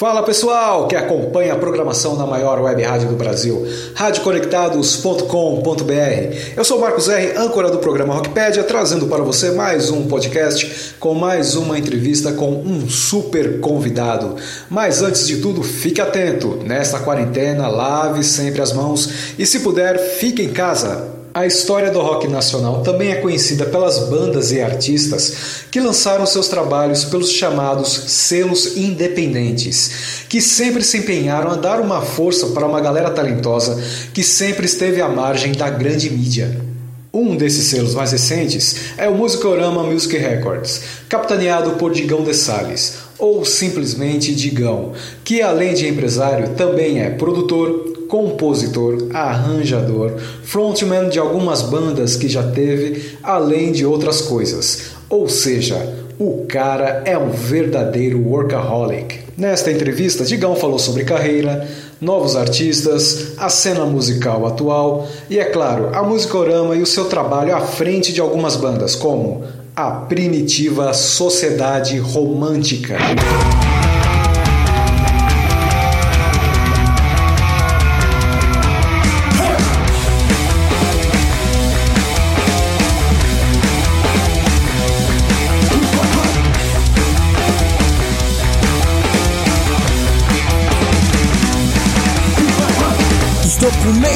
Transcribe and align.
Fala 0.00 0.22
pessoal 0.22 0.88
que 0.88 0.96
acompanha 0.96 1.52
a 1.52 1.58
programação 1.58 2.16
da 2.16 2.24
maior 2.24 2.58
web 2.58 2.82
rádio 2.82 3.10
do 3.10 3.16
Brasil, 3.16 3.66
radioconectados.com.br. 3.94 6.54
Eu 6.56 6.64
sou 6.64 6.80
Marcos 6.80 7.10
R, 7.10 7.36
âncora 7.36 7.70
do 7.70 7.76
programa 7.76 8.14
Rockpedia, 8.14 8.64
trazendo 8.64 9.08
para 9.08 9.22
você 9.22 9.50
mais 9.50 9.90
um 9.90 10.08
podcast 10.08 10.94
com 10.98 11.12
mais 11.12 11.54
uma 11.54 11.78
entrevista 11.78 12.32
com 12.32 12.50
um 12.50 12.88
super 12.88 13.60
convidado. 13.60 14.36
Mas 14.70 15.02
antes 15.02 15.26
de 15.26 15.36
tudo, 15.36 15.62
fique 15.62 16.00
atento. 16.00 16.58
Nesta 16.64 17.00
quarentena, 17.00 17.68
lave 17.68 18.24
sempre 18.24 18.62
as 18.62 18.72
mãos 18.72 19.34
e 19.38 19.44
se 19.44 19.60
puder, 19.60 19.98
fique 19.98 20.40
em 20.40 20.50
casa. 20.50 21.19
A 21.32 21.46
história 21.46 21.92
do 21.92 22.00
rock 22.00 22.26
nacional 22.26 22.82
também 22.82 23.12
é 23.12 23.16
conhecida 23.16 23.64
pelas 23.64 24.00
bandas 24.08 24.50
e 24.50 24.60
artistas 24.60 25.64
que 25.70 25.78
lançaram 25.78 26.26
seus 26.26 26.48
trabalhos 26.48 27.04
pelos 27.04 27.30
chamados 27.30 27.92
selos 28.08 28.76
independentes, 28.76 30.24
que 30.28 30.40
sempre 30.40 30.82
se 30.82 30.98
empenharam 30.98 31.52
a 31.52 31.54
dar 31.54 31.80
uma 31.80 32.02
força 32.02 32.48
para 32.48 32.66
uma 32.66 32.80
galera 32.80 33.10
talentosa 33.10 33.80
que 34.12 34.24
sempre 34.24 34.66
esteve 34.66 35.00
à 35.00 35.08
margem 35.08 35.52
da 35.52 35.70
grande 35.70 36.10
mídia. 36.10 36.60
Um 37.14 37.36
desses 37.36 37.66
selos 37.66 37.94
mais 37.94 38.10
recentes 38.10 38.94
é 38.98 39.08
o 39.08 39.14
Musicorama 39.14 39.84
Music 39.84 40.16
Records, 40.16 40.82
capitaneado 41.08 41.72
por 41.72 41.92
Digão 41.92 42.24
de 42.24 42.34
Sales, 42.34 42.94
ou 43.16 43.44
simplesmente 43.44 44.34
Digão, 44.34 44.94
que 45.22 45.40
além 45.40 45.74
de 45.74 45.86
empresário 45.86 46.50
também 46.50 47.00
é 47.00 47.10
produtor, 47.10 47.99
compositor, 48.10 49.06
arranjador, 49.14 50.18
frontman 50.42 51.08
de 51.08 51.18
algumas 51.18 51.62
bandas 51.62 52.16
que 52.16 52.28
já 52.28 52.42
teve, 52.42 53.16
além 53.22 53.70
de 53.70 53.86
outras 53.86 54.20
coisas. 54.20 54.90
Ou 55.08 55.28
seja, 55.28 55.76
o 56.18 56.44
cara 56.46 57.02
é 57.06 57.16
um 57.16 57.30
verdadeiro 57.30 58.20
workaholic. 58.20 59.20
Nesta 59.38 59.70
entrevista, 59.70 60.24
Digão 60.24 60.54
falou 60.54 60.78
sobre 60.78 61.04
carreira, 61.04 61.66
novos 62.00 62.36
artistas, 62.36 63.38
a 63.38 63.48
cena 63.48 63.86
musical 63.86 64.44
atual 64.44 65.08
e, 65.30 65.38
é 65.38 65.44
claro, 65.44 65.90
a 65.94 66.02
musicorama 66.02 66.74
e 66.74 66.82
o 66.82 66.86
seu 66.86 67.04
trabalho 67.06 67.54
à 67.54 67.60
frente 67.60 68.12
de 68.12 68.20
algumas 68.20 68.56
bandas, 68.56 68.94
como 68.94 69.44
a 69.74 69.90
Primitiva 69.92 70.92
Sociedade 70.92 71.96
Romântica. 71.98 72.98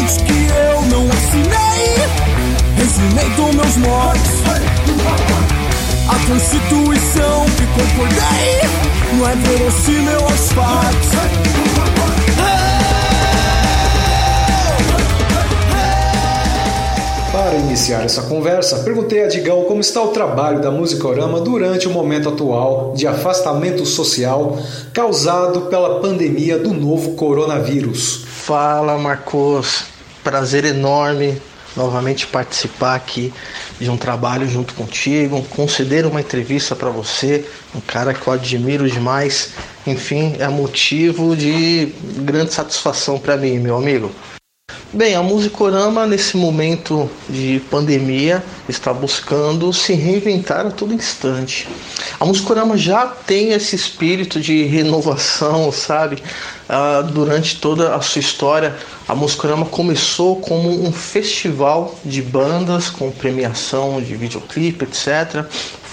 Documentos 0.04 0.16
que 0.18 0.32
eu 0.32 0.82
não 0.82 1.08
assinei. 1.10 1.94
Resumei 2.76 3.28
meus 3.54 3.76
mortos. 3.76 4.44
A 6.08 6.26
Constituição 6.26 7.44
que 7.56 7.66
concordei 7.66 8.60
não 9.12 9.28
é 9.28 9.34
verossímil 9.36 10.20
aos 10.20 10.52
fatos. 10.52 11.54
Para 17.32 17.56
iniciar 17.56 18.04
essa 18.04 18.22
conversa, 18.22 18.78
perguntei 18.84 19.24
a 19.24 19.28
Digão 19.28 19.64
como 19.64 19.80
está 19.80 20.00
o 20.02 20.08
trabalho 20.08 20.60
da 20.60 20.70
Musicorama 20.70 21.40
durante 21.40 21.88
o 21.88 21.90
momento 21.90 22.28
atual 22.28 22.92
de 22.94 23.06
afastamento 23.06 23.84
social 23.84 24.56
causado 24.92 25.62
pela 25.62 26.00
pandemia 26.00 26.58
do 26.58 26.72
novo 26.72 27.14
coronavírus. 27.14 28.24
Fala 28.44 28.98
Marcos, 28.98 29.93
prazer 30.24 30.64
enorme 30.64 31.40
novamente 31.76 32.26
participar 32.26 32.94
aqui 32.94 33.32
de 33.80 33.90
um 33.90 33.96
trabalho 33.96 34.48
junto 34.48 34.74
contigo, 34.74 35.42
conceder 35.50 36.06
uma 36.06 36.20
entrevista 36.20 36.74
para 36.76 36.90
você, 36.90 37.44
um 37.74 37.80
cara 37.80 38.14
que 38.14 38.26
eu 38.26 38.32
admiro 38.32 38.88
demais. 38.88 39.50
Enfim, 39.86 40.36
é 40.38 40.48
motivo 40.48 41.36
de 41.36 41.92
grande 42.18 42.52
satisfação 42.52 43.18
para 43.18 43.36
mim, 43.36 43.58
meu 43.58 43.76
amigo. 43.76 44.10
Bem, 44.94 45.16
a 45.16 45.22
Musicorama 45.24 46.06
nesse 46.06 46.36
momento 46.36 47.10
de 47.28 47.60
pandemia 47.68 48.44
está 48.68 48.92
buscando 48.94 49.72
se 49.72 49.92
reinventar 49.92 50.64
a 50.68 50.70
todo 50.70 50.94
instante. 50.94 51.66
A 52.20 52.24
Musicorama 52.24 52.78
já 52.78 53.04
tem 53.04 53.50
esse 53.50 53.74
espírito 53.74 54.40
de 54.40 54.62
renovação, 54.62 55.72
sabe? 55.72 56.22
Ah, 56.68 57.02
durante 57.02 57.56
toda 57.56 57.96
a 57.96 58.00
sua 58.00 58.20
história, 58.20 58.76
a 59.08 59.16
Musicorama 59.16 59.66
começou 59.66 60.36
como 60.36 60.70
um 60.70 60.92
festival 60.92 61.98
de 62.04 62.22
bandas 62.22 62.88
com 62.88 63.10
premiação 63.10 64.00
de 64.00 64.14
videoclipe, 64.14 64.84
etc. 64.84 65.44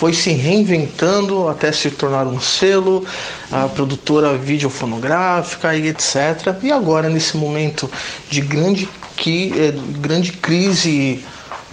Foi 0.01 0.13
se 0.13 0.31
reinventando 0.31 1.47
até 1.47 1.71
se 1.71 1.91
tornar 1.91 2.25
um 2.25 2.41
selo, 2.41 3.05
a 3.51 3.67
produtora 3.67 4.35
videofonográfica 4.35 5.75
e 5.75 5.89
etc. 5.89 6.57
E 6.63 6.71
agora, 6.71 7.07
nesse 7.07 7.37
momento 7.37 7.87
de 8.27 8.41
grande, 8.41 8.89
que, 9.15 9.53
é, 9.55 9.71
grande 9.99 10.31
crise 10.31 11.23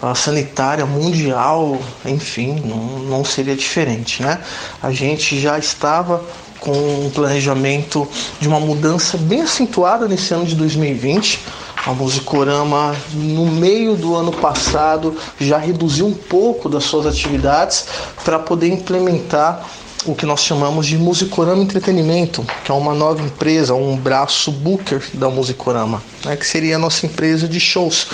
a 0.03 0.15
sanitária 0.15 0.85
mundial, 0.85 1.81
enfim, 2.05 2.61
não, 2.67 2.99
não 2.99 3.25
seria 3.25 3.57
diferente, 3.57 4.23
né? 4.23 4.39
A 4.83 4.93
gente 4.93 5.41
já 5.41 5.59
estava 5.59 6.23
com 6.61 6.73
um 7.07 7.11
planejamento 7.11 8.09
de 8.41 8.49
uma 8.49 8.61
mudança 8.61 9.17
bem 9.17 9.43
acentuada 9.43 10.07
nesse 10.09 10.33
ano 10.35 10.45
de 10.45 10.55
2020. 10.55 11.41
A 11.87 11.93
Musicorama, 11.93 12.95
no 13.15 13.47
meio 13.47 13.97
do 13.97 14.15
ano 14.15 14.33
passado, 14.33 15.17
já 15.41 15.57
reduziu 15.57 16.07
um 16.07 16.15
pouco 16.15 16.69
das 16.69 16.85
suas 16.85 17.07
atividades 17.07 17.87
para 18.25 18.39
poder 18.39 18.69
implementar 18.69 19.65
o 20.05 20.15
que 20.15 20.27
nós 20.27 20.41
chamamos 20.41 20.87
de 20.87 20.97
Musicorama 20.97 21.63
Entretenimento, 21.63 22.45
que 22.65 22.71
é 22.71 22.75
uma 22.75 22.95
nova 22.95 23.23
empresa, 23.23 23.75
um 23.75 23.97
braço 23.97 24.51
booker 24.51 25.03
da 25.15 25.29
Musicorama, 25.29 26.03
né, 26.25 26.37
que 26.37 26.47
seria 26.47 26.77
a 26.77 26.79
nossa 26.79 27.07
empresa 27.07 27.49
de 27.49 27.59
shows. 27.59 28.09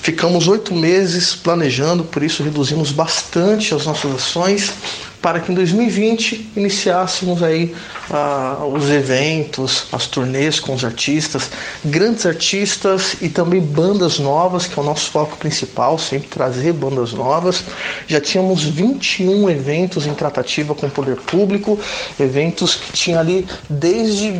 Ficamos 0.00 0.48
oito 0.48 0.74
meses 0.74 1.34
planejando, 1.34 2.04
por 2.04 2.22
isso 2.22 2.42
reduzimos 2.42 2.92
bastante 2.92 3.74
as 3.74 3.86
nossas 3.86 4.14
ações 4.14 4.72
para 5.20 5.40
que 5.40 5.50
em 5.50 5.54
2020 5.54 6.52
iniciássemos 6.56 7.42
aí 7.42 7.74
ah, 8.10 8.58
os 8.72 8.88
eventos, 8.88 9.86
as 9.92 10.06
turnês 10.06 10.60
com 10.60 10.74
os 10.74 10.84
artistas, 10.84 11.50
grandes 11.84 12.24
artistas 12.24 13.16
e 13.20 13.28
também 13.28 13.60
bandas 13.60 14.18
novas, 14.18 14.66
que 14.66 14.78
é 14.78 14.82
o 14.82 14.84
nosso 14.84 15.10
foco 15.10 15.36
principal, 15.36 15.98
sempre 15.98 16.28
trazer 16.28 16.72
bandas 16.72 17.12
novas. 17.12 17.64
Já 18.06 18.20
tínhamos 18.20 18.62
21 18.64 19.50
eventos 19.50 20.06
em 20.06 20.14
tratativa 20.14 20.74
com 20.74 20.86
o 20.86 20.90
poder 20.90 21.16
público, 21.16 21.78
eventos 22.18 22.76
que 22.76 22.92
tinha 22.92 23.18
ali 23.18 23.46
desde 23.68 24.30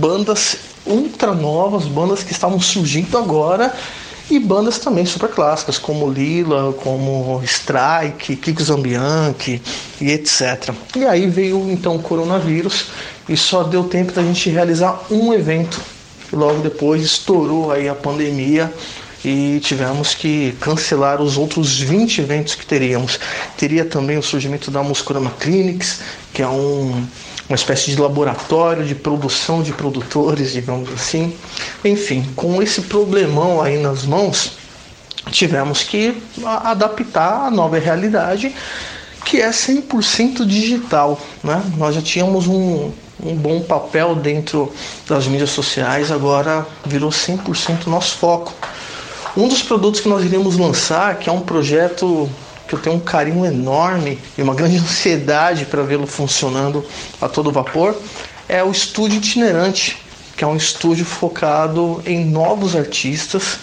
bandas 0.00 0.56
ultra 0.86 1.34
novas, 1.34 1.84
bandas 1.84 2.22
que 2.22 2.32
estavam 2.32 2.60
surgindo 2.60 3.16
agora 3.16 3.74
e 4.30 4.38
bandas 4.38 4.78
também 4.78 5.06
super 5.06 5.30
clássicas, 5.30 5.78
como 5.78 6.10
Lila, 6.10 6.72
como 6.74 7.40
Strike, 7.44 8.36
Kiko 8.36 8.62
Zambianchi 8.62 9.62
e 10.00 10.10
etc. 10.10 10.74
E 10.94 11.04
aí 11.04 11.26
veio 11.26 11.70
então 11.70 11.96
o 11.96 12.02
coronavírus 12.02 12.86
e 13.28 13.36
só 13.36 13.62
deu 13.62 13.84
tempo 13.84 14.12
da 14.12 14.22
gente 14.22 14.50
realizar 14.50 15.00
um 15.10 15.32
evento. 15.32 15.80
Logo 16.32 16.60
depois 16.60 17.02
estourou 17.02 17.72
aí 17.72 17.88
a 17.88 17.94
pandemia 17.94 18.72
e 19.24 19.60
tivemos 19.60 20.14
que 20.14 20.54
cancelar 20.60 21.20
os 21.20 21.36
outros 21.36 21.80
20 21.80 22.20
eventos 22.20 22.54
que 22.54 22.66
teríamos. 22.66 23.18
Teria 23.56 23.84
também 23.84 24.18
o 24.18 24.22
surgimento 24.22 24.70
da 24.70 24.82
Muscurama 24.82 25.30
Clinics, 25.40 26.00
que 26.32 26.42
é 26.42 26.48
um 26.48 27.04
uma 27.48 27.54
espécie 27.54 27.90
de 27.90 28.00
laboratório 28.00 28.84
de 28.84 28.94
produção 28.94 29.62
de 29.62 29.72
produtores, 29.72 30.52
digamos 30.52 30.92
assim. 30.92 31.34
Enfim, 31.84 32.26
com 32.36 32.62
esse 32.62 32.82
problemão 32.82 33.62
aí 33.62 33.78
nas 33.78 34.04
mãos, 34.04 34.52
tivemos 35.30 35.82
que 35.82 36.16
adaptar 36.44 37.46
a 37.46 37.50
nova 37.50 37.78
realidade 37.78 38.54
que 39.24 39.40
é 39.40 39.50
100% 39.50 40.44
digital. 40.46 41.20
Né? 41.42 41.62
Nós 41.76 41.94
já 41.94 42.02
tínhamos 42.02 42.46
um, 42.46 42.90
um 43.22 43.34
bom 43.34 43.60
papel 43.60 44.14
dentro 44.14 44.72
das 45.06 45.26
mídias 45.26 45.50
sociais, 45.50 46.10
agora 46.10 46.66
virou 46.84 47.10
100% 47.10 47.86
nosso 47.86 48.16
foco. 48.16 48.54
Um 49.36 49.46
dos 49.46 49.62
produtos 49.62 50.00
que 50.00 50.08
nós 50.08 50.24
iremos 50.24 50.56
lançar, 50.56 51.18
que 51.18 51.28
é 51.28 51.32
um 51.32 51.40
projeto 51.40 52.28
que 52.68 52.74
eu 52.74 52.78
tenho 52.78 52.96
um 52.96 53.00
carinho 53.00 53.44
enorme 53.44 54.18
e 54.36 54.42
uma 54.42 54.54
grande 54.54 54.76
ansiedade 54.76 55.64
para 55.64 55.82
vê-lo 55.82 56.06
funcionando 56.06 56.84
a 57.20 57.28
todo 57.28 57.50
vapor, 57.50 57.96
é 58.48 58.62
o 58.62 58.70
estúdio 58.70 59.16
itinerante, 59.16 59.98
que 60.36 60.44
é 60.44 60.46
um 60.46 60.56
estúdio 60.56 61.04
focado 61.04 62.02
em 62.06 62.24
novos 62.24 62.76
artistas 62.76 63.58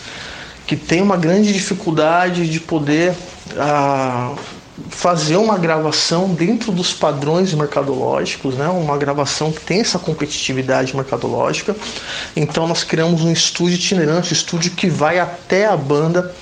que 0.68 0.76
tem 0.76 1.02
uma 1.02 1.16
grande 1.16 1.54
dificuldade 1.54 2.50
de 2.50 2.60
poder 2.60 3.14
ah, 3.58 4.34
fazer 4.90 5.38
uma 5.38 5.58
gravação 5.58 6.34
dentro 6.34 6.72
dos 6.72 6.94
padrões 6.94 7.54
mercadológicos, 7.54 8.56
né? 8.56 8.68
uma 8.68 8.98
gravação 8.98 9.52
que 9.52 9.62
tem 9.62 9.80
essa 9.80 10.00
competitividade 10.00 10.96
mercadológica. 10.96 11.76
Então 12.36 12.68
nós 12.68 12.84
criamos 12.84 13.22
um 13.22 13.32
estúdio 13.32 13.76
itinerante, 13.76 14.34
um 14.34 14.36
estúdio 14.36 14.72
que 14.72 14.90
vai 14.90 15.20
até 15.20 15.66
a 15.66 15.78
banda, 15.78 16.34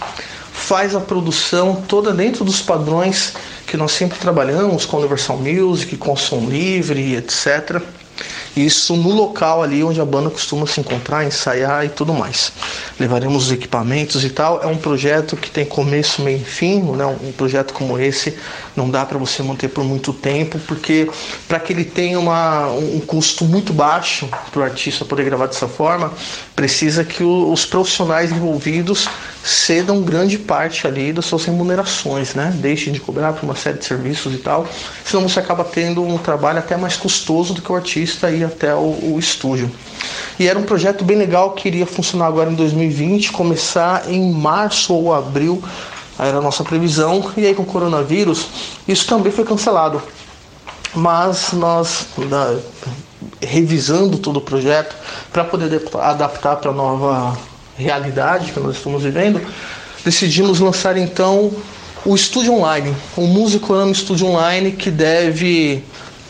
faz 0.63 0.95
a 0.95 0.99
produção 1.01 1.83
toda 1.87 2.13
dentro 2.13 2.45
dos 2.45 2.61
padrões 2.61 3.33
que 3.67 3.75
nós 3.75 3.91
sempre 3.91 4.17
trabalhamos 4.17 4.85
com 4.85 4.97
Universal 4.97 5.37
Music, 5.37 5.97
com 5.97 6.15
som 6.15 6.45
livre, 6.45 7.15
etc. 7.15 7.81
Isso 8.55 8.95
no 8.95 9.09
local 9.09 9.63
ali 9.63 9.83
onde 9.83 9.99
a 9.99 10.05
banda 10.05 10.29
costuma 10.29 10.67
se 10.67 10.79
encontrar, 10.79 11.25
ensaiar 11.25 11.85
e 11.85 11.89
tudo 11.89 12.13
mais. 12.13 12.51
Levaremos 12.99 13.45
os 13.45 13.51
equipamentos 13.51 14.23
e 14.23 14.29
tal. 14.29 14.61
É 14.61 14.67
um 14.67 14.77
projeto 14.77 15.35
que 15.35 15.49
tem 15.49 15.65
começo, 15.65 16.21
meio 16.21 16.37
e 16.37 16.43
fim. 16.43 16.81
Né? 16.81 17.05
Um 17.05 17.31
projeto 17.31 17.73
como 17.73 17.97
esse 17.97 18.37
não 18.75 18.89
dá 18.89 19.05
para 19.05 19.17
você 19.17 19.41
manter 19.41 19.69
por 19.69 19.83
muito 19.83 20.13
tempo, 20.13 20.59
porque 20.67 21.09
para 21.47 21.59
que 21.59 21.73
ele 21.73 21.85
tenha 21.85 22.19
uma, 22.19 22.67
um 22.67 22.99
custo 22.99 23.45
muito 23.45 23.73
baixo 23.73 24.27
para 24.51 24.61
o 24.61 24.63
artista 24.63 25.05
poder 25.05 25.25
gravar 25.25 25.47
dessa 25.47 25.67
forma, 25.67 26.11
precisa 26.55 27.03
que 27.03 27.23
o, 27.23 27.51
os 27.51 27.65
profissionais 27.65 28.31
envolvidos 28.31 29.07
cedam 29.43 30.01
grande 30.01 30.37
parte 30.37 30.87
ali 30.87 31.11
das 31.11 31.25
suas 31.25 31.43
remunerações, 31.45 32.33
né? 32.33 32.53
Deixem 32.55 32.93
de 32.93 32.99
cobrar 32.99 33.33
por 33.33 33.43
uma 33.43 33.55
série 33.55 33.77
de 33.77 33.85
serviços 33.85 34.33
e 34.33 34.37
tal, 34.37 34.65
senão 35.03 35.27
você 35.27 35.39
acaba 35.39 35.63
tendo 35.63 36.01
um 36.01 36.17
trabalho 36.17 36.59
até 36.59 36.77
mais 36.77 36.95
custoso 36.95 37.53
do 37.53 37.61
que 37.61 37.71
o 37.71 37.75
artista 37.75 38.31
ir 38.31 38.42
até 38.43 38.73
o, 38.73 39.13
o 39.13 39.17
estúdio. 39.19 39.71
E 40.39 40.47
era 40.47 40.57
um 40.57 40.63
projeto 40.63 41.03
bem 41.03 41.17
legal 41.17 41.51
que 41.51 41.67
iria 41.67 41.85
funcionar 41.85 42.27
agora 42.27 42.51
em 42.51 42.55
2020, 42.55 43.31
começar 43.31 44.09
em 44.09 44.31
março 44.31 44.93
ou 44.93 45.13
abril, 45.13 45.63
era 46.17 46.37
a 46.37 46.41
nossa 46.41 46.63
previsão, 46.63 47.31
e 47.35 47.45
aí 47.45 47.53
com 47.53 47.63
o 47.63 47.65
coronavírus, 47.65 48.47
isso 48.87 49.05
também 49.07 49.31
foi 49.31 49.43
cancelado. 49.43 50.01
Mas 50.95 51.53
nós, 51.53 52.07
revisando 53.41 54.17
todo 54.17 54.37
o 54.37 54.41
projeto, 54.41 54.95
para 55.31 55.43
poder 55.43 55.81
adaptar 56.01 56.57
para 56.57 56.69
a 56.69 56.73
nova 56.73 57.37
realidade 57.75 58.51
que 58.51 58.59
nós 58.59 58.75
estamos 58.75 59.03
vivendo, 59.03 59.41
decidimos 60.05 60.59
lançar 60.59 60.97
então 60.97 61.51
o 62.05 62.13
estúdio 62.15 62.53
online, 62.53 62.93
o 63.15 63.21
Musicorama 63.21 63.91
Estúdio 63.91 64.27
Online 64.27 64.71
que 64.71 64.91
deve 64.91 65.83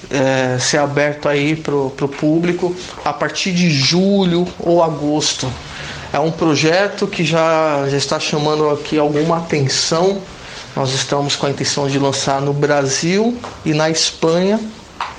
é, 0.10 0.58
ser 0.60 0.78
aberto 0.78 1.28
aí 1.28 1.56
para 1.56 1.76
o 1.76 1.90
público 1.90 2.76
a 3.04 3.14
partir 3.14 3.52
de 3.52 3.70
julho 3.70 4.48
ou 4.60 4.84
agosto. 4.84 5.52
É 6.12 6.20
um 6.20 6.32
projeto 6.32 7.08
que 7.08 7.24
já, 7.24 7.88
já 7.90 7.98
está 7.98 8.20
chamando 8.20 8.70
aqui 8.70 8.98
alguma 8.98 9.38
atenção. 9.38 10.22
Nós 10.76 10.94
estamos 10.94 11.36
com 11.36 11.46
a 11.46 11.50
intenção 11.50 11.88
de 11.88 11.98
lançar 11.98 12.42
no 12.42 12.54
Brasil 12.54 13.38
e 13.66 13.74
na 13.74 13.90
Espanha 13.90 14.60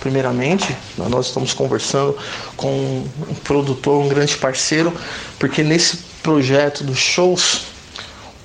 primeiramente. 0.00 0.76
Nós 0.98 1.26
estamos 1.26 1.54
conversando 1.54 2.16
com 2.56 2.68
um 2.68 3.34
produtor, 3.42 4.04
um 4.04 4.08
grande 4.08 4.36
parceiro, 4.36 4.92
porque 5.38 5.62
nesse 5.62 5.96
projeto 6.22 6.84
dos 6.84 6.98
shows, 6.98 7.62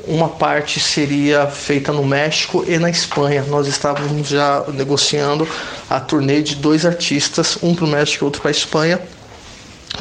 uma 0.09 0.27
parte 0.27 0.79
seria 0.79 1.45
feita 1.45 1.93
no 1.93 2.03
México 2.03 2.65
e 2.67 2.79
na 2.79 2.89
Espanha. 2.89 3.43
Nós 3.47 3.67
estávamos 3.67 4.27
já 4.27 4.63
negociando 4.73 5.47
a 5.87 5.99
turnê 5.99 6.41
de 6.41 6.55
dois 6.55 6.83
artistas, 6.83 7.59
um 7.61 7.75
para 7.75 7.85
o 7.85 7.87
México 7.87 8.23
e 8.23 8.25
outro 8.25 8.41
para 8.41 8.49
a 8.49 8.51
Espanha, 8.51 8.99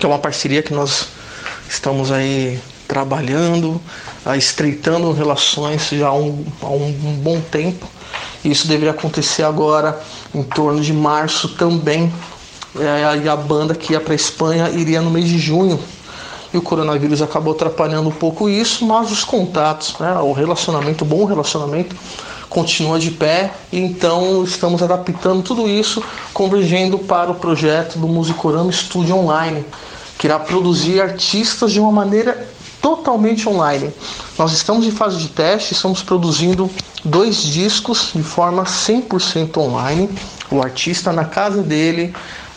que 0.00 0.06
é 0.06 0.08
uma 0.08 0.18
parceria 0.18 0.62
que 0.62 0.72
nós 0.72 1.08
estamos 1.68 2.10
aí 2.10 2.58
trabalhando, 2.88 3.78
estreitando 4.34 5.12
relações 5.12 5.90
já 5.90 6.08
há 6.08 6.14
um, 6.14 6.42
há 6.62 6.70
um 6.70 6.90
bom 7.22 7.38
tempo. 7.38 7.86
Isso 8.42 8.66
deveria 8.66 8.92
acontecer 8.92 9.42
agora 9.42 10.00
em 10.34 10.42
torno 10.42 10.80
de 10.80 10.92
março 10.92 11.50
também. 11.50 12.10
É, 12.78 13.24
e 13.24 13.28
a 13.28 13.36
banda 13.36 13.74
que 13.74 13.92
ia 13.92 14.00
para 14.00 14.12
a 14.12 14.16
Espanha 14.16 14.70
iria 14.70 15.02
no 15.02 15.10
mês 15.10 15.26
de 15.26 15.38
junho. 15.38 15.78
O 16.58 16.62
coronavírus 16.62 17.22
acabou 17.22 17.54
atrapalhando 17.54 18.08
um 18.08 18.12
pouco 18.12 18.48
isso, 18.48 18.84
mas 18.84 19.12
os 19.12 19.22
contatos, 19.22 19.96
né, 19.98 20.18
o 20.18 20.32
relacionamento, 20.32 21.04
o 21.04 21.06
bom 21.06 21.24
relacionamento, 21.24 21.94
continua 22.48 22.98
de 22.98 23.12
pé. 23.12 23.52
Então 23.72 24.42
estamos 24.42 24.82
adaptando 24.82 25.42
tudo 25.42 25.68
isso, 25.68 26.02
convergendo 26.34 26.98
para 26.98 27.30
o 27.30 27.34
projeto 27.36 27.98
do 27.98 28.08
Musicorama 28.08 28.72
Studio 28.72 29.16
Online, 29.16 29.64
que 30.18 30.26
irá 30.26 30.38
produzir 30.38 31.00
artistas 31.00 31.72
de 31.72 31.78
uma 31.78 31.92
maneira 31.92 32.48
totalmente 32.82 33.48
online. 33.48 33.92
Nós 34.36 34.52
estamos 34.52 34.86
em 34.86 34.90
fase 34.90 35.18
de 35.18 35.28
teste, 35.28 35.74
estamos 35.74 36.02
produzindo 36.02 36.70
dois 37.04 37.42
discos 37.42 38.10
de 38.14 38.22
forma 38.22 38.64
100% 38.64 39.56
online. 39.58 40.08
O 40.50 40.62
artista 40.62 41.12
na 41.12 41.24
casa 41.24 41.62
dele, 41.62 42.14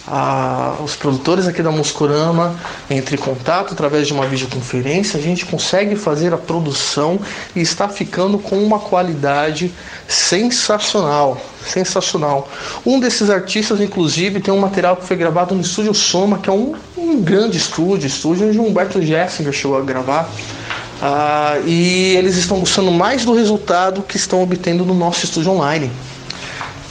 a, 0.07 0.75
os 0.83 0.95
produtores 0.95 1.47
aqui 1.47 1.61
da 1.61 1.71
Muscorama 1.71 2.55
entre 2.89 3.15
em 3.15 3.19
contato 3.19 3.73
através 3.73 4.07
de 4.07 4.13
uma 4.13 4.25
videoconferência, 4.25 5.19
a 5.19 5.21
gente 5.21 5.45
consegue 5.45 5.95
fazer 5.95 6.33
a 6.33 6.37
produção 6.37 7.19
e 7.55 7.61
está 7.61 7.87
ficando 7.87 8.39
com 8.39 8.57
uma 8.57 8.79
qualidade 8.79 9.71
sensacional, 10.07 11.39
sensacional. 11.65 12.49
Um 12.85 12.99
desses 12.99 13.29
artistas, 13.29 13.79
inclusive, 13.79 14.39
tem 14.39 14.53
um 14.53 14.59
material 14.59 14.97
que 14.97 15.05
foi 15.05 15.15
gravado 15.15 15.55
no 15.55 15.61
Estúdio 15.61 15.93
Soma, 15.93 16.39
que 16.39 16.49
é 16.49 16.53
um, 16.53 16.75
um 16.97 17.21
grande 17.21 17.57
estúdio, 17.57 18.07
estúdio 18.07 18.47
onde 18.47 18.59
Humberto 18.59 19.01
Jessinger 19.01 19.53
chegou 19.53 19.77
a 19.77 19.81
gravar. 19.81 20.29
Ah, 21.01 21.57
e 21.65 22.15
eles 22.15 22.37
estão 22.37 22.59
buscando 22.59 22.91
mais 22.91 23.25
do 23.25 23.33
resultado 23.33 24.03
que 24.03 24.17
estão 24.17 24.43
obtendo 24.43 24.85
no 24.85 24.93
nosso 24.93 25.25
estúdio 25.25 25.51
online. 25.51 25.89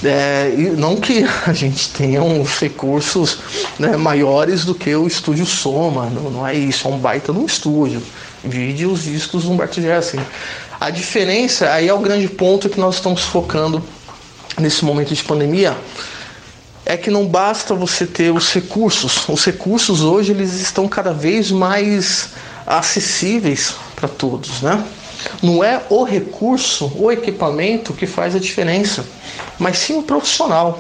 É, 0.02 0.50
não 0.76 0.97
que 0.97 1.25
a 1.47 1.52
gente 1.52 1.91
tenha 1.91 2.23
uns 2.23 2.58
recursos 2.58 3.38
né, 3.79 3.97
maiores 3.97 4.64
do 4.64 4.75
que 4.75 4.94
o 4.94 5.06
estúdio 5.06 5.44
Soma, 5.44 6.06
não, 6.06 6.31
não, 6.31 6.47
é 6.47 6.55
isso, 6.55 6.88
é 6.88 6.91
um 6.91 6.99
baita 6.99 7.32
no 7.32 7.44
estúdio. 7.44 8.02
Vide 8.43 8.87
os 8.87 9.05
discos 9.05 9.44
do 9.44 9.50
Humberto 9.50 9.81
Jessinger. 9.81 10.26
A 10.81 10.88
diferença, 10.88 11.70
aí 11.70 11.88
é 11.88 11.94
o 11.94 11.99
grande 11.99 12.26
ponto 12.26 12.69
que 12.69 12.81
nós 12.81 12.94
estamos 12.94 13.23
focando 13.23 13.82
nesse 14.58 14.85
momento 14.85 15.14
de 15.14 15.23
pandemia, 15.23 15.76
é 16.87 16.97
que 16.97 17.11
não 17.11 17.26
basta 17.26 17.75
você 17.75 18.06
ter 18.06 18.32
os 18.32 18.52
recursos. 18.52 19.29
Os 19.29 19.44
recursos 19.44 20.00
hoje 20.00 20.32
eles 20.32 20.55
estão 20.55 20.88
cada 20.88 21.12
vez 21.12 21.50
mais 21.50 22.31
acessíveis 22.67 23.75
para 23.94 24.08
todos, 24.08 24.62
né? 24.62 24.82
Não 25.43 25.63
é 25.63 25.83
o 25.89 26.05
recurso, 26.05 26.93
o 26.97 27.11
equipamento 27.11 27.93
que 27.93 28.07
faz 28.07 28.35
a 28.35 28.39
diferença, 28.39 29.05
mas 29.59 29.79
sim 29.79 29.99
o 29.99 30.03
profissional. 30.03 30.79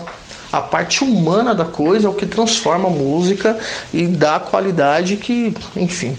A 0.52 0.60
parte 0.60 1.04
humana 1.04 1.54
da 1.54 1.64
coisa 1.64 2.08
é 2.08 2.10
o 2.10 2.14
que 2.14 2.26
transforma 2.26 2.88
a 2.88 2.90
música 2.90 3.58
e 3.92 4.06
dá 4.06 4.36
a 4.36 4.40
qualidade 4.40 5.16
que, 5.16 5.54
enfim, 5.76 6.18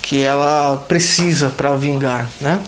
que 0.00 0.22
ela 0.22 0.84
precisa 0.88 1.50
para 1.50 1.76
vingar, 1.76 2.30
né? 2.40 2.60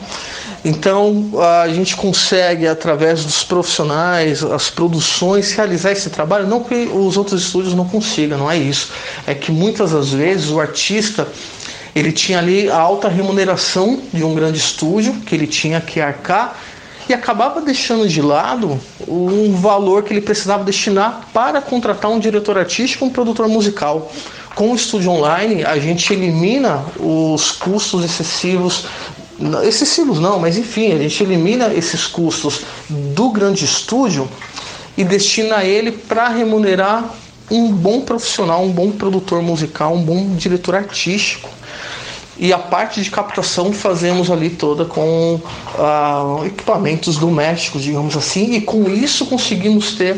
Então 0.62 1.30
a 1.62 1.68
gente 1.68 1.96
consegue 1.96 2.66
através 2.66 3.24
dos 3.24 3.42
profissionais, 3.42 4.42
as 4.42 4.68
produções 4.68 5.52
realizar 5.52 5.92
esse 5.92 6.10
trabalho, 6.10 6.46
não 6.46 6.62
que 6.62 6.74
os 6.74 7.16
outros 7.16 7.42
estúdios 7.42 7.74
não 7.74 7.86
consigam, 7.86 8.36
não 8.36 8.50
é 8.50 8.58
isso. 8.58 8.90
É 9.26 9.34
que 9.34 9.50
muitas 9.50 9.92
das 9.92 10.10
vezes 10.10 10.50
o 10.50 10.60
artista 10.60 11.26
ele 11.94 12.12
tinha 12.12 12.38
ali 12.38 12.70
a 12.70 12.78
alta 12.78 13.08
remuneração 13.08 14.00
de 14.12 14.24
um 14.24 14.34
grande 14.34 14.58
estúdio 14.58 15.14
que 15.26 15.34
ele 15.34 15.46
tinha 15.46 15.80
que 15.80 16.00
arcar 16.00 16.56
e 17.08 17.14
acabava 17.14 17.60
deixando 17.60 18.08
de 18.08 18.22
lado 18.22 18.80
um 19.08 19.52
valor 19.54 20.04
que 20.04 20.12
ele 20.12 20.20
precisava 20.20 20.62
destinar 20.62 21.28
para 21.32 21.60
contratar 21.60 22.10
um 22.10 22.20
diretor 22.20 22.56
artístico, 22.56 23.04
um 23.04 23.10
produtor 23.10 23.48
musical. 23.48 24.12
Com 24.54 24.72
o 24.72 24.76
estúdio 24.76 25.10
online, 25.10 25.64
a 25.64 25.78
gente 25.78 26.12
elimina 26.12 26.84
os 26.98 27.50
custos 27.52 28.04
excessivos 28.04 28.84
excessivos 29.64 30.20
não, 30.20 30.38
mas 30.38 30.58
enfim, 30.58 30.92
a 30.92 30.98
gente 30.98 31.22
elimina 31.22 31.72
esses 31.72 32.06
custos 32.06 32.60
do 32.88 33.30
grande 33.30 33.64
estúdio 33.64 34.28
e 34.98 35.02
destina 35.02 35.64
ele 35.64 35.92
para 35.92 36.28
remunerar 36.28 37.04
um 37.50 37.72
bom 37.72 38.00
profissional, 38.02 38.64
um 38.64 38.70
bom 38.70 38.92
produtor 38.92 39.42
musical, 39.42 39.94
um 39.94 40.02
bom 40.02 40.34
diretor 40.36 40.74
artístico 40.74 41.48
e 42.40 42.54
a 42.54 42.58
parte 42.58 43.02
de 43.02 43.10
captação 43.10 43.70
fazemos 43.70 44.30
ali 44.30 44.48
toda 44.48 44.86
com 44.86 45.34
uh, 45.34 46.46
equipamentos 46.46 47.18
domésticos, 47.18 47.82
digamos 47.82 48.16
assim, 48.16 48.54
e 48.54 48.62
com 48.62 48.88
isso 48.88 49.26
conseguimos 49.26 49.92
ter 49.92 50.16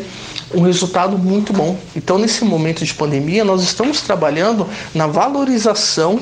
um 0.53 0.61
resultado 0.61 1.17
muito 1.17 1.51
bom. 1.51 1.77
Então, 1.93 2.17
nesse 2.17 2.45
momento 2.45 2.85
de 2.85 2.93
pandemia, 2.93 3.43
nós 3.43 3.61
estamos 3.61 3.99
trabalhando 3.99 4.65
na 4.95 5.05
valorização 5.05 6.17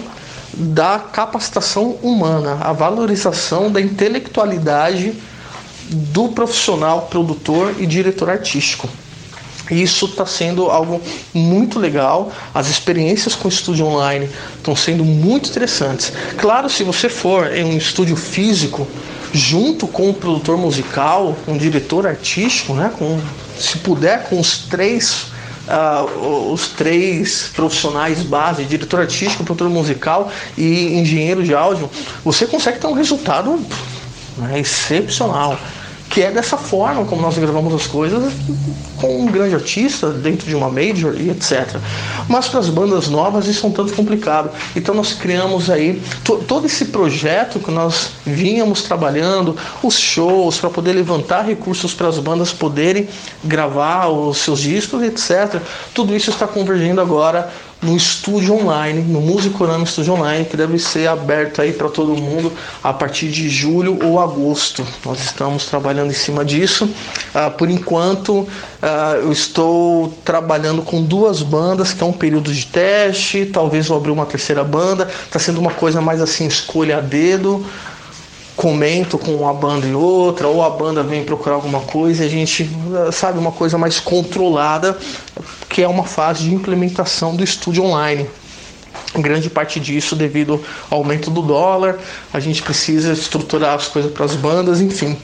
da 0.52 0.98
capacitação 0.98 1.98
humana, 2.02 2.58
a 2.62 2.74
valorização 2.74 3.72
da 3.72 3.80
intelectualidade 3.80 5.14
do 5.88 6.30
profissional 6.30 7.04
produtor 7.12 7.76
e 7.78 7.86
diretor 7.86 8.28
artístico. 8.28 8.90
E 9.70 9.82
isso 9.82 10.06
está 10.06 10.26
sendo 10.26 10.70
algo 10.70 11.02
muito 11.34 11.80
legal. 11.80 12.32
As 12.54 12.68
experiências 12.68 13.36
com 13.36 13.48
estúdio 13.48 13.86
online 13.86 14.30
estão 14.58 14.76
sendo 14.76 15.06
muito 15.06 15.50
interessantes. 15.50 16.12
Claro, 16.38 16.70
se 16.70 16.84
você 16.84 17.10
for 17.10 17.56
em 17.56 17.64
um 17.64 17.78
estúdio 17.78 18.16
físico, 18.16 18.88
junto 19.34 19.88
com 19.88 20.10
o 20.10 20.14
produtor 20.14 20.58
musical, 20.58 21.38
um 21.48 21.58
diretor 21.58 22.08
artístico, 22.08 22.74
né? 22.74 22.92
Com, 22.98 23.20
se 23.58 23.78
puder, 23.78 24.30
com 24.30 24.40
os 24.40 24.60
três 24.60 25.32
Uh, 25.62 26.52
os 26.52 26.70
três 26.70 27.52
profissionais 27.56 28.24
base, 28.24 28.66
diretor 28.66 29.02
artístico, 29.02 29.44
produtor 29.44 29.70
musical 29.70 30.30
e 30.58 30.98
engenheiro 30.98 31.44
de 31.44 31.54
áudio, 31.54 31.90
você 32.26 32.48
consegue 32.48 32.80
ter 32.80 32.88
um 32.88 32.94
resultado 32.94 33.64
né, 34.38 34.60
excepcional 34.60 35.58
que 36.12 36.22
é 36.22 36.30
dessa 36.30 36.58
forma 36.58 37.06
como 37.06 37.22
nós 37.22 37.38
gravamos 37.38 37.74
as 37.74 37.88
coisas 37.88 38.34
com 38.98 39.22
um 39.22 39.26
grande 39.28 39.56
artista 39.56 40.10
dentro 40.10 40.46
de 40.46 40.54
uma 40.54 40.70
major 40.70 41.16
e 41.20 41.30
etc. 41.30 41.78
Mas 42.28 42.50
para 42.50 42.60
as 42.60 42.68
bandas 42.68 43.08
novas 43.08 43.48
isso 43.48 43.66
é 43.66 43.70
um 43.70 43.72
tanto 43.72 43.94
complicado. 43.94 44.52
Então 44.76 44.94
nós 44.94 45.14
criamos 45.14 45.70
aí 45.70 46.02
todo 46.48 46.66
esse 46.66 46.86
projeto 46.86 47.60
que 47.60 47.72
nós 47.72 48.12
vínhamos 48.26 48.84
trabalhando, 48.84 49.58
os 49.82 49.98
shows 49.98 50.58
para 50.58 50.70
poder 50.70 50.92
levantar 50.92 51.44
recursos 51.44 51.94
para 51.94 52.10
as 52.10 52.20
bandas 52.20 52.52
poderem 52.52 53.08
gravar 53.42 54.10
os 54.10 54.38
seus 54.38 54.60
discos, 54.60 55.02
etc. 55.02 55.62
Tudo 55.94 56.14
isso 56.14 56.30
está 56.30 56.46
convergindo 56.46 57.00
agora 57.00 57.50
no 57.82 57.98
estúdio 57.98 58.54
online, 58.54 59.02
no 59.02 59.20
Musicorama 59.20 59.84
Estúdio 59.84 60.14
Online, 60.14 60.46
que 60.46 60.56
deve 60.56 60.78
ser 60.78 61.08
aberto 61.08 61.62
aí 61.62 61.74
para 61.74 61.90
todo 61.90 62.16
mundo 62.16 62.52
a 62.84 62.94
partir 62.94 63.30
de 63.30 63.50
julho 63.50 63.98
ou 64.06 64.20
agosto. 64.20 64.86
Nós 65.04 65.20
estamos 65.20 65.66
trabalhando 65.66 66.12
em 66.12 66.16
cima 66.16 66.46
disso. 66.46 66.86
Uh, 66.86 67.52
por 67.58 67.70
enquanto, 67.70 68.42
uh, 68.42 68.48
eu 69.22 69.32
estou 69.32 70.14
trabalhando 70.24 70.84
com 70.84 71.02
duas 71.02 71.42
bandas, 71.42 71.92
que 71.92 72.04
é 72.04 72.06
um 72.06 72.14
período 72.14 72.54
de 72.54 72.68
teste. 72.68 73.48
Talvez 73.48 73.88
vou 73.88 73.98
abrir 73.98 74.12
uma 74.12 74.28
terceira 74.28 74.64
banda. 74.64 75.10
Está 75.26 75.40
sendo 75.40 75.60
uma 75.60 75.72
coisa 75.72 76.00
mais 76.00 76.22
assim, 76.22 76.46
escolha 76.46 77.00
a 77.00 77.02
dedo 77.02 77.66
comento 78.56 79.18
com 79.18 79.36
uma 79.36 79.54
banda 79.54 79.88
e 79.88 79.94
outra, 79.94 80.48
ou 80.48 80.64
a 80.64 80.70
banda 80.70 81.02
vem 81.02 81.24
procurar 81.24 81.56
alguma 81.56 81.80
coisa 81.80 82.26
a 82.26 82.28
gente 82.28 82.70
sabe 83.12 83.40
uma 83.40 83.52
coisa 83.52 83.78
mais 83.78 84.00
controlada, 84.00 84.98
que 85.70 85.82
é 85.82 85.88
uma 85.88 86.04
fase 86.04 86.44
de 86.44 86.54
implementação 86.54 87.36
do 87.36 87.44
estúdio 87.44 87.84
online. 87.84 88.28
Grande 89.16 89.50
parte 89.50 89.80
disso 89.80 90.16
devido 90.16 90.64
ao 90.90 91.00
aumento 91.00 91.30
do 91.30 91.42
dólar, 91.42 91.98
a 92.32 92.40
gente 92.40 92.62
precisa 92.62 93.14
estruturar 93.14 93.76
as 93.76 93.88
coisas 93.88 94.12
para 94.12 94.26
as 94.26 94.36
bandas, 94.36 94.80
enfim 94.80 95.18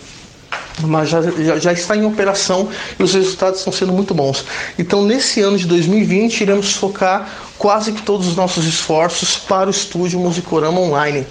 mas 0.81 1.09
já, 1.09 1.21
já, 1.21 1.57
já, 1.57 1.73
está 1.73 1.95
em 1.95 2.05
operação 2.05 2.69
e 2.99 3.03
os 3.03 3.13
resultados 3.13 3.59
estão 3.59 3.73
sendo 3.73 3.93
muito 3.93 4.13
bons. 4.13 4.45
Então, 4.77 5.03
nesse 5.03 5.41
ano 5.41 5.57
de 5.57 5.65
2020, 5.65 6.41
iremos 6.41 6.73
focar 6.73 7.29
quase 7.57 7.91
que 7.91 8.01
todos 8.01 8.27
os 8.27 8.35
nossos 8.35 8.65
esforços 8.65 9.37
para 9.37 9.67
o 9.67 9.71
estúdio 9.71 10.19
Musicorama 10.19 10.79
Online. 10.79 11.25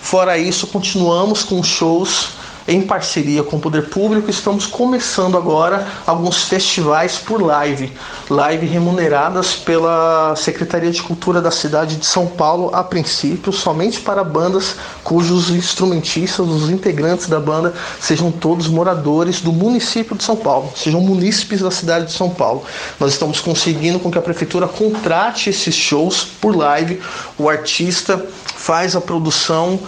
Fora 0.00 0.38
isso, 0.38 0.66
continuamos 0.66 1.42
com 1.42 1.62
shows 1.62 2.28
em 2.68 2.82
parceria 2.82 3.42
com 3.42 3.56
o 3.56 3.60
Poder 3.60 3.88
Público, 3.88 4.28
estamos 4.28 4.66
começando 4.66 5.36
agora 5.36 5.86
alguns 6.06 6.44
festivais 6.44 7.16
por 7.16 7.40
live, 7.40 7.92
live 8.28 8.66
remuneradas 8.66 9.54
pela 9.54 10.34
Secretaria 10.36 10.90
de 10.90 11.02
Cultura 11.02 11.40
da 11.40 11.50
cidade 11.50 11.96
de 11.96 12.06
São 12.06 12.26
Paulo, 12.26 12.70
a 12.74 12.82
princípio, 12.82 13.52
somente 13.52 14.00
para 14.00 14.24
bandas 14.24 14.76
cujos 15.04 15.50
instrumentistas, 15.50 16.46
os 16.46 16.68
integrantes 16.68 17.28
da 17.28 17.38
banda, 17.38 17.72
sejam 18.00 18.32
todos 18.32 18.66
moradores 18.66 19.40
do 19.40 19.52
município 19.52 20.16
de 20.16 20.24
São 20.24 20.36
Paulo, 20.36 20.72
sejam 20.74 21.00
munícipes 21.00 21.60
da 21.60 21.70
cidade 21.70 22.06
de 22.06 22.12
São 22.12 22.30
Paulo. 22.30 22.64
Nós 22.98 23.12
estamos 23.12 23.40
conseguindo 23.40 24.00
com 24.00 24.10
que 24.10 24.18
a 24.18 24.22
prefeitura 24.22 24.66
contrate 24.66 25.50
esses 25.50 25.74
shows 25.74 26.24
por 26.40 26.56
live, 26.56 27.00
o 27.38 27.48
artista 27.48 28.24
faz 28.56 28.96
a 28.96 29.00
produção 29.00 29.78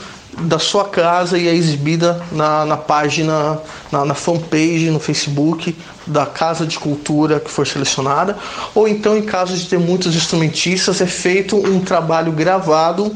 da 0.41 0.59
sua 0.59 0.85
casa 0.85 1.39
e 1.39 1.49
é 1.49 1.55
exibida 1.55 2.23
na, 2.31 2.65
na 2.65 2.77
página, 2.77 3.61
na, 3.91 4.05
na 4.05 4.15
fanpage 4.15 4.91
no 4.91 5.01
Facebook 5.01 5.77
da 6.07 6.27
Casa 6.27 6.67
de 6.67 6.79
Cultura 6.79 7.41
que 7.41 7.51
for 7.51 7.67
selecionada, 7.67 8.37
ou 8.75 8.89
então 8.89 9.17
em 9.17 9.23
caso 9.23 9.57
de 9.57 9.67
ter 9.67 9.79
muitos 9.79 10.15
instrumentistas, 10.15 11.01
é 11.01 11.07
feito 11.07 11.57
um 11.57 11.81
trabalho 11.81 12.33
gravado. 12.33 13.15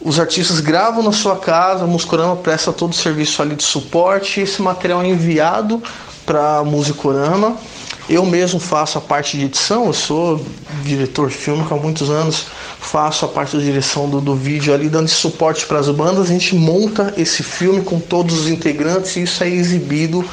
Os 0.00 0.18
artistas 0.18 0.60
gravam 0.60 1.02
na 1.02 1.12
sua 1.12 1.36
casa, 1.36 1.84
a 1.84 1.86
Muscorama 1.86 2.36
presta 2.36 2.72
todo 2.72 2.92
o 2.92 2.96
serviço 2.96 3.42
ali 3.42 3.56
de 3.56 3.64
suporte, 3.64 4.40
esse 4.40 4.62
material 4.62 5.02
é 5.02 5.08
enviado 5.08 5.82
para 6.24 6.58
a 6.58 6.64
Musicorama 6.64 7.56
eu 8.08 8.24
mesmo 8.24 8.58
faço 8.58 8.96
a 8.96 9.00
parte 9.00 9.36
de 9.36 9.44
edição, 9.44 9.86
eu 9.86 9.92
sou 9.92 10.44
diretor 10.82 11.30
fílmico 11.30 11.74
há 11.74 11.76
muitos 11.76 12.08
anos, 12.08 12.46
faço 12.80 13.24
a 13.24 13.28
parte 13.28 13.56
da 13.56 13.62
direção 13.62 14.08
do, 14.08 14.20
do 14.20 14.34
vídeo 14.34 14.72
ali, 14.72 14.88
dando 14.88 15.08
suporte 15.08 15.66
para 15.66 15.78
as 15.78 15.88
bandas. 15.90 16.30
A 16.30 16.32
gente 16.32 16.54
monta 16.54 17.12
esse 17.16 17.42
filme 17.42 17.82
com 17.82 18.00
todos 18.00 18.40
os 18.40 18.48
integrantes 18.48 19.16
e 19.16 19.22
isso 19.22 19.44
é 19.44 19.48
exibido 19.48 20.24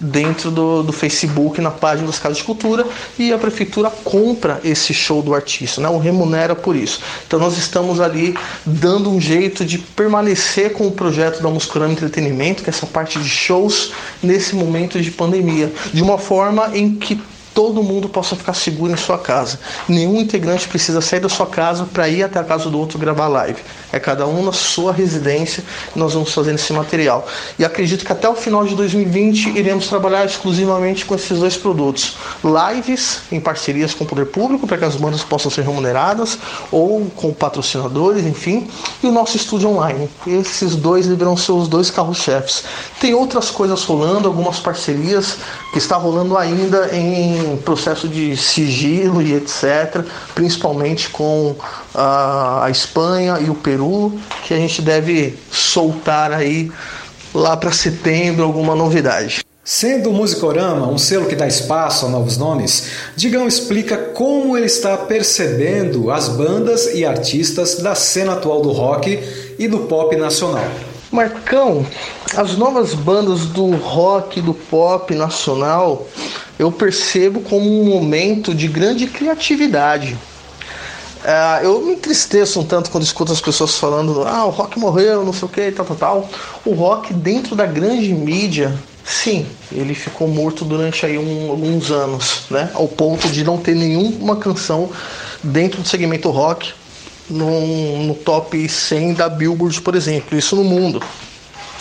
dentro 0.00 0.50
do, 0.50 0.82
do 0.82 0.92
Facebook, 0.92 1.60
na 1.60 1.70
página 1.70 2.06
das 2.06 2.18
Casas 2.18 2.38
de 2.38 2.44
Cultura, 2.44 2.86
e 3.18 3.32
a 3.32 3.38
prefeitura 3.38 3.90
compra 3.90 4.60
esse 4.64 4.92
show 4.92 5.22
do 5.22 5.34
artista, 5.34 5.80
né? 5.80 5.88
o 5.88 5.98
remunera 5.98 6.54
por 6.54 6.76
isso. 6.76 7.00
Então 7.26 7.38
nós 7.38 7.56
estamos 7.56 8.00
ali 8.00 8.36
dando 8.64 9.10
um 9.10 9.20
jeito 9.20 9.64
de 9.64 9.78
permanecer 9.78 10.72
com 10.72 10.86
o 10.86 10.92
projeto 10.92 11.42
da 11.42 11.48
Musculama 11.48 11.92
Entretenimento, 11.92 12.62
que 12.62 12.70
é 12.70 12.72
essa 12.72 12.86
parte 12.86 13.18
de 13.18 13.28
shows, 13.28 13.92
nesse 14.22 14.54
momento 14.54 15.00
de 15.00 15.10
pandemia, 15.10 15.72
de 15.92 16.02
uma 16.02 16.18
forma 16.18 16.70
em 16.74 16.94
que 16.94 17.20
todo 17.54 17.82
mundo 17.82 18.08
possa 18.08 18.34
ficar 18.34 18.52
seguro 18.52 18.92
em 18.92 18.96
sua 18.96 19.16
casa. 19.16 19.60
Nenhum 19.88 20.20
integrante 20.20 20.68
precisa 20.68 21.00
sair 21.00 21.20
da 21.20 21.28
sua 21.28 21.46
casa 21.46 21.84
para 21.84 22.08
ir 22.08 22.24
até 22.24 22.38
a 22.38 22.44
casa 22.44 22.68
do 22.68 22.78
outro 22.78 22.98
gravar 22.98 23.28
live. 23.28 23.62
É 23.92 24.00
cada 24.00 24.26
um 24.26 24.42
na 24.44 24.52
sua 24.52 24.92
residência 24.92 25.62
nós 25.94 26.14
vamos 26.14 26.34
fazendo 26.34 26.56
esse 26.56 26.72
material. 26.72 27.26
E 27.58 27.64
acredito 27.64 28.04
que 28.04 28.12
até 28.12 28.28
o 28.28 28.34
final 28.34 28.64
de 28.64 28.74
2020 28.74 29.56
iremos 29.56 29.86
trabalhar 29.86 30.24
exclusivamente 30.24 31.04
com 31.04 31.14
esses 31.14 31.38
dois 31.38 31.56
produtos. 31.56 32.16
Lives 32.42 33.20
em 33.30 33.40
parcerias 33.40 33.94
com 33.94 34.02
o 34.02 34.06
poder 34.06 34.26
público 34.26 34.66
para 34.66 34.76
que 34.76 34.84
as 34.84 34.96
bandas 34.96 35.22
possam 35.22 35.50
ser 35.50 35.62
remuneradas 35.62 36.38
ou 36.72 37.06
com 37.14 37.32
patrocinadores, 37.32 38.24
enfim, 38.26 38.68
e 39.02 39.06
o 39.06 39.12
nosso 39.12 39.36
estúdio 39.36 39.68
online. 39.68 40.08
Esses 40.26 40.74
dois 40.74 41.06
deverão 41.06 41.36
ser 41.36 41.52
os 41.52 41.68
dois 41.68 41.90
carros-chefes. 41.90 42.64
Tem 43.00 43.14
outras 43.14 43.50
coisas 43.50 43.84
rolando, 43.84 44.26
algumas 44.26 44.58
parcerias 44.58 45.36
que 45.72 45.78
está 45.78 45.96
rolando 45.96 46.36
ainda 46.36 46.90
em 46.92 47.43
processo 47.56 48.08
de 48.08 48.36
sigilo 48.36 49.22
e 49.22 49.34
etc, 49.34 50.04
principalmente 50.34 51.08
com 51.08 51.54
a, 51.94 52.64
a 52.64 52.70
Espanha 52.70 53.38
e 53.40 53.50
o 53.50 53.54
Peru, 53.54 54.18
que 54.44 54.54
a 54.54 54.56
gente 54.56 54.82
deve 54.82 55.38
soltar 55.50 56.32
aí 56.32 56.70
lá 57.34 57.56
para 57.56 57.72
setembro 57.72 58.44
alguma 58.44 58.74
novidade. 58.74 59.44
Sendo 59.66 60.10
o 60.10 60.12
Musicorama 60.12 60.86
um 60.88 60.98
selo 60.98 61.24
que 61.24 61.34
dá 61.34 61.46
espaço 61.46 62.04
a 62.04 62.08
novos 62.10 62.36
nomes, 62.36 62.90
Digão 63.16 63.48
explica 63.48 63.96
como 63.96 64.58
ele 64.58 64.66
está 64.66 64.94
percebendo 64.94 66.10
as 66.10 66.28
bandas 66.28 66.94
e 66.94 67.02
artistas 67.02 67.76
da 67.76 67.94
cena 67.94 68.34
atual 68.34 68.60
do 68.60 68.70
rock 68.72 69.18
e 69.58 69.66
do 69.66 69.80
pop 69.80 70.14
nacional. 70.16 70.66
Marcão, 71.10 71.86
as 72.36 72.58
novas 72.58 72.92
bandas 72.92 73.46
do 73.46 73.70
rock, 73.70 74.40
do 74.42 74.52
pop 74.52 75.14
nacional, 75.14 76.06
eu 76.58 76.70
percebo 76.70 77.40
como 77.40 77.68
um 77.68 77.84
momento 77.84 78.54
de 78.54 78.68
grande 78.68 79.06
criatividade. 79.06 80.16
Uh, 81.24 81.64
eu 81.64 81.80
me 81.80 81.94
entristeço 81.94 82.60
um 82.60 82.64
tanto 82.64 82.90
quando 82.90 83.02
escuto 83.02 83.32
as 83.32 83.40
pessoas 83.40 83.78
falando, 83.78 84.24
ah, 84.26 84.44
o 84.44 84.50
rock 84.50 84.78
morreu, 84.78 85.24
não 85.24 85.32
sei 85.32 85.46
o 85.46 85.48
que, 85.48 85.72
tal, 85.72 85.86
tal, 85.86 85.96
tal. 85.96 86.30
O 86.66 86.74
rock 86.74 87.14
dentro 87.14 87.56
da 87.56 87.64
grande 87.64 88.12
mídia, 88.12 88.74
sim, 89.02 89.46
ele 89.72 89.94
ficou 89.94 90.28
morto 90.28 90.66
durante 90.66 91.06
aí 91.06 91.16
um, 91.16 91.50
alguns 91.50 91.90
anos, 91.90 92.42
né? 92.50 92.70
Ao 92.74 92.86
ponto 92.86 93.26
de 93.28 93.42
não 93.42 93.56
ter 93.56 93.74
nenhuma 93.74 94.36
canção 94.36 94.90
dentro 95.42 95.80
do 95.80 95.88
segmento 95.88 96.28
rock 96.28 96.74
no, 97.28 98.02
no 98.02 98.14
top 98.14 98.68
100 98.68 99.14
da 99.14 99.28
Billboard, 99.28 99.80
por 99.80 99.94
exemplo, 99.94 100.38
isso 100.38 100.54
no 100.54 100.64
mundo. 100.64 101.02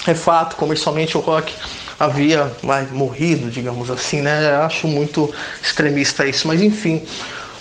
É 0.07 0.13
fato, 0.13 0.55
comercialmente 0.55 1.17
o 1.17 1.19
rock 1.19 1.53
havia 2.00 2.51
vai, 2.62 2.85
morrido, 2.91 3.50
digamos 3.50 3.89
assim, 3.89 4.21
né? 4.21 4.55
Acho 4.57 4.88
muito 4.88 5.33
extremista 5.62 6.25
isso, 6.25 6.47
mas 6.47 6.62
enfim, 6.62 7.03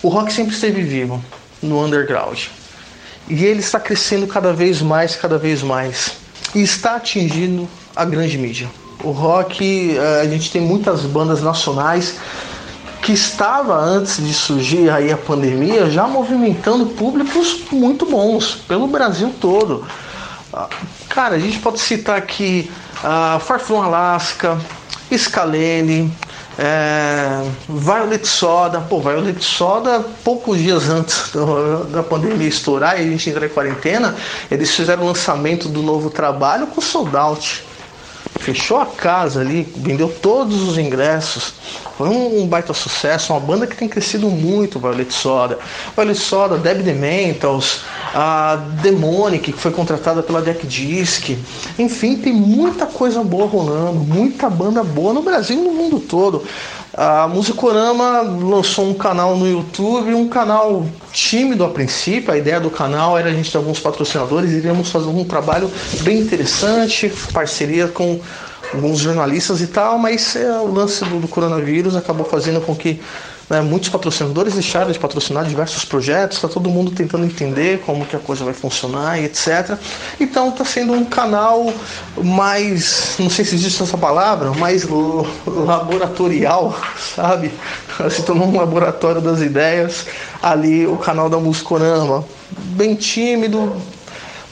o 0.02 0.08
rock 0.08 0.32
sempre 0.32 0.54
esteve 0.54 0.82
vivo 0.82 1.22
no 1.62 1.84
underground. 1.84 2.46
E 3.28 3.44
ele 3.44 3.60
está 3.60 3.78
crescendo 3.78 4.26
cada 4.26 4.52
vez 4.52 4.82
mais, 4.82 5.14
cada 5.14 5.38
vez 5.38 5.62
mais. 5.62 6.12
E 6.54 6.62
está 6.62 6.96
atingindo 6.96 7.68
a 7.94 8.04
grande 8.04 8.36
mídia. 8.36 8.68
O 9.02 9.10
rock, 9.10 9.96
eh, 9.96 10.20
a 10.22 10.28
gente 10.28 10.50
tem 10.50 10.60
muitas 10.60 11.02
bandas 11.02 11.40
nacionais 11.40 12.16
que 13.02 13.12
estava 13.12 13.76
antes 13.76 14.24
de 14.24 14.32
surgir 14.32 14.88
aí 14.88 15.10
a 15.10 15.16
pandemia 15.16 15.90
já 15.90 16.06
movimentando 16.06 16.86
públicos 16.86 17.62
muito 17.72 18.06
bons 18.06 18.54
pelo 18.68 18.86
Brasil 18.86 19.34
todo. 19.40 19.84
Ah, 20.52 20.68
cara, 21.08 21.34
a 21.34 21.38
gente 21.38 21.58
pode 21.58 21.80
citar 21.80 22.16
aqui 22.16 22.70
uh, 23.02 23.40
Far 23.40 23.60
From 23.60 23.82
Alaska, 23.82 24.58
Scalene, 25.16 26.12
é, 26.58 27.42
Violet 27.68 28.26
Soda, 28.26 28.80
pô, 28.80 29.00
Violet 29.00 29.42
Soda, 29.42 30.04
poucos 30.22 30.58
dias 30.58 30.88
antes 30.88 31.30
do, 31.32 31.84
da 31.84 32.02
pandemia 32.02 32.48
estourar 32.48 33.00
e 33.00 33.04
a 33.04 33.10
gente 33.10 33.30
entrar 33.30 33.46
em 33.46 33.50
quarentena, 33.50 34.14
eles 34.50 34.70
fizeram 34.74 35.04
o 35.04 35.06
lançamento 35.06 35.68
do 35.68 35.82
novo 35.82 36.10
trabalho 36.10 36.66
com 36.66 36.80
Sold 36.80 37.16
Out. 37.16 37.64
Fechou 38.42 38.78
a 38.78 38.86
casa 38.86 39.40
ali, 39.40 39.62
vendeu 39.76 40.08
todos 40.08 40.68
os 40.68 40.76
ingressos. 40.76 41.54
Foi 41.96 42.08
um, 42.08 42.42
um 42.42 42.46
baita 42.46 42.74
sucesso, 42.74 43.32
uma 43.32 43.40
banda 43.40 43.66
que 43.66 43.76
tem 43.76 43.88
crescido 43.88 44.28
muito, 44.28 44.80
Violet 44.80 45.12
Soda. 45.14 45.58
Violet 45.94 46.18
Soda, 46.18 46.58
Debbie 46.58 46.82
The 46.82 46.92
Mentals, 46.92 47.82
a 48.12 48.56
Demonic, 48.82 49.52
que 49.52 49.58
foi 49.58 49.70
contratada 49.70 50.22
pela 50.22 50.42
Jack 50.42 50.66
Disc. 50.66 51.30
Enfim, 51.78 52.16
tem 52.16 52.32
muita 52.32 52.86
coisa 52.86 53.22
boa 53.22 53.46
rolando, 53.46 54.00
muita 54.00 54.50
banda 54.50 54.82
boa 54.82 55.12
no 55.12 55.22
Brasil 55.22 55.58
e 55.58 55.62
no 55.62 55.72
mundo 55.72 56.00
todo. 56.00 56.44
A 56.94 57.26
Musicorama 57.26 58.20
lançou 58.20 58.86
um 58.86 58.92
canal 58.92 59.34
no 59.36 59.48
YouTube, 59.48 60.12
um 60.14 60.28
canal 60.28 60.86
tímido 61.10 61.64
a 61.64 61.70
princípio. 61.70 62.32
A 62.32 62.36
ideia 62.36 62.60
do 62.60 62.70
canal 62.70 63.16
era 63.16 63.30
a 63.30 63.32
gente 63.32 63.50
ter 63.50 63.56
alguns 63.56 63.80
patrocinadores, 63.80 64.50
iríamos 64.50 64.90
fazer 64.90 65.06
um 65.06 65.24
trabalho 65.24 65.70
bem 66.02 66.18
interessante, 66.18 67.10
parceria 67.32 67.88
com 67.88 68.20
alguns 68.74 68.98
jornalistas 68.98 69.62
e 69.62 69.68
tal, 69.68 69.98
mas 69.98 70.36
é, 70.36 70.50
o 70.58 70.72
lance 70.72 71.04
do, 71.04 71.18
do 71.18 71.28
coronavírus 71.28 71.96
acabou 71.96 72.26
fazendo 72.26 72.60
com 72.60 72.74
que 72.74 73.00
né, 73.48 73.60
muitos 73.60 73.88
patrocinadores 73.88 74.54
deixaram 74.54 74.90
de 74.90 74.98
patrocinar 74.98 75.44
diversos 75.44 75.84
projetos, 75.84 76.38
está 76.38 76.48
todo 76.48 76.70
mundo 76.70 76.90
tentando 76.90 77.24
entender 77.24 77.80
como 77.84 78.06
que 78.06 78.16
a 78.16 78.18
coisa 78.18 78.44
vai 78.44 78.54
funcionar 78.54 79.20
e 79.20 79.24
etc. 79.24 79.76
Então 80.20 80.48
está 80.48 80.64
sendo 80.64 80.92
um 80.92 81.04
canal 81.04 81.72
mais, 82.16 83.16
não 83.18 83.28
sei 83.28 83.44
se 83.44 83.54
existe 83.54 83.82
essa 83.82 83.98
palavra, 83.98 84.52
mais 84.52 84.86
laboratorial, 85.46 86.78
sabe? 87.14 87.52
Se 88.10 88.22
tornou 88.22 88.48
um 88.48 88.56
laboratório 88.56 89.20
das 89.20 89.40
ideias 89.42 90.06
ali 90.42 90.86
o 90.86 90.96
canal 90.96 91.28
da 91.28 91.38
Muscorama, 91.38 92.24
bem 92.50 92.94
tímido, 92.94 93.76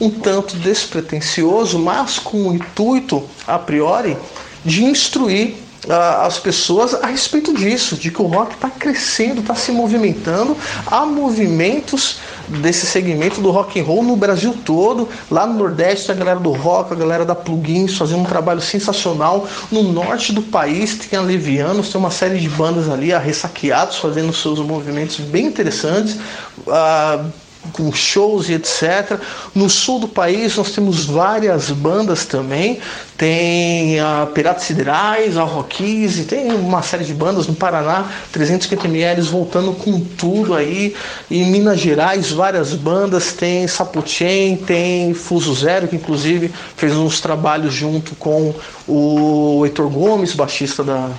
um 0.00 0.11
tanto 0.11 0.56
despretensioso, 0.56 1.78
mas 1.78 2.18
com 2.18 2.49
o 2.49 2.54
intuito 2.54 3.23
a 3.47 3.59
priori 3.59 4.16
de 4.64 4.85
instruir 4.85 5.56
as 5.88 6.38
pessoas 6.38 6.94
a 6.94 7.06
respeito 7.06 7.54
disso, 7.54 7.96
de 7.96 8.10
que 8.10 8.20
o 8.20 8.26
rock 8.26 8.54
está 8.54 8.68
crescendo, 8.68 9.40
está 9.40 9.54
se 9.54 9.72
movimentando. 9.72 10.56
Há 10.87 11.06
movimentos 11.06 12.18
desse 12.49 12.87
segmento 12.87 13.40
do 13.40 13.50
rock 13.50 13.80
and 13.80 13.84
roll 13.84 14.02
no 14.02 14.16
Brasil 14.16 14.54
todo. 14.64 15.08
Lá 15.30 15.46
no 15.46 15.54
Nordeste, 15.54 16.10
a 16.10 16.14
galera 16.14 16.38
do 16.38 16.52
rock, 16.52 16.92
a 16.92 16.96
galera 16.96 17.25
da 17.25 17.34
Plugins 17.34 17.96
fazendo 17.96 18.20
um 18.20 18.25
trabalho 18.25 18.60
sensacional. 18.60 19.49
No 19.70 19.82
norte 19.82 20.32
do 20.32 20.42
país 20.42 20.94
tem 20.96 21.18
a 21.18 21.22
Levianos, 21.22 21.88
tem 21.88 21.99
uma 21.99 22.10
série 22.10 22.38
de 22.38 22.49
bandas 22.49 22.88
ali, 22.88 23.12
a 23.12 23.18
Ressaqueados, 23.18 23.96
fazendo 23.99 24.32
seus 24.32 24.58
movimentos 24.58 25.18
bem 25.18 25.46
interessantes. 25.46 26.18
Uh, 26.66 27.30
com 27.72 27.92
shows 27.92 28.48
e 28.48 28.54
etc. 28.54 29.20
No 29.54 29.68
sul 29.68 30.00
do 30.00 30.08
país 30.08 30.56
nós 30.56 30.72
temos 30.72 31.04
várias 31.04 31.70
bandas 31.70 32.24
também. 32.24 32.80
Tem 33.16 34.00
a 34.00 34.26
Piratas 34.32 34.64
Siderais, 34.64 35.36
a 35.36 35.42
Rockies, 35.42 36.18
e 36.18 36.24
tem 36.24 36.50
uma 36.52 36.82
série 36.82 37.04
de 37.04 37.12
bandas 37.12 37.46
no 37.46 37.54
Paraná, 37.54 38.10
350 38.32 38.86
ml 38.86 39.20
voltando 39.22 39.72
com 39.74 40.00
tudo 40.00 40.54
aí. 40.54 40.96
Em 41.30 41.44
Minas 41.50 41.80
Gerais, 41.80 42.30
várias 42.30 42.72
bandas, 42.72 43.34
tem 43.34 43.68
Sapuchen, 43.68 44.56
tem 44.56 45.12
Fuso 45.12 45.54
Zero, 45.54 45.86
que 45.86 45.96
inclusive 45.96 46.50
fez 46.76 46.96
uns 46.96 47.20
trabalhos 47.20 47.74
junto 47.74 48.14
com 48.14 48.54
o 48.88 49.62
Heitor 49.66 49.90
Gomes, 49.90 50.32
baixista 50.32 50.82
da, 50.82 51.10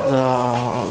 da 0.00 0.86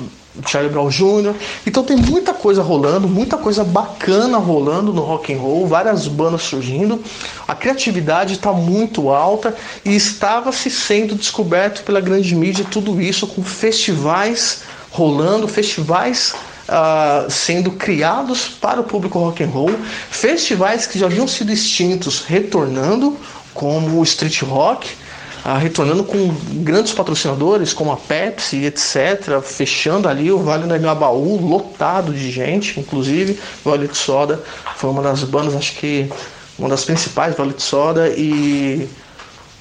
Charlie 0.46 0.72
Brown 0.72 0.90
Jr. 0.90 1.36
Então 1.66 1.84
tem 1.84 1.96
muita 1.96 2.34
coisa 2.34 2.62
rolando, 2.62 3.08
muita 3.08 3.38
coisa 3.38 3.64
bacana 3.64 4.38
rolando 4.38 4.92
no 4.92 5.02
rock 5.02 5.34
and 5.34 5.38
roll, 5.38 5.68
várias 5.68 6.08
bandas 6.08 6.44
surgindo. 6.44 7.04
A 7.48 7.54
criatividade 7.54 8.34
está 8.34 8.52
muito 8.52 9.10
alta 9.10 9.56
e 9.86 9.96
estava 9.96 10.52
se 10.52 10.70
sendo 10.70 11.16
descoberto 11.16 11.84
pela 11.84 12.02
grande 12.02 12.36
mídia 12.36 12.66
tudo 12.70 13.00
isso 13.00 13.28
com 13.28 13.44
festivais 13.44 14.62
rolando, 14.92 15.48
festivais 15.48 16.34
Uh, 16.64 17.30
sendo 17.30 17.72
criados 17.72 18.48
para 18.48 18.80
o 18.80 18.86
público 18.86 19.20
rock 19.20 19.44
and 19.44 19.50
roll, 19.50 19.70
festivais 20.10 20.88
que 20.88 20.98
já 20.98 21.08
haviam 21.08 21.28
sido 21.28 21.52
extintos 21.52 22.22
retornando, 22.22 23.18
como 23.54 24.00
o 24.00 24.04
street 24.04 24.44
rock, 24.44 24.90
ah, 25.44 25.58
retornando 25.58 26.04
com 26.04 26.34
grandes 26.64 26.94
patrocinadores 26.94 27.74
como 27.74 27.92
a 27.92 27.98
Pepsi, 27.98 28.64
etc., 28.66 29.42
fechando 29.42 30.08
ali 30.08 30.32
o 30.32 30.40
Vale 30.40 30.68
do 30.68 30.76
Engabaú, 30.76 31.46
lotado 31.46 32.14
de 32.14 32.32
gente, 32.32 32.80
inclusive 32.80 33.38
Violet 33.64 33.96
Soda 33.96 34.42
foi 34.78 34.90
uma 34.90 35.02
das 35.02 35.24
bandas, 35.24 35.56
acho 35.56 35.76
que 35.76 36.10
uma 36.58 36.70
das 36.70 36.86
principais, 36.86 37.36
Violet 37.36 37.62
Soda 37.62 38.10
e, 38.10 38.88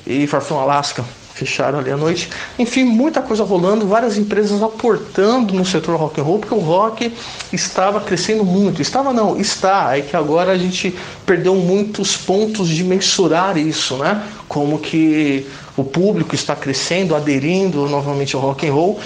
e 0.06 0.26
Far 0.26 0.40
From 0.40 0.60
Alaska 0.60 1.04
fecharam 1.34 1.78
ali 1.78 1.90
à 1.90 1.96
noite. 1.96 2.28
Enfim, 2.58 2.84
muita 2.84 3.20
coisa 3.20 3.42
rolando, 3.42 3.86
várias 3.86 4.16
empresas 4.16 4.62
aportando 4.62 5.54
no 5.54 5.64
setor 5.64 5.96
rock 5.96 6.20
and 6.20 6.24
roll, 6.24 6.38
porque 6.38 6.54
o 6.54 6.58
rock 6.58 7.12
estava 7.52 8.00
crescendo 8.00 8.44
muito. 8.44 8.82
Estava 8.82 9.12
não, 9.12 9.38
está. 9.40 9.96
É 9.96 10.02
que 10.02 10.16
agora 10.16 10.52
a 10.52 10.58
gente 10.58 10.94
perdeu 11.26 11.54
muitos 11.54 12.16
pontos 12.16 12.68
de 12.68 12.84
mensurar 12.84 13.56
isso, 13.56 13.96
né? 13.96 14.22
Como 14.48 14.78
que 14.78 15.46
o 15.76 15.84
público 15.84 16.34
está 16.34 16.54
crescendo, 16.54 17.14
aderindo 17.14 17.88
novamente 17.88 18.36
ao 18.36 18.42
rock 18.42 18.68
and 18.68 18.72
roll. 18.72 19.00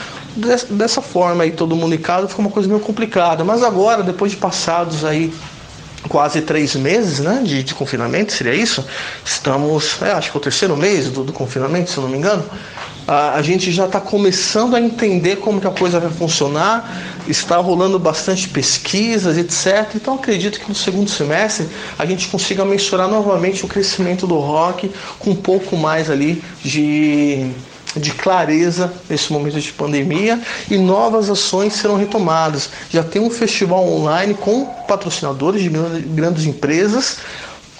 Dessa 0.70 1.00
forma 1.00 1.44
aí, 1.44 1.52
todo 1.52 1.76
mundo 1.76 1.94
em 1.94 1.98
casa 1.98 2.29
fica 2.29 2.40
uma 2.40 2.50
coisa 2.50 2.68
meio 2.68 2.81
complicada. 2.81 3.44
Mas 3.44 3.62
agora, 3.62 4.02
depois 4.02 4.33
de 4.33 4.38
passados 4.38 5.05
aí 5.05 5.33
quase 6.09 6.40
três 6.42 6.74
meses 6.74 7.20
né, 7.20 7.42
de, 7.44 7.62
de 7.62 7.74
confinamento, 7.74 8.33
seria 8.33 8.55
isso? 8.55 8.85
Estamos, 9.24 10.00
é, 10.02 10.12
acho 10.12 10.31
que 10.31 10.37
é 10.37 10.38
o 10.38 10.42
terceiro 10.42 10.76
mês 10.76 11.11
do, 11.11 11.24
do 11.24 11.33
confinamento, 11.33 11.90
se 11.90 11.96
eu 11.96 12.02
não 12.02 12.11
me 12.11 12.18
engano. 12.18 12.44
A, 13.08 13.40
gente 13.40 13.70
já 13.70 13.86
está 13.86 14.00
começando 14.00 14.74
a 14.74 14.80
entender 14.80 15.36
como 15.36 15.60
que 15.60 15.66
a 15.66 15.70
coisa 15.70 16.00
vai 16.00 16.10
funcionar, 16.10 17.22
está 17.28 17.56
rolando 17.58 18.00
bastante 18.00 18.48
pesquisas, 18.48 19.38
etc. 19.38 19.94
Então 19.94 20.14
acredito 20.14 20.58
que 20.58 20.68
no 20.68 20.74
segundo 20.74 21.08
semestre 21.08 21.68
a 21.96 22.04
gente 22.04 22.26
consiga 22.26 22.64
mensurar 22.64 23.06
novamente 23.06 23.64
o 23.64 23.68
crescimento 23.68 24.26
do 24.26 24.38
rock 24.38 24.90
com 25.20 25.30
um 25.30 25.36
pouco 25.36 25.76
mais 25.76 26.10
ali 26.10 26.42
de 26.64 27.48
de 28.00 28.10
clareza 28.10 28.92
nesse 29.08 29.32
momento 29.32 29.58
de 29.60 29.72
pandemia 29.72 30.40
e 30.70 30.76
novas 30.76 31.30
ações 31.30 31.74
serão 31.74 31.96
retomadas. 31.96 32.68
Já 32.90 33.02
tem 33.02 33.22
um 33.22 33.30
festival 33.30 33.86
online 33.88 34.34
com 34.34 34.66
patrocinadores 34.86 35.62
de 35.62 35.70
grandes 35.70 36.44
empresas 36.44 37.18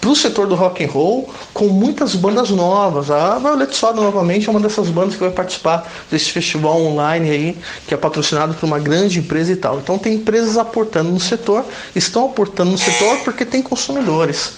para 0.07 0.12
o 0.12 0.14
setor 0.14 0.47
do 0.47 0.55
rock 0.55 0.85
and 0.85 0.88
roll 0.88 1.29
com 1.53 1.66
muitas 1.66 2.14
bandas 2.14 2.51
novas. 2.51 3.11
A 3.11 3.40
Violet 3.40 3.75
Soda 3.75 4.01
novamente 4.01 4.47
é 4.47 4.51
uma 4.53 4.61
dessas 4.61 4.88
bandas 4.88 5.14
que 5.14 5.21
vai 5.21 5.31
participar 5.31 5.92
desse 6.09 6.31
festival 6.31 6.81
online 6.81 7.29
aí, 7.29 7.59
que 7.88 7.92
é 7.92 7.97
patrocinado 7.97 8.55
por 8.55 8.66
uma 8.66 8.79
grande 8.79 9.19
empresa 9.19 9.51
e 9.51 9.57
tal. 9.57 9.79
Então 9.79 9.99
tem 9.99 10.14
empresas 10.14 10.57
aportando 10.57 11.11
no 11.11 11.19
setor, 11.19 11.64
estão 11.95 12.27
aportando 12.27 12.71
no 12.71 12.79
setor 12.79 13.19
porque 13.25 13.45
tem 13.45 13.61
consumidores. 13.61 14.53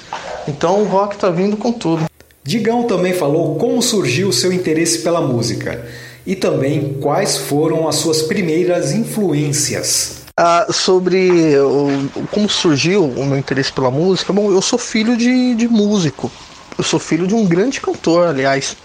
Então 0.47 0.83
o 0.83 0.85
rock 0.85 1.15
está 1.15 1.31
vindo 1.31 1.57
com 1.57 1.73
tudo. 1.73 2.05
Digão 2.45 2.83
também 2.83 3.15
falou 3.15 3.57
como 3.57 3.81
surgiu 3.81 4.29
o 4.29 4.33
seu 4.35 4.53
interesse 4.53 4.99
pela 4.99 5.23
música 5.23 5.83
e 6.27 6.37
também 6.37 6.99
quais 7.01 7.39
foram 7.39 7.89
as 7.89 7.97
suas 7.97 8.21
primeiras 8.21 8.93
influências. 8.93 10.18
Ah, 10.41 10.69
sobre 10.71 11.59
o, 11.59 12.09
como 12.31 12.49
surgiu 12.49 13.05
o 13.05 13.27
meu 13.27 13.37
interesse 13.37 13.73
pela 13.73 13.91
música, 13.91 14.33
bom, 14.33 14.53
eu 14.53 14.63
sou 14.63 14.79
filho 14.79 15.17
de, 15.17 15.57
de 15.57 15.67
músico. 15.67 16.31
Eu 16.79 16.85
sou 16.85 17.01
filho 17.01 17.27
de 17.27 17.35
um 17.35 17.45
grande 17.45 17.81
cantor, 17.81 18.29
aliás. 18.29 18.77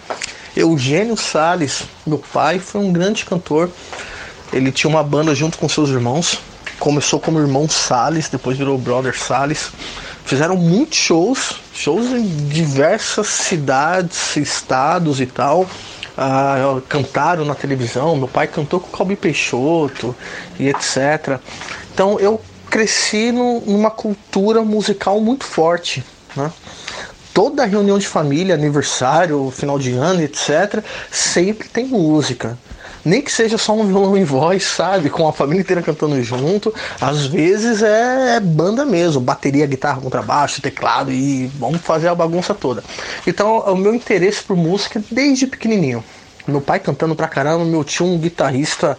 Eugênio 0.58 1.16
Sales, 1.16 1.84
meu 2.08 2.18
pai, 2.18 2.58
foi 2.58 2.82
um 2.82 2.92
grande 2.92 3.24
cantor. 3.24 3.70
Ele 4.52 4.72
tinha 4.72 4.90
uma 4.90 5.04
banda 5.04 5.36
junto 5.36 5.60
com 5.60 5.70
seus 5.70 5.92
irmãos. 5.92 6.40
Começou 6.80 7.20
como 7.20 7.38
irmão 7.38 7.70
Sales, 7.70 8.30
depois 8.30 8.58
virou 8.58 8.76
brother 8.80 9.16
Sales. 9.16 9.70
Fizeram 10.26 10.58
muitos 10.58 10.98
shows, 10.98 11.62
shows 11.72 12.08
em 12.08 12.48
diversas 12.48 13.28
cidades, 13.28 14.36
estados 14.38 15.22
e 15.22 15.28
tal. 15.28 15.70
Ah, 16.18 16.80
cantaram 16.88 17.44
na 17.44 17.56
televisão, 17.56 18.16
meu 18.16 18.28
pai 18.28 18.48
cantou 18.48 18.80
com 18.80 18.88
o 18.88 18.92
Calbi 18.92 19.16
Peixoto 19.16 20.16
e 20.60 20.70
etc. 20.70 21.40
Então 21.92 22.20
eu 22.20 22.40
cresci 22.70 23.32
no, 23.32 23.62
numa 23.62 23.90
cultura 23.90 24.62
musical 24.64 25.20
muito 25.20 25.44
forte. 25.44 26.04
Né? 26.36 26.52
Toda 27.34 27.66
reunião 27.66 27.98
de 27.98 28.08
família, 28.08 28.54
aniversário, 28.54 29.50
final 29.50 29.80
de 29.80 29.94
ano, 29.94 30.22
etc., 30.22 30.84
sempre 31.12 31.68
tem 31.68 31.88
música 31.88 32.58
nem 33.06 33.22
que 33.22 33.32
seja 33.32 33.58
só 33.58 33.74
um 33.74 33.86
violão 33.86 34.18
em 34.18 34.24
voz, 34.24 34.64
sabe? 34.64 35.10
Com 35.10 35.28
a 35.28 35.34
família 35.34 35.62
inteira 35.62 35.82
cantando 35.82 36.22
junto. 36.24 36.74
Às 37.00 37.26
vezes 37.26 37.82
é, 37.82 38.38
é 38.38 38.40
banda 38.40 38.86
mesmo, 38.86 39.22
bateria, 39.22 39.66
guitarra, 39.66 40.02
contrabaixo, 40.02 40.62
teclado 40.62 41.12
e 41.12 41.48
vamos 41.60 41.82
fazer 41.82 42.08
a 42.08 42.16
bagunça 42.16 42.54
toda. 42.54 42.84
Então, 43.28 43.60
o 43.60 43.76
meu 43.76 43.94
interesse 43.94 44.44
por 44.44 44.56
música 44.56 45.00
é 45.00 45.04
desde 45.12 45.48
pequenininho. 45.48 46.04
Meu 46.48 46.60
pai 46.60 46.80
cantando 46.80 47.16
pra 47.16 47.28
caramba, 47.28 47.64
meu 47.64 47.84
tio 47.84 48.06
um 48.06 48.18
guitarrista 48.18 48.98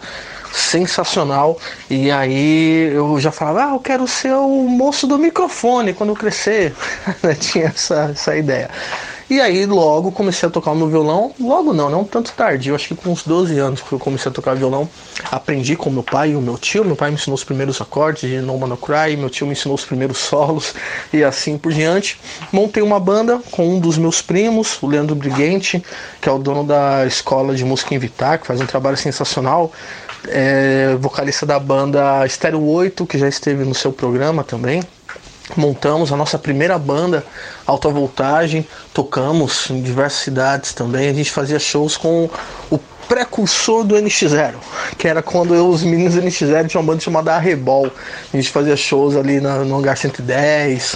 sensacional. 0.51 1.59
E 1.89 2.09
aí 2.09 2.91
eu 2.93 3.19
já 3.19 3.31
falava, 3.31 3.65
ah, 3.65 3.75
eu 3.75 3.79
quero 3.79 4.07
ser 4.07 4.33
o 4.33 4.63
moço 4.67 5.05
do 5.05 5.17
microfone 5.17 5.93
quando 5.93 6.09
eu 6.09 6.15
crescer. 6.15 6.73
Tinha 7.39 7.65
essa, 7.65 8.11
essa 8.11 8.35
ideia. 8.35 8.69
E 9.27 9.41
aí 9.41 9.65
logo 9.65 10.11
comecei 10.11 10.47
a 10.47 10.51
tocar 10.51 10.71
o 10.71 10.75
meu 10.75 10.87
violão. 10.87 11.33
Logo 11.39 11.73
não, 11.73 11.89
não 11.89 12.03
tanto 12.03 12.31
tardio, 12.33 12.75
acho 12.75 12.89
que 12.89 12.95
com 12.95 13.09
uns 13.11 13.23
12 13.23 13.57
anos 13.57 13.81
que 13.81 13.91
eu 13.91 13.97
comecei 13.97 14.29
a 14.29 14.33
tocar 14.33 14.55
violão. 14.55 14.87
Aprendi 15.31 15.75
com 15.75 15.89
meu 15.89 16.03
pai 16.03 16.31
e 16.31 16.35
o 16.35 16.41
meu 16.41 16.57
tio. 16.59 16.85
Meu 16.85 16.95
pai 16.95 17.09
me 17.09 17.15
ensinou 17.15 17.33
os 17.33 17.43
primeiros 17.43 17.81
acordes 17.81 18.29
de 18.29 18.37
No 18.39 18.57
Man 18.57 18.67
No 18.67 18.77
Cry, 18.77 19.17
meu 19.17 19.29
tio 19.29 19.47
me 19.47 19.53
ensinou 19.53 19.73
os 19.73 19.83
primeiros 19.83 20.19
solos 20.19 20.75
e 21.11 21.23
assim 21.23 21.57
por 21.57 21.73
diante. 21.73 22.19
Montei 22.51 22.83
uma 22.83 22.99
banda 22.99 23.41
com 23.49 23.67
um 23.67 23.79
dos 23.79 23.97
meus 23.97 24.21
primos, 24.21 24.77
o 24.81 24.87
Leandro 24.87 25.15
Briguente, 25.15 25.83
que 26.21 26.29
é 26.29 26.31
o 26.31 26.37
dono 26.37 26.63
da 26.63 27.05
escola 27.07 27.55
de 27.55 27.65
música 27.65 27.95
Invitar, 27.95 28.37
que 28.37 28.45
faz 28.45 28.61
um 28.61 28.65
trabalho 28.65 28.97
sensacional. 28.97 29.71
É, 30.27 30.95
vocalista 30.99 31.45
da 31.45 31.59
banda 31.59 32.27
Stereo 32.27 32.63
8, 32.63 33.05
que 33.05 33.17
já 33.17 33.27
esteve 33.27 33.63
no 33.63 33.73
seu 33.73 33.91
programa 33.91 34.43
também 34.43 34.81
montamos 35.55 36.11
a 36.11 36.17
nossa 36.17 36.39
primeira 36.39 36.77
banda 36.77 37.23
alta 37.65 37.89
voltagem, 37.89 38.67
tocamos 38.93 39.69
em 39.69 39.81
diversas 39.81 40.21
cidades 40.21 40.73
também. 40.73 41.09
A 41.09 41.13
gente 41.13 41.31
fazia 41.31 41.59
shows 41.59 41.97
com 41.97 42.29
o 42.69 42.77
precursor 43.07 43.83
do 43.83 43.95
NX0, 43.95 44.55
que 44.97 45.07
era 45.07 45.21
quando 45.21 45.53
eu, 45.53 45.67
os 45.67 45.83
meninos 45.83 46.15
do 46.15 46.21
NX0 46.21 46.67
tinham 46.67 46.81
uma 46.81 46.91
banda 46.91 47.03
chamada 47.03 47.35
Arrebol. 47.35 47.91
A 48.33 48.37
gente 48.37 48.49
fazia 48.49 48.75
shows 48.75 49.15
ali 49.15 49.39
na, 49.39 49.59
no 49.59 49.77
Hangar 49.77 49.97
110, 49.97 50.95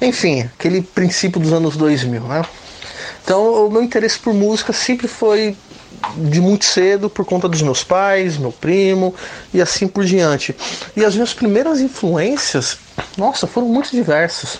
enfim, 0.00 0.48
aquele 0.58 0.82
princípio 0.82 1.40
dos 1.40 1.52
anos 1.52 1.76
2000, 1.76 2.22
né? 2.22 2.42
Então, 3.22 3.66
o 3.66 3.70
meu 3.70 3.82
interesse 3.82 4.18
por 4.18 4.32
música 4.32 4.72
sempre 4.72 5.06
foi 5.06 5.56
de 6.16 6.40
muito 6.40 6.64
cedo 6.64 7.08
por 7.08 7.24
conta 7.24 7.48
dos 7.48 7.62
meus 7.62 7.84
pais, 7.84 8.36
meu 8.36 8.52
primo 8.52 9.14
e 9.52 9.60
assim 9.60 9.86
por 9.86 10.04
diante. 10.04 10.54
E 10.96 11.04
as 11.04 11.14
minhas 11.14 11.32
primeiras 11.32 11.80
influências, 11.80 12.78
nossa, 13.16 13.46
foram 13.46 13.68
muito 13.68 13.90
diversas. 13.90 14.58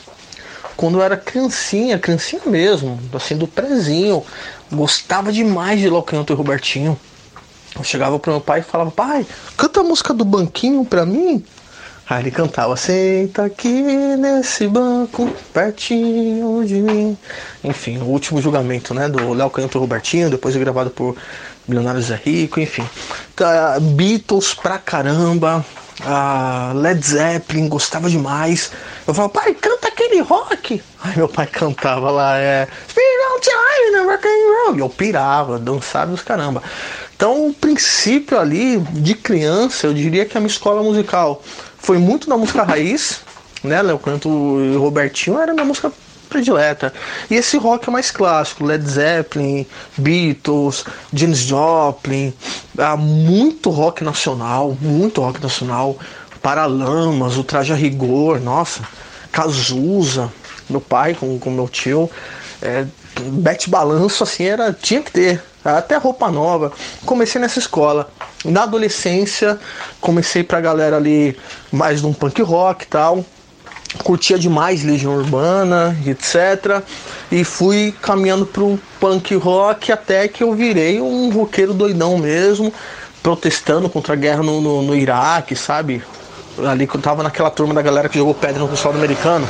Quando 0.77 0.99
eu 0.99 1.03
era 1.03 1.17
criancinha, 1.17 1.99
criancinha 1.99 2.43
mesmo, 2.47 2.99
assim 3.13 3.37
do 3.37 3.47
prezinho, 3.47 4.25
gostava 4.73 5.33
demais 5.33 5.81
de 5.81 5.89
Locanto 5.89 6.33
e 6.33 6.37
Robertinho. 6.37 6.99
Eu 7.77 7.85
chegava 7.85 8.19
pro 8.19 8.33
meu 8.33 8.41
pai 8.41 8.61
e 8.61 8.63
falava: 8.63 8.91
"Pai, 8.91 9.27
canta 9.57 9.81
a 9.81 9.85
música 9.85 10.15
do 10.15 10.25
banquinho 10.25 10.85
pra 10.85 11.05
mim". 11.05 11.45
Aí 12.11 12.25
ele 12.25 12.33
cantava, 12.33 12.77
senta 12.77 13.45
aqui 13.45 13.69
nesse 13.69 14.67
banco, 14.67 15.31
pertinho 15.55 16.65
de 16.67 16.75
mim. 16.75 17.17
Enfim, 17.63 17.99
o 17.99 18.07
último 18.07 18.43
julgamento, 18.43 18.93
né? 18.93 19.09
Do 19.09 19.33
Léo 19.33 19.49
Canto 19.49 19.79
Robertinho, 19.79 20.29
depois 20.29 20.57
gravado 20.57 20.91
por 20.91 21.17
Milionário 21.69 22.03
Zé 22.03 22.17
Rico, 22.17 22.59
enfim. 22.59 22.85
Tá, 23.37 23.79
Beatles 23.81 24.55
pra 24.55 24.77
caramba. 24.77 25.65
Uh, 26.01 26.77
Led 26.77 27.01
Zeppelin, 27.01 27.69
gostava 27.69 28.11
demais. 28.11 28.73
Eu 29.07 29.15
falava, 29.15 29.33
pai, 29.33 29.55
canta 29.55 29.87
aquele 29.87 30.21
rock. 30.21 30.83
Aí 31.05 31.17
meu 31.17 31.29
pai 31.29 31.47
cantava 31.47 32.11
lá, 32.11 32.37
é. 32.37 32.67
E 34.75 34.79
eu 34.81 34.89
pirava, 34.89 35.61
dançava 35.61 36.13
os 36.13 36.23
caramba. 36.23 36.61
Então, 37.15 37.49
o 37.49 37.55
princípio 37.55 38.37
ali 38.41 38.79
de 38.79 39.15
criança, 39.15 39.87
eu 39.87 39.95
diria 39.95 40.25
que 40.25 40.37
a 40.37 40.41
minha 40.41 40.51
escola 40.51 40.83
musical 40.83 41.43
foi 41.81 41.99
muito 41.99 42.29
na 42.29 42.37
música 42.37 42.63
raiz, 42.63 43.21
né? 43.63 43.83
Léo 43.83 43.99
Canto 43.99 44.29
Robertinho 44.79 45.39
era 45.39 45.53
minha 45.53 45.65
música 45.65 45.93
predileta. 46.29 46.95
E 47.29 47.35
esse 47.35 47.59
rock 47.59 47.89
é 47.89 47.93
mais 47.93 48.11
clássico, 48.11 48.65
Led 48.65 48.89
Zeppelin, 48.89 49.67
Beatles, 49.99 50.85
James 51.13 51.39
Joplin, 51.41 52.33
muito 52.99 53.69
rock 53.69 54.05
nacional, 54.05 54.77
muito 54.81 55.21
rock 55.21 55.43
nacional, 55.43 55.99
Paralamas, 56.41 57.37
o 57.37 57.45
Traje 57.45 57.73
a 57.73 57.77
Rigor, 57.77 58.41
nossa, 58.41 58.83
Cazuza, 59.31 60.33
meu 60.71 60.81
pai 60.81 61.15
com, 61.15 61.39
com 61.39 61.51
meu 61.51 61.69
tio, 61.69 62.09
é, 62.63 62.87
Bete 63.21 63.69
Balanço, 63.69 64.23
assim, 64.23 64.45
era, 64.45 64.73
tinha 64.73 65.03
que 65.03 65.11
ter, 65.11 65.43
até 65.65 65.97
roupa 65.97 66.31
nova. 66.31 66.73
Comecei 67.05 67.41
nessa 67.41 67.59
escola. 67.59 68.11
Na 68.45 68.63
adolescência, 68.63 69.59
comecei 70.01 70.43
pra 70.43 70.61
galera 70.61 70.97
ali 70.97 71.37
mais 71.71 72.01
de 72.01 72.15
punk 72.15 72.41
rock 72.41 72.85
e 72.85 72.89
tal. 72.89 73.25
Curtia 74.03 74.39
demais 74.39 74.83
Legião 74.83 75.15
Urbana, 75.15 75.97
etc. 76.07 76.83
E 77.31 77.45
fui 77.45 77.93
caminhando 78.01 78.47
pro 78.47 78.79
punk 78.99 79.35
rock 79.35 79.93
até 79.93 80.29
que 80.29 80.43
eu 80.43 80.55
virei 80.55 81.01
um 81.01 81.31
roqueiro 81.31 81.75
doidão 81.75 82.17
mesmo, 82.17 82.73
protestando 83.23 83.91
contra 83.91 84.15
a 84.15 84.17
guerra 84.17 84.43
no, 84.43 84.61
no, 84.61 84.83
no 84.83 84.95
Iraque, 84.95 85.55
sabe? 85.55 86.03
Ali 86.69 86.87
que 86.87 86.95
eu 86.95 87.01
tava 87.01 87.23
naquela 87.23 87.51
turma 87.51 87.75
da 87.75 87.83
galera 87.83 88.09
que 88.09 88.19
jogou 88.19 88.35
pedra 88.35 88.61
no 88.61 88.69
pessoal 88.69 88.95
americano. 88.95 89.47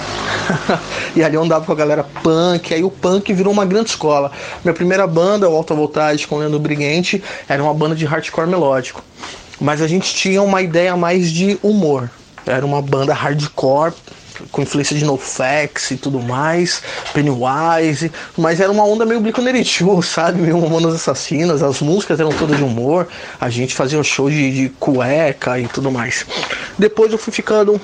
e 1.15 1.23
ali 1.23 1.35
eu 1.35 1.43
andava 1.43 1.65
com 1.65 1.73
a 1.73 1.75
galera 1.75 2.05
punk, 2.23 2.75
aí 2.75 2.83
o 2.83 2.91
punk 2.91 3.33
virou 3.33 3.53
uma 3.53 3.65
grande 3.65 3.91
escola. 3.91 4.31
Minha 4.65 4.75
primeira 4.75 5.07
banda, 5.07 5.49
o 5.49 5.57
Alta 5.57 5.75
Voltagem 5.75 6.27
com 6.27 6.37
o 6.37 6.39
Leandro 6.39 6.59
Briguente, 6.59 7.23
era 7.49 7.63
uma 7.63 7.75
banda 7.75 7.95
de 7.95 8.05
hardcore 8.05 8.49
melódico. 8.49 9.03
Mas 9.61 9.83
a 9.83 9.87
gente 9.87 10.15
tinha 10.15 10.43
uma 10.43 10.63
ideia 10.63 10.97
mais 10.97 11.31
de 11.31 11.59
humor. 11.63 12.11
Era 12.47 12.65
uma 12.65 12.81
banda 12.81 13.13
hardcore, 13.13 13.93
com 14.51 14.63
influência 14.63 14.97
de 14.97 15.05
NoFX 15.05 15.93
e 15.93 15.97
tudo 15.97 16.21
mais, 16.21 16.83
Pennywise, 17.13 18.11
mas 18.37 18.61
era 18.61 18.71
uma 18.71 18.85
onda 18.85 19.05
meio 19.05 19.21
Blink-182, 19.21 20.03
sabe? 20.05 20.41
Meio 20.41 20.61
Mamonas 20.61 20.95
Assassinas, 20.95 21.63
as 21.63 21.81
músicas 21.81 22.21
eram 22.21 22.31
todas 22.33 22.57
de 22.57 22.63
humor, 22.63 23.09
a 23.41 23.51
gente 23.51 23.75
fazia 23.75 23.99
um 23.99 24.05
show 24.05 24.31
de, 24.31 24.53
de 24.53 24.69
cueca 24.81 25.59
e 25.59 25.69
tudo 25.69 25.91
mais. 25.91 26.27
Depois 26.79 27.13
eu 27.13 27.19
fui 27.19 27.33
ficando 27.33 27.81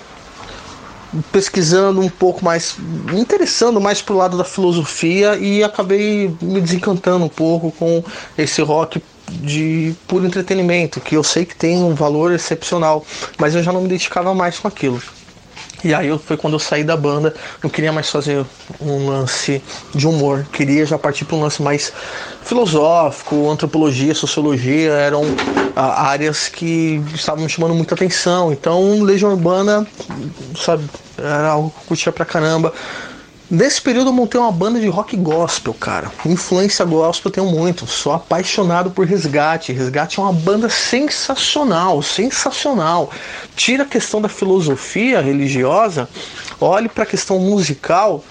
pesquisando 1.32 2.00
um 2.00 2.08
pouco 2.08 2.44
mais, 2.44 2.76
me 2.78 3.20
interessando 3.20 3.80
mais 3.80 4.02
pro 4.02 4.16
lado 4.16 4.36
da 4.36 4.44
filosofia 4.44 5.36
e 5.36 5.62
acabei 5.62 6.34
me 6.42 6.60
desencantando 6.60 7.24
um 7.24 7.28
pouco 7.28 7.70
com 7.72 8.02
esse 8.36 8.60
rock 8.60 9.02
de 9.28 9.94
puro 10.06 10.26
entretenimento, 10.26 11.00
que 11.00 11.16
eu 11.16 11.24
sei 11.24 11.44
que 11.44 11.56
tem 11.56 11.82
um 11.82 11.94
valor 11.94 12.32
excepcional, 12.32 13.04
mas 13.38 13.54
eu 13.54 13.62
já 13.62 13.72
não 13.72 13.80
me 13.80 13.86
identificava 13.86 14.34
mais 14.34 14.58
com 14.58 14.68
aquilo. 14.68 15.00
E 15.86 15.94
aí 15.94 16.18
foi 16.18 16.36
quando 16.36 16.54
eu 16.54 16.58
saí 16.58 16.82
da 16.82 16.96
banda, 16.96 17.32
não 17.62 17.70
queria 17.70 17.92
mais 17.92 18.10
fazer 18.10 18.44
um 18.80 19.08
lance 19.08 19.62
de 19.94 20.08
humor, 20.08 20.44
queria 20.52 20.84
já 20.84 20.98
partir 20.98 21.24
para 21.24 21.36
um 21.36 21.40
lance 21.40 21.62
mais 21.62 21.92
filosófico, 22.42 23.48
antropologia, 23.48 24.12
sociologia, 24.12 24.90
eram 24.90 25.22
áreas 25.76 26.48
que 26.48 27.00
estavam 27.14 27.44
me 27.44 27.48
chamando 27.48 27.72
muita 27.72 27.94
atenção. 27.94 28.52
Então, 28.52 29.00
Legião 29.00 29.30
Urbana, 29.30 29.86
sabe, 30.56 30.90
era 31.16 31.50
algo 31.50 31.70
que 31.70 31.76
eu 31.76 31.84
curtia 31.86 32.10
pra 32.10 32.24
caramba. 32.24 32.72
Nesse 33.48 33.80
período 33.80 34.08
eu 34.08 34.12
montei 34.12 34.40
uma 34.40 34.50
banda 34.50 34.80
de 34.80 34.88
rock 34.88 35.16
gospel, 35.16 35.72
cara. 35.72 36.10
Influência 36.24 36.84
gospel 36.84 37.28
eu 37.28 37.32
tenho 37.32 37.46
muito. 37.46 37.86
Sou 37.86 38.12
apaixonado 38.12 38.90
por 38.90 39.06
Resgate. 39.06 39.72
Resgate 39.72 40.18
é 40.18 40.22
uma 40.22 40.32
banda 40.32 40.68
sensacional, 40.68 42.02
sensacional. 42.02 43.08
Tira 43.54 43.84
a 43.84 43.86
questão 43.86 44.20
da 44.20 44.28
filosofia 44.28 45.20
religiosa, 45.20 46.08
olhe 46.60 46.88
para 46.88 47.04
a 47.04 47.06
questão 47.06 47.38
musical 47.38 48.24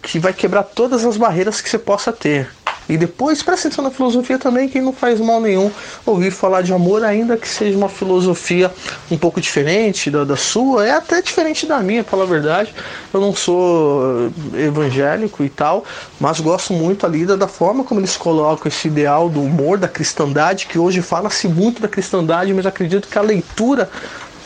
que 0.00 0.20
vai 0.20 0.32
quebrar 0.32 0.62
todas 0.62 1.04
as 1.04 1.16
barreiras 1.16 1.60
que 1.60 1.68
você 1.68 1.78
possa 1.78 2.12
ter. 2.12 2.48
E 2.90 2.96
depois 2.96 3.40
presta 3.40 3.68
atenção 3.68 3.84
na 3.84 3.90
filosofia 3.90 4.36
também, 4.36 4.68
que 4.68 4.80
não 4.80 4.92
faz 4.92 5.20
mal 5.20 5.40
nenhum 5.40 5.70
ouvir 6.04 6.32
falar 6.32 6.62
de 6.62 6.72
amor, 6.72 7.04
ainda 7.04 7.36
que 7.36 7.48
seja 7.48 7.78
uma 7.78 7.88
filosofia 7.88 8.70
um 9.08 9.16
pouco 9.16 9.40
diferente 9.40 10.10
da, 10.10 10.24
da 10.24 10.36
sua, 10.36 10.84
é 10.84 10.90
até 10.90 11.22
diferente 11.22 11.66
da 11.66 11.78
minha, 11.78 12.02
para 12.02 12.20
a 12.20 12.26
verdade. 12.26 12.74
Eu 13.14 13.20
não 13.20 13.32
sou 13.32 14.32
evangélico 14.54 15.44
e 15.44 15.48
tal, 15.48 15.84
mas 16.18 16.40
gosto 16.40 16.72
muito 16.72 17.06
ali 17.06 17.24
da, 17.24 17.36
da 17.36 17.46
forma 17.46 17.84
como 17.84 18.00
eles 18.00 18.16
colocam 18.16 18.66
esse 18.66 18.88
ideal 18.88 19.28
do 19.28 19.40
humor, 19.40 19.78
da 19.78 19.86
cristandade, 19.86 20.66
que 20.66 20.76
hoje 20.76 21.00
fala-se 21.00 21.46
muito 21.46 21.80
da 21.80 21.86
cristandade, 21.86 22.52
mas 22.52 22.66
acredito 22.66 23.06
que 23.06 23.16
a 23.16 23.22
leitura 23.22 23.88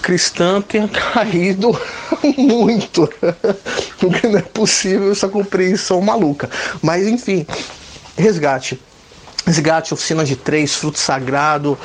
cristã 0.02 0.60
tenha 0.60 0.86
caído 0.86 1.70
muito. 2.36 3.08
Porque 3.98 4.28
não 4.28 4.38
é 4.38 4.42
possível 4.42 5.10
essa 5.10 5.28
compreensão 5.28 6.02
maluca. 6.02 6.50
Mas 6.82 7.06
enfim, 7.06 7.46
resgate. 8.16 8.80
Resgate, 9.46 9.92
oficina 9.92 10.24
de 10.24 10.36
três, 10.36 10.74
fruto 10.74 10.98
sagrado, 10.98 11.78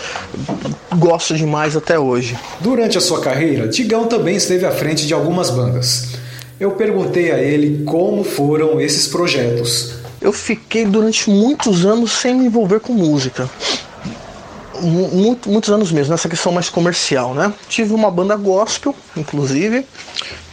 gosto 0.96 1.36
demais 1.36 1.76
até 1.76 2.00
hoje. 2.00 2.38
Durante 2.62 2.98
a 2.98 3.02
sua 3.02 3.20
carreira, 3.20 3.68
Tigão 3.68 4.08
também 4.08 4.38
esteve 4.38 4.66
à 4.66 4.72
frente 4.72 5.06
de 5.06 5.14
algumas 5.14 5.50
bandas. 5.50 6.08
Eu 6.58 6.72
perguntei 6.72 7.32
a 7.32 7.38
ele 7.38 7.84
como 7.84 8.24
foram 8.24 8.80
esses 8.80 9.08
projetos. 9.08 9.96
Eu 10.22 10.32
fiquei 10.32 10.86
durante 10.86 11.30
muitos 11.30 11.86
anos 11.86 12.12
sem 12.12 12.36
me 12.36 12.46
envolver 12.46 12.80
com 12.80 12.94
música. 12.94 13.50
Muito, 14.82 15.50
muitos 15.50 15.70
anos 15.70 15.92
mesmo, 15.92 16.12
nessa 16.12 16.30
questão 16.30 16.54
mais 16.54 16.70
comercial, 16.70 17.34
né? 17.34 17.54
Tive 17.68 17.94
uma 17.94 18.10
banda 18.10 18.36
gospel, 18.38 18.96
inclusive, 19.16 19.86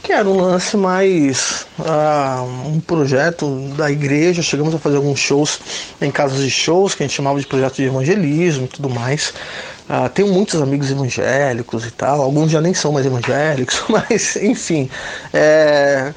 que 0.07 0.12
era 0.12 0.29
um 0.29 0.40
lance 0.40 0.77
mais 0.77 1.66
uh, 1.81 2.69
um 2.69 2.79
projeto 2.79 3.59
da 3.77 3.90
igreja. 3.90 4.40
Chegamos 4.40 4.73
a 4.73 4.79
fazer 4.79 4.99
alguns 4.99 5.19
shows 5.19 5.59
em 6.01 6.12
casas 6.12 6.38
de 6.38 6.49
shows 6.49 6.95
que 6.95 7.03
a 7.03 7.07
gente 7.09 7.16
chamava 7.16 7.40
de 7.40 7.47
projeto 7.47 7.75
de 7.75 7.87
evangelismo 7.87 8.66
e 8.66 8.69
tudo 8.69 8.88
mais. 8.88 9.35
Uh, 9.90 10.09
tenho 10.11 10.29
muitos 10.29 10.62
amigos 10.62 10.92
evangélicos 10.92 11.85
e 11.85 11.90
tal, 11.90 12.23
alguns 12.23 12.53
já 12.53 12.61
nem 12.61 12.73
são 12.73 12.92
mais 12.92 13.05
evangélicos, 13.05 13.83
mas 13.90 14.37
enfim. 14.37 14.88
É, 15.35 16.14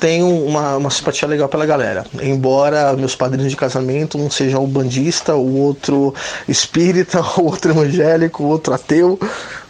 tenho 0.00 0.28
uma, 0.44 0.76
uma 0.76 0.90
simpatia 0.90 1.28
legal 1.28 1.48
pela 1.48 1.66
galera. 1.66 2.04
Embora 2.20 2.92
meus 2.94 3.14
padrinhos 3.14 3.50
de 3.50 3.56
casamento 3.56 4.18
um 4.18 4.28
seja 4.28 4.58
o 4.58 4.66
bandista, 4.66 5.36
o 5.36 5.56
outro 5.56 6.12
espírita, 6.48 7.20
o 7.38 7.44
outro 7.44 7.70
evangélico, 7.70 8.42
o 8.42 8.48
outro 8.48 8.74
ateu, 8.74 9.16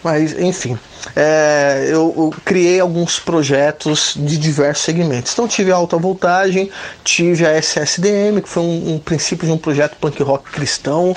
mas 0.02 0.32
enfim. 0.38 0.78
É, 1.14 1.86
eu, 1.88 2.14
eu, 2.16 2.34
criei 2.44 2.80
alguns 2.80 3.18
projetos 3.18 4.14
de 4.16 4.36
diversos 4.36 4.84
segmentos. 4.84 5.32
Então 5.32 5.48
tive 5.48 5.72
a 5.72 5.76
alta 5.76 5.96
voltagem, 5.96 6.70
tive 7.04 7.46
a 7.46 7.56
SSDM, 7.56 8.40
que 8.42 8.48
foi 8.48 8.62
um, 8.62 8.94
um 8.94 8.98
princípio 8.98 9.46
de 9.46 9.52
um 9.52 9.58
projeto 9.58 9.96
punk 10.00 10.22
rock 10.22 10.50
cristão, 10.50 11.14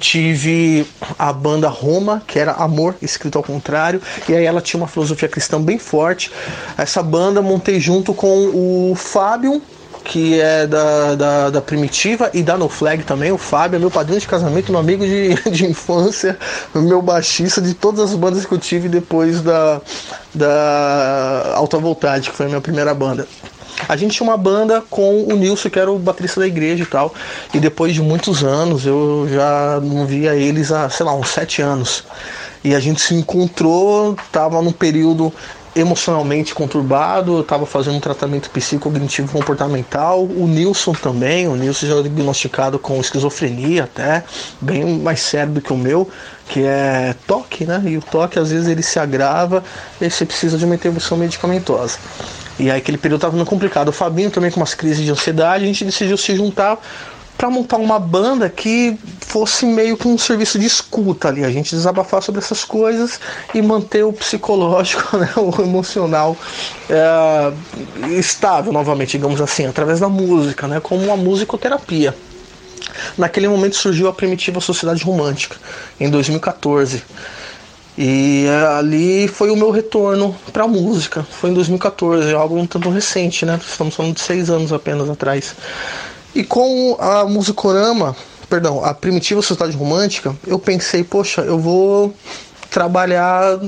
tive 0.00 0.86
a 1.18 1.32
banda 1.32 1.68
Roma, 1.68 2.22
que 2.26 2.38
era 2.38 2.52
amor 2.52 2.96
escrito 3.00 3.38
ao 3.38 3.44
contrário, 3.44 4.00
e 4.28 4.34
aí 4.34 4.44
ela 4.44 4.60
tinha 4.60 4.80
uma 4.80 4.88
filosofia 4.88 5.28
cristã 5.28 5.60
bem 5.60 5.78
forte. 5.78 6.30
Essa 6.76 7.02
banda 7.02 7.42
montei 7.42 7.80
junto 7.80 8.14
com 8.14 8.90
o 8.90 8.94
Fábio, 8.94 9.62
que 10.08 10.40
é 10.40 10.66
da, 10.66 11.14
da, 11.14 11.50
da, 11.50 11.60
Primitiva 11.60 12.30
e 12.32 12.42
da 12.42 12.56
No 12.56 12.66
Flag 12.66 13.04
também. 13.04 13.30
O 13.30 13.36
Fábio 13.36 13.76
é 13.76 13.78
meu 13.78 13.90
padrinho 13.90 14.18
de 14.18 14.26
casamento, 14.26 14.72
meu 14.72 14.80
amigo 14.80 15.04
de, 15.04 15.34
de 15.52 15.66
infância, 15.66 16.36
meu 16.74 17.02
baixista 17.02 17.60
de 17.60 17.74
todas 17.74 18.00
as 18.00 18.16
bandas 18.16 18.46
que 18.46 18.52
eu 18.52 18.58
tive 18.58 18.88
depois 18.88 19.42
da, 19.42 19.82
da 20.34 21.52
Alta 21.54 21.76
Voltagem, 21.76 22.30
que 22.30 22.36
foi 22.36 22.46
a 22.46 22.48
minha 22.48 22.60
primeira 22.60 22.94
banda. 22.94 23.28
A 23.86 23.96
gente 23.96 24.16
tinha 24.16 24.26
uma 24.26 24.36
banda 24.38 24.82
com 24.88 25.24
o 25.24 25.36
Nilson, 25.36 25.68
que 25.68 25.78
era 25.78 25.92
o 25.92 25.98
baterista 25.98 26.40
da 26.40 26.46
igreja 26.46 26.82
e 26.82 26.86
tal. 26.86 27.14
E 27.52 27.60
depois 27.60 27.94
de 27.94 28.00
muitos 28.00 28.42
anos, 28.42 28.86
eu 28.86 29.28
já 29.30 29.78
não 29.82 30.06
via 30.06 30.34
eles 30.34 30.72
há, 30.72 30.88
sei 30.88 31.04
lá, 31.04 31.14
uns 31.14 31.28
sete 31.28 31.60
anos. 31.60 32.02
E 32.64 32.74
a 32.74 32.80
gente 32.80 33.00
se 33.00 33.14
encontrou, 33.14 34.16
tava 34.32 34.60
num 34.62 34.72
período 34.72 35.32
emocionalmente 35.78 36.54
conturbado, 36.54 37.36
eu 37.36 37.40
estava 37.40 37.64
fazendo 37.64 37.96
um 37.96 38.00
tratamento 38.00 38.50
psicognitivo 38.50 39.32
comportamental, 39.32 40.24
o 40.24 40.46
Nilson 40.46 40.92
também, 40.92 41.46
o 41.46 41.54
Nilson 41.54 41.86
já 41.86 42.02
diagnosticado 42.02 42.78
com 42.78 43.00
esquizofrenia 43.00 43.84
até, 43.84 44.24
bem 44.60 44.98
mais 44.98 45.20
sério 45.20 45.52
do 45.52 45.60
que 45.60 45.72
o 45.72 45.76
meu, 45.76 46.10
que 46.48 46.64
é 46.64 47.14
toque, 47.26 47.64
né? 47.64 47.82
E 47.86 47.96
o 47.96 48.02
toque 48.02 48.38
às 48.38 48.50
vezes 48.50 48.68
ele 48.68 48.82
se 48.82 48.98
agrava 48.98 49.62
e 50.00 50.10
você 50.10 50.24
precisa 50.24 50.58
de 50.58 50.64
uma 50.64 50.74
intervenção 50.74 51.16
medicamentosa. 51.16 51.98
E 52.58 52.70
aí 52.70 52.78
aquele 52.78 52.98
período 52.98 53.18
estava 53.18 53.36
muito 53.36 53.48
complicado. 53.48 53.88
O 53.88 53.92
Fabinho 53.92 54.30
também 54.30 54.50
com 54.50 54.58
umas 54.58 54.74
crises 54.74 55.04
de 55.04 55.10
ansiedade, 55.10 55.62
a 55.62 55.66
gente 55.66 55.84
decidiu 55.84 56.16
se 56.16 56.34
juntar 56.34 56.78
para 57.38 57.48
montar 57.48 57.76
uma 57.76 58.00
banda 58.00 58.50
que 58.50 58.98
fosse 59.20 59.64
meio 59.64 59.96
que 59.96 60.08
um 60.08 60.18
serviço 60.18 60.58
de 60.58 60.66
escuta 60.66 61.28
ali, 61.28 61.44
a 61.44 61.50
gente 61.50 61.70
desabafar 61.70 62.20
sobre 62.20 62.40
essas 62.40 62.64
coisas 62.64 63.20
e 63.54 63.62
manter 63.62 64.04
o 64.04 64.12
psicológico, 64.12 65.16
né, 65.16 65.30
o 65.36 65.62
emocional 65.62 66.36
é, 66.90 67.52
estável 68.18 68.72
novamente, 68.72 69.12
digamos 69.12 69.40
assim, 69.40 69.66
através 69.66 70.00
da 70.00 70.08
música, 70.08 70.66
né, 70.66 70.80
como 70.80 71.04
uma 71.04 71.16
musicoterapia. 71.16 72.12
Naquele 73.16 73.46
momento 73.46 73.76
surgiu 73.76 74.08
a 74.08 74.12
primitiva 74.12 74.60
Sociedade 74.60 75.04
Romântica, 75.04 75.56
em 76.00 76.10
2014. 76.10 77.04
E 77.96 78.46
ali 78.78 79.28
foi 79.28 79.50
o 79.50 79.56
meu 79.56 79.70
retorno 79.70 80.34
para 80.52 80.64
a 80.64 80.68
música. 80.68 81.24
Foi 81.24 81.50
em 81.50 81.54
2014, 81.54 82.32
algo 82.32 82.56
um 82.56 82.66
tanto 82.66 82.88
recente, 82.90 83.44
né? 83.44 83.60
Estamos 83.60 83.94
falando 83.94 84.14
de 84.14 84.20
seis 84.20 84.48
anos 84.48 84.72
apenas 84.72 85.10
atrás. 85.10 85.54
E 86.34 86.44
com 86.44 86.96
a 87.00 87.24
Musicorama, 87.24 88.14
perdão, 88.48 88.84
a 88.84 88.94
Primitiva 88.94 89.42
Sociedade 89.42 89.76
Romântica, 89.76 90.34
eu 90.46 90.58
pensei, 90.58 91.02
poxa, 91.02 91.42
eu 91.42 91.58
vou 91.58 92.14
trabalhar. 92.70 93.58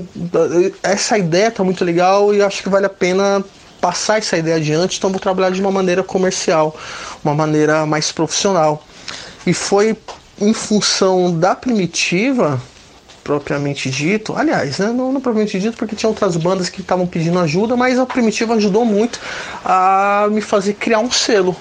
Essa 0.83 1.19
ideia 1.19 1.51
tá 1.51 1.65
muito 1.65 1.85
legal 1.85 2.35
e 2.35 2.43
acho 2.43 2.63
que 2.63 2.69
vale 2.69 2.87
a 2.87 2.91
pena 2.91 3.45
passar 3.81 4.19
essa 4.19 4.37
ideia 4.37 4.57
adiante, 4.57 4.99
então 4.99 5.11
vou 5.11 5.19
trabalhar 5.19 5.51
de 5.51 5.61
uma 5.61 5.73
maneira 5.73 6.03
comercial, 6.03 6.77
uma 7.25 7.35
maneira 7.35 7.87
mais 7.87 8.13
profissional. 8.13 8.85
E 9.47 9.55
foi 9.55 9.97
em 10.41 10.53
função 10.53 11.39
da 11.39 11.55
Primitiva 11.55 12.61
propriamente 13.25 13.91
dito, 13.91 14.35
aliás, 14.37 14.79
né, 14.79 14.87
não, 14.87 15.13
não 15.13 15.21
propriamente 15.21 15.61
dito, 15.61 15.77
porque 15.77 15.95
tinha 15.95 16.09
outras 16.09 16.37
bandas 16.37 16.69
que 16.69 16.81
estavam 16.81 17.07
pedindo 17.07 17.39
ajuda, 17.39 17.77
mas 17.77 17.99
a 17.99 18.07
Primitiva 18.07 18.55
ajudou 18.55 18.85
muito 18.85 19.21
a 19.65 20.27
me 20.31 20.41
fazer 20.41 20.75
criar 20.75 20.99
um 20.99 21.11
selo, 21.11 21.55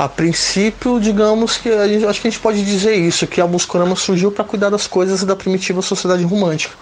a 0.00 0.08
princípio, 0.08 0.98
digamos 0.98 1.58
que 1.58 1.68
a 1.68 1.86
gente, 1.86 2.06
acho 2.06 2.22
que 2.22 2.28
a 2.28 2.30
gente 2.30 2.40
pode 2.40 2.64
dizer 2.64 2.94
isso, 2.94 3.26
que 3.26 3.38
a 3.38 3.46
Muscorama 3.46 3.94
surgiu 3.94 4.32
para 4.32 4.42
cuidar 4.42 4.70
das 4.70 4.86
coisas 4.86 5.22
da 5.24 5.36
primitiva 5.36 5.82
sociedade 5.82 6.24
romântica. 6.24 6.74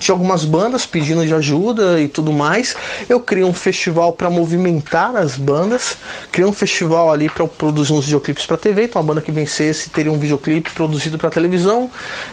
Tinha 0.00 0.12
algumas 0.12 0.44
bandas 0.44 0.84
pedindo 0.84 1.24
de 1.24 1.32
ajuda 1.32 2.00
e 2.00 2.08
tudo 2.08 2.32
mais. 2.32 2.74
Eu 3.08 3.20
criei 3.20 3.44
um 3.44 3.54
festival 3.54 4.12
para 4.12 4.28
movimentar 4.28 5.14
as 5.14 5.36
bandas, 5.36 5.96
criei 6.32 6.50
um 6.50 6.52
festival 6.52 7.12
ali 7.12 7.28
para 7.28 7.46
produzir 7.46 7.92
uns 7.92 8.06
videoclipes 8.06 8.44
para 8.44 8.56
TV, 8.56 8.86
então 8.86 9.00
a 9.00 9.04
banda 9.04 9.20
que 9.20 9.30
vencesse 9.30 9.88
teria 9.88 10.10
um 10.10 10.18
videoclipe 10.18 10.72
produzido 10.72 11.16
para 11.16 11.30
televisão. 11.30 11.88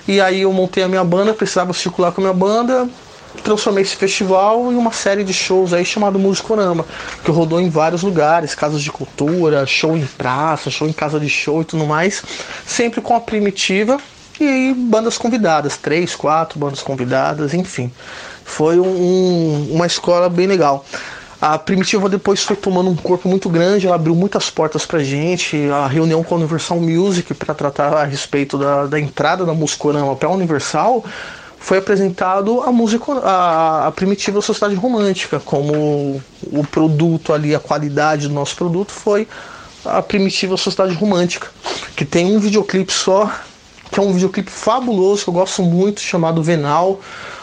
E 0.07 0.19
aí 0.19 0.41
eu 0.41 0.51
montei 0.51 0.81
a 0.81 0.87
minha 0.87 1.03
banda, 1.03 1.35
precisava 1.35 1.71
circular 1.71 2.11
com 2.13 2.19
a 2.19 2.23
minha 2.23 2.33
banda, 2.33 2.89
transformei 3.43 3.83
esse 3.83 3.95
festival 3.95 4.71
em 4.71 4.75
uma 4.75 4.91
série 4.91 5.23
de 5.23 5.33
shows 5.33 5.73
aí 5.73 5.85
chamado 5.85 6.19
Musicorama, 6.19 6.85
que 7.23 7.31
rodou 7.31 7.59
em 7.59 7.69
vários 7.69 8.03
lugares, 8.03 8.55
casas 8.55 8.81
de 8.81 8.91
cultura, 8.91 9.65
show 9.65 9.95
em 9.97 10.05
praça, 10.05 10.69
show 10.69 10.87
em 10.87 10.93
casa 10.93 11.19
de 11.19 11.29
show 11.29 11.61
e 11.61 11.65
tudo 11.65 11.85
mais, 11.85 12.23
sempre 12.65 13.01
com 13.01 13.15
a 13.15 13.21
primitiva 13.21 13.99
e 14.39 14.73
bandas 14.73 15.17
convidadas, 15.17 15.77
três, 15.77 16.15
quatro 16.15 16.57
bandas 16.59 16.81
convidadas, 16.81 17.53
enfim. 17.53 17.91
Foi 18.43 18.79
um, 18.79 19.69
uma 19.71 19.85
escola 19.85 20.29
bem 20.29 20.47
legal. 20.47 20.85
A 21.41 21.57
Primitiva 21.57 22.07
depois 22.07 22.43
foi 22.43 22.55
tomando 22.55 22.91
um 22.91 22.95
corpo 22.95 23.27
muito 23.27 23.49
grande, 23.49 23.87
ela 23.87 23.95
abriu 23.95 24.13
muitas 24.13 24.51
portas 24.51 24.85
pra 24.85 24.99
gente. 24.99 25.57
A 25.71 25.87
reunião 25.87 26.23
com 26.23 26.35
a 26.35 26.37
Universal 26.37 26.79
Music 26.79 27.33
para 27.33 27.55
tratar 27.55 27.93
a 27.93 28.03
respeito 28.03 28.59
da, 28.59 28.85
da 28.85 28.99
entrada 28.99 29.43
da 29.43 29.51
Muscorama 29.51 30.15
para 30.15 30.29
a 30.29 30.31
Universal 30.31 31.03
foi 31.61 31.77
apresentado 31.77 32.61
a 32.61 32.71
música, 32.71 33.13
a, 33.23 33.87
a, 33.87 33.91
primitiva 33.91 34.41
sociedade 34.41 34.73
romântica, 34.73 35.39
como 35.39 36.19
o 36.51 36.65
produto 36.69 37.31
ali, 37.31 37.53
a 37.53 37.59
qualidade 37.59 38.27
do 38.27 38.33
nosso 38.33 38.55
produto 38.55 38.91
foi 38.91 39.27
a 39.85 40.01
primitiva 40.01 40.57
sociedade 40.57 40.95
romântica, 40.95 41.49
que 41.95 42.03
tem 42.03 42.25
um 42.25 42.39
videoclipe 42.39 42.91
só, 42.91 43.31
que 43.91 43.99
é 43.99 44.03
um 44.03 44.11
videoclipe 44.11 44.49
fabuloso 44.49 45.23
que 45.23 45.29
eu 45.29 45.33
gosto 45.35 45.61
muito, 45.61 46.01
chamado 46.01 46.41
Venal 46.41 46.99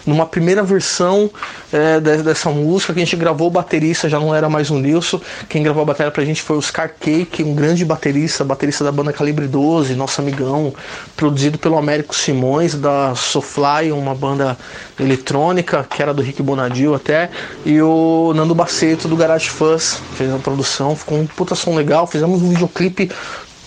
numa 0.09 0.25
primeira 0.25 0.63
versão 0.63 1.31
é, 1.73 2.01
dessa 2.01 2.49
música 2.51 2.95
que 2.95 3.01
a 3.01 3.05
gente 3.05 3.15
gravou 3.15 3.49
o 3.49 3.51
baterista, 3.51 4.09
já 4.09 4.19
não 4.19 4.35
era 4.35 4.49
mais 4.49 4.71
o 4.71 4.79
Nilson. 4.79 5.21
Quem 5.49 5.63
gravou 5.63 5.83
a 5.83 5.87
bateria 5.87 6.11
pra 6.11 6.25
gente 6.25 6.41
foi 6.41 6.57
o 6.57 6.63
Scar 6.63 6.95
Cake, 6.99 7.45
um 7.45 7.55
grande 7.55 7.85
baterista, 7.85 8.43
baterista 8.43 8.83
da 8.83 8.91
banda 8.91 9.13
Calibre 9.13 9.47
12, 9.47 9.95
nosso 9.95 10.21
amigão, 10.21 10.73
produzido 11.15 11.59
pelo 11.59 11.77
Américo 11.77 12.17
Simões, 12.17 12.75
da 12.75 13.15
Sofly, 13.15 13.93
uma 13.93 14.15
banda 14.15 14.57
eletrônica, 14.99 15.87
que 15.89 16.01
era 16.01 16.15
do 16.15 16.23
Rick 16.23 16.43
Bonadil 16.43 16.95
até, 16.95 17.31
e 17.65 17.81
o 17.83 18.33
Nando 18.35 18.55
Baceto 18.55 19.07
do 19.09 19.17
Garage 19.17 19.51
Fuzz, 19.51 20.01
fez 20.15 20.33
a 20.33 20.39
produção, 20.39 20.97
ficou 20.97 21.19
um 21.19 21.27
puta 21.27 21.55
som 21.55 21.75
legal, 21.75 22.07
fizemos 22.07 22.41
um 22.41 22.49
videoclipe 22.49 23.11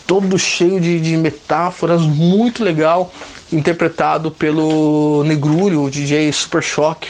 todo 0.07 0.37
cheio 0.37 0.81
de, 0.81 0.99
de 0.99 1.15
metáforas, 1.15 2.01
muito 2.01 2.63
legal 2.63 3.11
interpretado 3.51 4.31
pelo 4.31 5.23
Negrulho, 5.25 5.83
o 5.83 5.89
DJ 5.89 6.31
Super 6.31 6.63
Shock, 6.63 7.09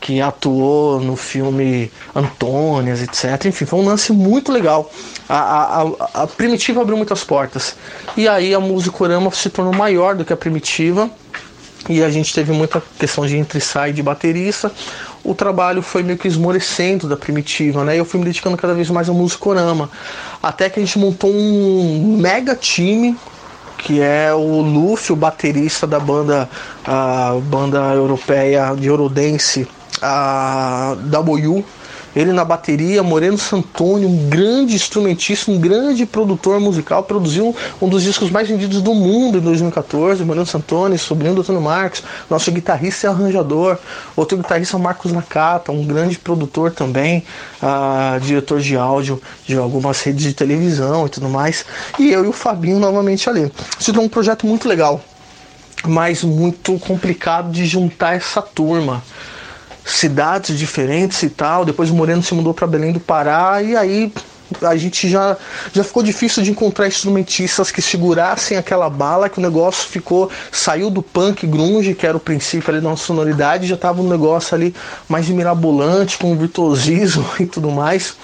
que 0.00 0.20
atuou 0.20 1.00
no 1.00 1.14
filme 1.14 1.90
Antônias, 2.14 3.02
etc. 3.02 3.46
Enfim, 3.46 3.66
foi 3.66 3.78
um 3.78 3.84
lance 3.84 4.12
muito 4.12 4.50
legal. 4.50 4.90
A, 5.28 5.82
a, 5.82 6.22
a 6.22 6.26
Primitiva 6.26 6.80
abriu 6.80 6.96
muitas 6.96 7.22
portas. 7.22 7.76
E 8.16 8.26
aí 8.26 8.54
a 8.54 8.60
Musicorama 8.60 9.30
se 9.30 9.50
tornou 9.50 9.74
maior 9.74 10.14
do 10.14 10.24
que 10.24 10.32
a 10.32 10.36
Primitiva. 10.36 11.10
E 11.88 12.02
a 12.02 12.10
gente 12.10 12.34
teve 12.34 12.52
muita 12.52 12.82
questão 12.98 13.26
de 13.26 13.36
entre 13.36 13.60
sai 13.60 13.92
de 13.92 14.02
baterista. 14.02 14.70
O 15.24 15.34
trabalho 15.34 15.82
foi 15.82 16.02
meio 16.02 16.18
que 16.18 16.28
esmorecendo 16.28 17.08
da 17.08 17.16
primitiva, 17.16 17.84
né? 17.84 17.98
Eu 17.98 18.04
fui 18.04 18.18
me 18.20 18.26
dedicando 18.26 18.56
cada 18.56 18.74
vez 18.74 18.88
mais 18.90 19.08
ao 19.08 19.14
musicorama. 19.14 19.90
Até 20.42 20.68
que 20.68 20.78
a 20.78 20.84
gente 20.84 20.98
montou 20.98 21.30
um 21.30 22.16
mega 22.18 22.54
time 22.54 23.16
que 23.82 24.00
é 24.00 24.32
o 24.32 24.60
Luffy, 24.60 25.12
o 25.12 25.16
baterista 25.16 25.86
da 25.86 25.98
banda, 25.98 26.48
a 26.86 27.34
banda 27.42 27.78
europeia 27.94 28.74
de 28.74 28.86
Eurodance, 28.86 29.66
a 30.02 30.96
W, 31.04 31.64
ele 32.14 32.32
na 32.32 32.44
bateria, 32.44 33.02
Moreno 33.02 33.38
Santoni, 33.38 34.04
um 34.04 34.28
grande 34.28 34.74
instrumentista, 34.74 35.50
um 35.50 35.58
grande 35.58 36.04
produtor 36.04 36.58
musical, 36.58 37.02
produziu 37.02 37.54
um 37.80 37.88
dos 37.88 38.02
discos 38.02 38.30
mais 38.30 38.48
vendidos 38.48 38.82
do 38.82 38.94
mundo 38.94 39.38
em 39.38 39.40
2014. 39.40 40.24
Moreno 40.24 40.46
Santoni, 40.46 40.98
sobrinho 40.98 41.34
do 41.34 41.40
Antônio 41.42 41.60
Marcos, 41.60 42.02
nosso 42.28 42.50
guitarrista 42.50 43.06
e 43.06 43.10
arranjador. 43.10 43.78
Outro 44.16 44.36
guitarrista, 44.36 44.76
Marcos 44.78 45.12
Nakata, 45.12 45.70
um 45.70 45.86
grande 45.86 46.18
produtor 46.18 46.72
também, 46.72 47.24
uh, 47.62 48.18
diretor 48.20 48.60
de 48.60 48.76
áudio 48.76 49.20
de 49.46 49.56
algumas 49.56 50.02
redes 50.02 50.24
de 50.24 50.34
televisão 50.34 51.06
e 51.06 51.08
tudo 51.08 51.28
mais. 51.28 51.64
E 51.98 52.10
eu 52.10 52.24
e 52.24 52.28
o 52.28 52.32
Fabinho 52.32 52.80
novamente 52.80 53.28
ali. 53.28 53.50
Isso 53.78 53.96
é 53.96 54.00
um 54.00 54.08
projeto 54.08 54.46
muito 54.46 54.68
legal, 54.68 55.00
mas 55.86 56.24
muito 56.24 56.78
complicado 56.80 57.52
de 57.52 57.66
juntar 57.66 58.14
essa 58.14 58.42
turma 58.42 59.02
cidades 59.84 60.58
diferentes 60.58 61.22
e 61.22 61.30
tal. 61.30 61.64
Depois 61.64 61.90
o 61.90 61.94
Moreno 61.94 62.22
se 62.22 62.34
mudou 62.34 62.54
para 62.54 62.66
Belém 62.66 62.92
do 62.92 63.00
Pará 63.00 63.62
e 63.62 63.76
aí 63.76 64.12
a 64.62 64.76
gente 64.76 65.08
já, 65.08 65.36
já 65.72 65.84
ficou 65.84 66.02
difícil 66.02 66.42
de 66.42 66.50
encontrar 66.50 66.88
instrumentistas 66.88 67.70
que 67.70 67.80
segurassem 67.80 68.56
aquela 68.56 68.90
bala, 68.90 69.28
que 69.28 69.38
o 69.38 69.42
negócio 69.42 69.88
ficou 69.88 70.30
saiu 70.50 70.90
do 70.90 71.02
punk 71.02 71.46
grunge, 71.46 71.94
que 71.94 72.06
era 72.06 72.16
o 72.16 72.20
princípio 72.20 72.70
ali 72.70 72.80
da 72.80 72.88
nossa 72.88 73.04
sonoridade, 73.04 73.66
já 73.66 73.74
estava 73.76 74.02
um 74.02 74.08
negócio 74.08 74.54
ali 74.54 74.74
mais 75.08 75.28
mirabolante, 75.28 76.18
com 76.18 76.36
virtuosismo 76.36 77.24
e 77.38 77.46
tudo 77.46 77.70
mais. 77.70 78.16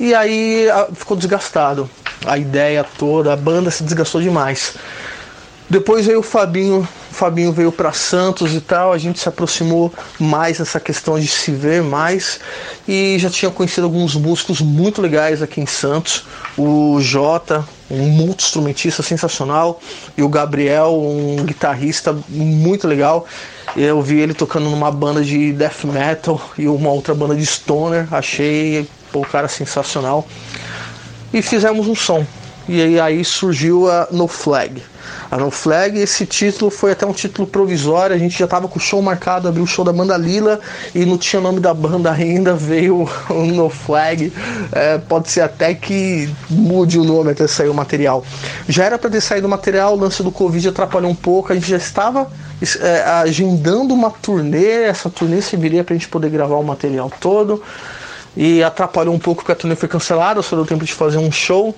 E 0.00 0.14
aí 0.14 0.66
ficou 0.94 1.16
desgastado. 1.16 1.88
A 2.26 2.36
ideia 2.36 2.84
toda, 2.98 3.32
a 3.32 3.36
banda 3.36 3.70
se 3.70 3.84
desgastou 3.84 4.20
demais. 4.20 4.74
Depois 5.70 6.06
veio 6.06 6.20
o 6.20 6.22
Fabinho 6.22 6.88
Fabinho 7.18 7.52
veio 7.52 7.72
para 7.72 7.92
Santos 7.92 8.54
e 8.54 8.60
tal, 8.60 8.92
a 8.92 8.98
gente 8.98 9.18
se 9.18 9.28
aproximou 9.28 9.92
mais 10.20 10.60
nessa 10.60 10.78
questão 10.78 11.18
de 11.18 11.26
se 11.26 11.50
ver 11.50 11.82
mais 11.82 12.38
e 12.86 13.16
já 13.18 13.28
tinha 13.28 13.50
conhecido 13.50 13.84
alguns 13.84 14.14
músicos 14.14 14.60
muito 14.60 15.02
legais 15.02 15.42
aqui 15.42 15.60
em 15.60 15.66
Santos. 15.66 16.24
O 16.56 17.00
Jota, 17.00 17.66
um 17.90 18.08
multi-instrumentista 18.08 19.02
sensacional, 19.02 19.80
e 20.16 20.22
o 20.22 20.28
Gabriel, 20.28 20.92
um 20.92 21.44
guitarrista 21.44 22.16
muito 22.28 22.86
legal. 22.86 23.26
Eu 23.76 24.00
vi 24.00 24.20
ele 24.20 24.32
tocando 24.32 24.70
numa 24.70 24.92
banda 24.92 25.24
de 25.24 25.52
death 25.52 25.84
metal 25.84 26.40
e 26.56 26.68
uma 26.68 26.90
outra 26.90 27.16
banda 27.16 27.34
de 27.34 27.44
stoner, 27.44 28.06
achei 28.12 28.88
o 29.12 29.26
cara 29.26 29.48
sensacional. 29.48 30.24
E 31.32 31.42
fizemos 31.42 31.88
um 31.88 31.96
som. 31.96 32.24
E 32.68 33.00
aí 33.00 33.24
surgiu 33.24 33.90
a 33.90 34.06
No 34.12 34.28
Flag. 34.28 34.80
A 35.30 35.36
No 35.36 35.50
Flag, 35.50 35.98
esse 35.98 36.24
título 36.24 36.70
foi 36.70 36.92
até 36.92 37.04
um 37.04 37.12
título 37.12 37.46
provisório, 37.46 38.16
a 38.16 38.18
gente 38.18 38.38
já 38.38 38.46
estava 38.46 38.66
com 38.66 38.78
o 38.78 38.82
show 38.82 39.02
marcado, 39.02 39.46
abriu 39.46 39.64
o 39.64 39.66
show 39.66 39.84
da 39.84 39.92
banda 39.92 40.16
Lila 40.16 40.58
e 40.94 41.04
não 41.04 41.18
tinha 41.18 41.40
nome 41.40 41.60
da 41.60 41.74
banda 41.74 42.10
ainda, 42.10 42.54
veio 42.56 43.06
o 43.28 43.44
No 43.44 43.68
Flag. 43.68 44.32
É, 44.72 44.96
pode 44.96 45.30
ser 45.30 45.42
até 45.42 45.74
que 45.74 46.30
mude 46.48 46.98
o 46.98 47.04
nome 47.04 47.32
até 47.32 47.46
sair 47.46 47.68
o 47.68 47.74
material. 47.74 48.24
Já 48.66 48.84
era 48.84 48.98
para 48.98 49.10
ter 49.10 49.20
saído 49.20 49.46
o 49.46 49.50
material, 49.50 49.94
o 49.94 50.00
lance 50.00 50.22
do 50.22 50.32
Covid 50.32 50.68
atrapalhou 50.68 51.10
um 51.10 51.14
pouco, 51.14 51.52
a 51.52 51.54
gente 51.54 51.68
já 51.68 51.76
estava 51.76 52.30
é, 52.80 53.02
agendando 53.02 53.92
uma 53.92 54.10
turnê, 54.10 54.84
essa 54.84 55.10
turnê 55.10 55.42
serviria 55.42 55.84
para 55.84 55.94
a 55.94 55.98
gente 55.98 56.08
poder 56.08 56.30
gravar 56.30 56.56
o 56.56 56.64
material 56.64 57.12
todo 57.20 57.62
e 58.34 58.62
atrapalhou 58.62 59.14
um 59.14 59.18
pouco 59.18 59.42
porque 59.42 59.52
a 59.52 59.56
turnê 59.56 59.76
foi 59.76 59.88
cancelada, 59.88 60.40
só 60.40 60.56
deu 60.56 60.64
tempo 60.64 60.84
de 60.84 60.94
fazer 60.94 61.18
um 61.18 61.30
show 61.30 61.74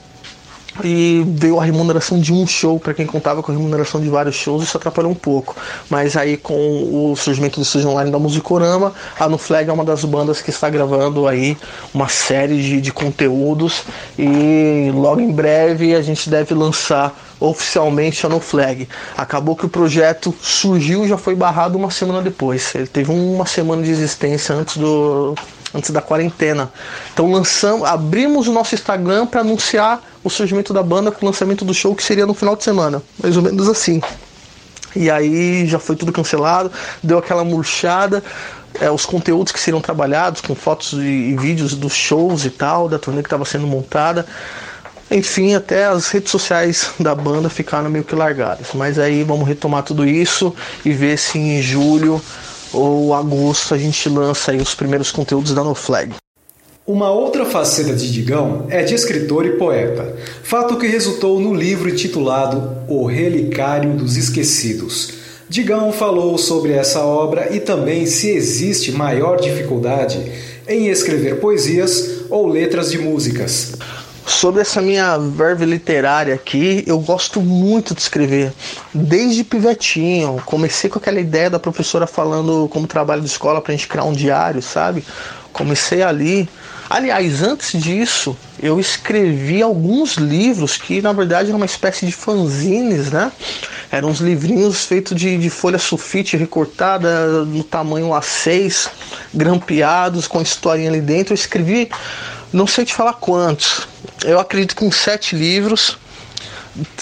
e 0.85 1.25
veio 1.27 1.59
a 1.59 1.64
remuneração 1.64 2.19
de 2.19 2.33
um 2.33 2.47
show 2.47 2.79
para 2.79 2.95
quem 2.95 3.07
contava 3.07 3.43
com 3.43 3.53
a 3.53 3.55
remuneração 3.55 4.01
de 4.01 4.09
vários 4.09 4.35
shows 4.35 4.62
isso 4.62 4.77
atrapalhou 4.77 5.12
um 5.12 5.14
pouco 5.14 5.57
mas 5.88 6.16
aí 6.16 6.37
com 6.37 6.55
o 6.55 7.16
surgimento 7.16 7.61
do 7.61 7.62
estúdio 7.62 7.88
online 7.90 8.11
da 8.11 8.19
Musicorama 8.19 8.93
a 9.19 9.29
No 9.29 9.38
Flag 9.38 9.69
é 9.69 9.73
uma 9.73 9.85
das 9.85 10.05
bandas 10.05 10.40
que 10.43 10.51
está 10.51 10.69
gravando 10.69 11.27
aí 11.27 11.57
uma 11.93 12.09
série 12.09 12.61
de, 12.62 12.81
de 12.81 12.93
conteúdos 12.93 13.83
e 14.19 14.90
logo 14.95 15.21
em 15.21 15.33
breve 15.33 15.95
a 15.95 16.03
gente 16.03 16.29
deve 16.29 16.55
lançar 16.55 17.14
oficialmente 17.40 18.25
a 18.27 18.29
No 18.29 18.38
Flag. 18.38 18.87
Acabou 19.16 19.57
que 19.57 19.64
o 19.64 19.69
projeto 19.69 20.35
surgiu 20.40 21.05
e 21.05 21.09
já 21.09 21.16
foi 21.16 21.35
barrado 21.35 21.77
uma 21.79 21.90
semana 21.90 22.21
depois. 22.21 22.75
Ele 22.75 22.87
teve 22.87 23.11
uma 23.11 23.47
semana 23.47 23.83
de 23.83 23.90
existência 23.90 24.55
antes 24.55 24.77
do 24.77 25.35
antes 25.75 25.91
da 25.91 26.01
quarentena. 26.01 26.71
Então 27.13 27.31
lançamos, 27.31 27.87
abrimos 27.87 28.49
o 28.49 28.53
nosso 28.53 28.75
Instagram 28.75 29.27
para 29.27 29.41
anunciar 29.41 30.03
o 30.23 30.31
surgimento 30.31 30.73
da 30.73 30.83
banda 30.83 31.11
com 31.11 31.25
o 31.25 31.29
lançamento 31.29 31.65
do 31.65 31.73
show 31.73 31.95
que 31.95 32.03
seria 32.03 32.27
no 32.27 32.35
final 32.35 32.57
de 32.57 32.65
semana, 32.65 33.03
mais 33.23 33.37
ou 33.37 33.43
menos 33.43 33.69
assim. 33.69 34.01
E 34.95 35.09
aí 35.11 35.67
já 35.67 35.79
foi 35.79 35.97
tudo 35.97 36.13
cancelado, 36.13 36.71
deu 37.03 37.19
aquela 37.19 37.45
murchada. 37.45 38.23
É, 38.81 38.89
os 38.89 39.05
conteúdos 39.05 39.53
que 39.53 39.59
seriam 39.59 39.81
trabalhados 39.81 40.41
com 40.41 40.55
fotos 40.55 40.93
e, 40.93 40.99
e 40.99 41.37
vídeos 41.37 41.75
dos 41.75 41.93
shows 41.93 42.45
e 42.45 42.51
tal, 42.51 42.89
da 42.89 43.01
turnê 43.01 43.21
que 43.21 43.27
estava 43.27 43.45
sendo 43.45 43.67
montada. 43.67 44.25
Enfim, 45.11 45.57
até 45.57 45.87
as 45.87 46.09
redes 46.09 46.31
sociais 46.31 46.93
da 47.01 47.15
banda 47.15 47.51
ficaram 47.51 47.91
meio 47.91 48.05
que 48.05 48.15
largadas. 48.15 48.69
Mas 48.75 48.97
aí 48.97 49.25
vamos 49.25 49.47
retomar 49.47 49.83
tudo 49.83 50.07
isso 50.07 50.55
e 50.85 50.93
ver 50.93 51.19
se 51.19 51.37
em 51.37 51.61
julho 51.61 52.23
ou 52.73 53.15
agosto 53.15 53.75
a 53.75 53.79
gente 53.79 54.09
lança 54.09 54.53
os 54.53 54.75
primeiros 54.75 55.11
conteúdos 55.11 55.55
da 55.55 55.65
No 55.65 55.75
Flag. 55.75 56.13
Uma 56.87 57.11
outra 57.11 57.45
faceta 57.45 57.93
de 57.95 58.11
Digão 58.11 58.67
é 58.69 58.83
de 58.83 58.95
escritor 58.95 59.47
e 59.47 59.51
poeta, 59.51 60.17
fato 60.43 60.77
que 60.77 60.87
resultou 60.87 61.39
no 61.39 61.55
livro 61.55 61.89
intitulado 61.89 62.79
O 62.89 63.07
Relicário 63.07 63.93
dos 63.93 64.17
Esquecidos. 64.17 65.13
Digão 65.49 65.93
falou 65.93 66.39
sobre 66.39 66.73
essa 66.73 67.05
obra 67.05 67.55
e 67.55 67.61
também 67.61 68.07
se 68.07 68.31
existe 68.31 68.93
maior 68.93 69.37
dificuldade 69.37 70.21
em 70.67 70.89
escrever 70.89 71.41
poesias 71.41 72.23
ou 72.31 72.47
letras 72.47 72.91
de 72.91 72.99
músicas. 72.99 73.73
Sobre 74.31 74.62
essa 74.62 74.81
minha 74.81 75.19
verve 75.19 75.66
literária 75.66 76.35
aqui, 76.35 76.85
eu 76.87 77.01
gosto 77.01 77.43
muito 77.43 77.95
de 77.95 78.01
escrever. 78.01 78.53
Desde 78.95 79.43
pivetinho, 79.43 80.40
comecei 80.47 80.88
com 80.88 81.01
aquela 81.01 81.19
ideia 81.19 81.51
da 81.51 81.59
professora 81.59 82.07
falando 82.07 82.69
como 82.69 82.87
trabalho 82.87 83.21
de 83.21 83.27
escola 83.27 83.61
pra 83.61 83.73
gente 83.73 83.88
criar 83.88 84.05
um 84.05 84.12
diário, 84.12 84.62
sabe? 84.62 85.05
Comecei 85.53 86.03
ali. 86.03 86.49
Aliás, 86.88 87.43
antes 87.43 87.83
disso, 87.83 88.37
eu 88.62 88.79
escrevi 88.79 89.62
alguns 89.62 90.14
livros 90.14 90.77
que 90.77 91.03
na 91.03 91.12
verdade 91.12 91.49
eram 91.49 91.59
uma 91.59 91.66
espécie 91.66 92.07
de 92.07 92.12
fanzines, 92.12 93.11
né? 93.11 93.33
Eram 93.90 94.11
uns 94.11 94.21
livrinhos 94.21 94.85
feitos 94.85 95.14
de, 95.16 95.38
de 95.38 95.51
folha 95.51 95.79
sulfite 95.79 96.37
recortada 96.37 97.45
no 97.45 97.64
tamanho 97.64 98.11
A6, 98.11 98.88
grampeados, 99.35 100.29
com 100.29 100.40
historinha 100.40 100.88
ali 100.88 101.01
dentro. 101.01 101.33
Eu 101.33 101.37
escrevi 101.37 101.90
não 102.53 102.66
sei 102.66 102.85
te 102.85 102.95
falar 102.95 103.14
quantos. 103.14 103.87
Eu 104.25 104.39
acredito 104.39 104.77
que 104.77 104.85
uns 104.85 104.97
sete 104.97 105.35
livros, 105.35 105.99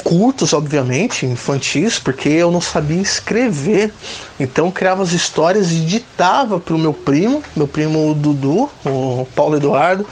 curtos, 0.03 0.53
obviamente, 0.53 1.27
infantis, 1.27 1.99
porque 1.99 2.29
eu 2.29 2.51
não 2.51 2.61
sabia 2.61 3.01
escrever. 3.01 3.93
Então 4.39 4.71
criava 4.71 5.03
as 5.03 5.13
histórias 5.13 5.71
e 5.73 5.81
ditava 5.81 6.59
para 6.59 6.75
o 6.75 6.79
meu 6.79 6.95
primo, 6.95 7.43
meu 7.57 7.69
primo 7.69 8.15
Dudu, 8.15 8.71
o 8.85 9.27
Paulo 9.35 9.57
Eduardo. 9.57 10.07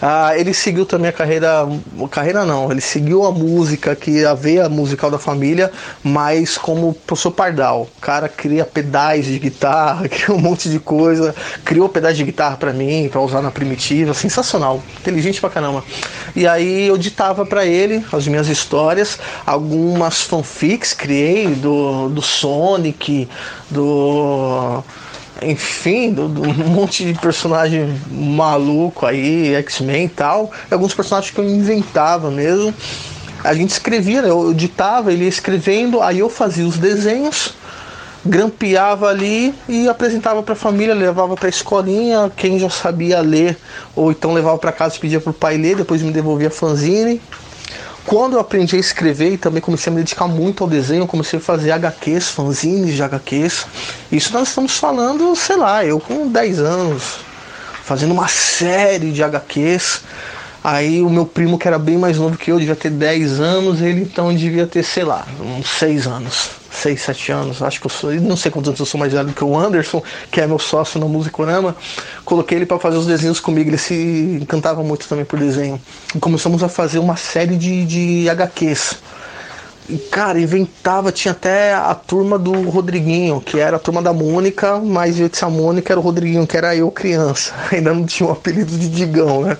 Ah, 0.00 0.36
ele 0.36 0.54
seguiu 0.54 0.86
também 0.86 1.08
a 1.08 1.12
carreira, 1.12 1.68
carreira 2.10 2.44
não, 2.44 2.70
ele 2.70 2.80
seguiu 2.80 3.24
a 3.24 3.32
música, 3.32 3.96
que 3.96 4.24
a 4.24 4.32
veia 4.32 4.68
musical 4.68 5.10
da 5.10 5.18
família, 5.18 5.72
mas 6.02 6.56
como 6.56 6.94
professor 6.94 7.32
Pardal. 7.32 7.88
O 7.96 8.00
cara 8.00 8.28
cria 8.28 8.64
pedais 8.64 9.26
de 9.26 9.38
guitarra, 9.38 10.06
cria 10.08 10.34
um 10.34 10.40
monte 10.40 10.68
de 10.68 10.78
coisa, 10.78 11.34
criou 11.64 11.88
pedais 11.88 12.16
de 12.16 12.22
guitarra 12.22 12.56
para 12.56 12.72
mim, 12.72 13.08
para 13.10 13.20
usar 13.20 13.42
na 13.42 13.50
primitiva, 13.50 14.14
sensacional, 14.14 14.82
inteligente 15.00 15.40
pra 15.40 15.50
caramba. 15.50 15.82
E 16.36 16.46
aí 16.46 16.86
eu 16.86 16.96
ditava 16.96 17.44
para 17.44 17.66
ele 17.66 18.04
as 18.12 18.26
minhas 18.28 18.48
histórias, 18.48 19.18
algumas 19.44 20.22
fanfics 20.22 20.92
criei 20.92 21.48
do, 21.48 22.08
do 22.08 22.22
Sonic, 22.22 23.28
do 23.70 24.82
enfim, 25.42 26.12
do, 26.12 26.28
do, 26.28 26.42
um 26.42 26.54
monte 26.68 27.04
de 27.04 27.18
personagem 27.18 28.00
maluco 28.10 29.06
aí, 29.06 29.54
X-Men 29.56 30.04
e 30.06 30.08
tal, 30.08 30.50
alguns 30.70 30.94
personagens 30.94 31.32
que 31.32 31.40
eu 31.40 31.48
inventava 31.48 32.30
mesmo. 32.30 32.74
A 33.44 33.54
gente 33.54 33.70
escrevia, 33.70 34.20
né? 34.20 34.30
eu 34.30 34.52
ditava, 34.52 35.12
ele 35.12 35.22
ia 35.22 35.28
escrevendo, 35.28 36.02
aí 36.02 36.18
eu 36.18 36.28
fazia 36.28 36.66
os 36.66 36.76
desenhos, 36.76 37.54
grampeava 38.24 39.08
ali 39.08 39.54
e 39.68 39.88
apresentava 39.88 40.42
para 40.42 40.54
a 40.54 40.56
família, 40.56 40.92
levava 40.92 41.36
para 41.36 41.46
a 41.46 41.50
escolinha, 41.50 42.32
quem 42.36 42.58
já 42.58 42.68
sabia 42.68 43.20
ler, 43.20 43.56
ou 43.94 44.10
então 44.10 44.32
levava 44.32 44.58
para 44.58 44.72
casa 44.72 44.96
e 44.96 44.98
pedia 44.98 45.20
para 45.20 45.30
o 45.30 45.34
pai 45.34 45.56
ler, 45.56 45.76
depois 45.76 46.02
me 46.02 46.10
devolvia 46.10 46.48
a 46.48 46.50
fanzine. 46.50 47.20
Quando 48.04 48.34
eu 48.34 48.40
aprendi 48.40 48.76
a 48.76 48.78
escrever 48.78 49.32
e 49.32 49.38
também 49.38 49.60
comecei 49.60 49.92
a 49.92 49.94
me 49.94 50.02
dedicar 50.02 50.26
muito 50.26 50.64
ao 50.64 50.70
desenho, 50.70 51.06
comecei 51.06 51.38
a 51.38 51.42
fazer 51.42 51.72
HQs, 51.72 52.30
fanzines 52.30 52.94
de 52.94 53.02
HQs. 53.02 53.66
Isso 54.10 54.32
nós 54.32 54.48
estamos 54.48 54.76
falando, 54.76 55.36
sei 55.36 55.56
lá, 55.56 55.84
eu 55.84 56.00
com 56.00 56.26
10 56.28 56.58
anos, 56.60 57.18
fazendo 57.84 58.12
uma 58.12 58.28
série 58.28 59.12
de 59.12 59.22
HQs. 59.22 60.02
Aí 60.64 61.02
o 61.02 61.10
meu 61.10 61.26
primo, 61.26 61.58
que 61.58 61.68
era 61.68 61.78
bem 61.78 61.98
mais 61.98 62.18
novo 62.18 62.36
que 62.36 62.50
eu, 62.50 62.58
devia 62.58 62.76
ter 62.76 62.90
10 62.90 63.40
anos, 63.40 63.80
ele 63.80 64.02
então 64.02 64.34
devia 64.34 64.66
ter, 64.66 64.82
sei 64.82 65.04
lá, 65.04 65.26
uns 65.40 65.68
6 65.78 66.06
anos. 66.06 66.57
6, 66.70 67.00
7 67.00 67.32
anos, 67.32 67.62
acho 67.62 67.80
que 67.80 67.86
eu 67.86 67.90
sou, 67.90 68.12
não 68.14 68.36
sei 68.36 68.50
quantos 68.50 68.68
anos 68.68 68.80
eu 68.80 68.86
sou 68.86 69.00
mais 69.00 69.12
velho 69.12 69.28
do 69.28 69.32
que 69.32 69.42
o 69.42 69.56
Anderson, 69.56 70.02
que 70.30 70.40
é 70.40 70.46
meu 70.46 70.58
sócio 70.58 71.00
na 71.00 71.06
Musicorama. 71.06 71.74
Coloquei 72.24 72.58
ele 72.58 72.66
para 72.66 72.78
fazer 72.78 72.96
os 72.96 73.06
desenhos 73.06 73.40
comigo, 73.40 73.70
ele 73.70 73.78
se 73.78 74.38
encantava 74.42 74.82
muito 74.82 75.08
também 75.08 75.24
por 75.24 75.38
desenho. 75.38 75.80
E 76.14 76.18
começamos 76.18 76.62
a 76.62 76.68
fazer 76.68 76.98
uma 76.98 77.16
série 77.16 77.56
de, 77.56 77.84
de 77.84 78.28
HQs. 78.30 78.98
E, 79.88 79.96
cara, 79.96 80.38
inventava, 80.38 81.10
tinha 81.10 81.32
até 81.32 81.72
a 81.72 81.94
turma 81.94 82.38
do 82.38 82.68
Rodriguinho, 82.68 83.40
que 83.40 83.58
era 83.58 83.76
a 83.76 83.80
turma 83.80 84.02
da 84.02 84.12
Mônica, 84.12 84.78
mas 84.78 85.16
de 85.16 85.30
a 85.40 85.48
Mônica 85.48 85.90
era 85.90 85.98
o 85.98 86.02
Rodriguinho, 86.02 86.46
que 86.46 86.58
era 86.58 86.76
eu 86.76 86.90
criança. 86.90 87.54
Ainda 87.72 87.94
não 87.94 88.04
tinha 88.04 88.28
o 88.28 88.32
apelido 88.32 88.76
de 88.76 88.88
Digão, 88.88 89.42
né? 89.42 89.56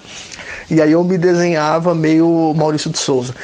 E 0.71 0.83
aí 0.83 0.93
eu 0.93 1.03
me 1.03 1.17
desenhava 1.17 1.95
meio 1.95 2.53
Maurício 2.55 2.91
de 2.91 2.99
Souza. 2.99 3.35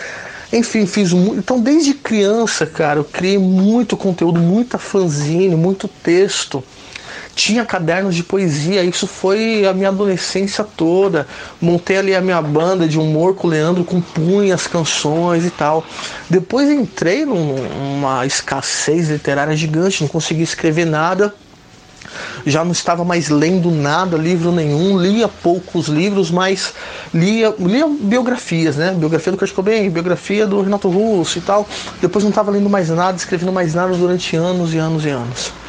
Enfim, 0.55 0.87
fiz 0.87 1.13
muito. 1.13 1.41
Então, 1.41 1.61
desde 1.61 1.95
criança, 1.95 2.65
cara, 2.65 3.01
eu 3.01 3.05
criei 3.05 3.37
muito 3.37 3.97
conteúdo, 3.97 4.39
muita 4.39 4.79
fanzine, 4.79 5.57
muito 5.57 5.89
texto. 5.89 6.63
tinha 7.35 7.65
cadernos 7.65 8.15
de 8.15 8.23
poesia, 8.23 8.85
isso 8.85 9.09
foi 9.09 9.67
a 9.67 9.73
minha 9.73 9.89
adolescência 9.89 10.63
toda. 10.63 11.27
Montei 11.61 11.97
ali 11.97 12.15
a 12.15 12.21
minha 12.21 12.41
banda 12.41 12.87
de 12.87 13.01
humor 13.01 13.35
com 13.35 13.49
o 13.49 13.51
Leandro, 13.51 13.85
compunha 13.85 14.55
as 14.55 14.69
canções 14.69 15.45
e 15.45 15.51
tal. 15.51 15.85
Depois 16.31 16.71
entrei 16.71 17.25
numa 17.25 18.25
escassez 18.25 19.11
literária 19.11 19.57
gigante, 19.57 20.03
não 20.03 20.09
conseguia 20.09 20.45
escrever 20.45 20.85
nada 20.85 21.35
já 22.47 22.65
não 22.65 22.73
estava 22.73 23.05
mais 23.05 23.29
lendo 23.29 23.71
nada, 23.71 24.17
livro 24.17 24.53
nenhum, 24.53 24.99
lia 24.99 25.29
poucos 25.29 25.89
livros, 25.89 26.31
mas 26.31 26.75
lia, 27.13 27.55
lia 27.59 27.87
biografias, 27.89 28.77
né? 28.77 28.95
Biografia 28.97 29.33
do 29.33 29.39
Kurt 29.39 29.53
Cobain, 29.53 29.91
biografia 29.91 30.47
do 30.47 30.61
Renato 30.61 30.89
Russo 30.89 31.39
e 31.39 31.41
tal. 31.41 31.69
Depois 32.01 32.25
não 32.25 32.31
estava 32.31 32.51
lendo 32.51 32.69
mais 32.69 32.89
nada, 32.91 33.17
escrevendo 33.17 33.53
mais 33.53 33.75
nada 33.75 33.95
durante 33.95 34.37
anos 34.37 34.75
e 34.75 34.79
anos 34.79 35.05
e 35.05 35.11
anos. 35.11 35.64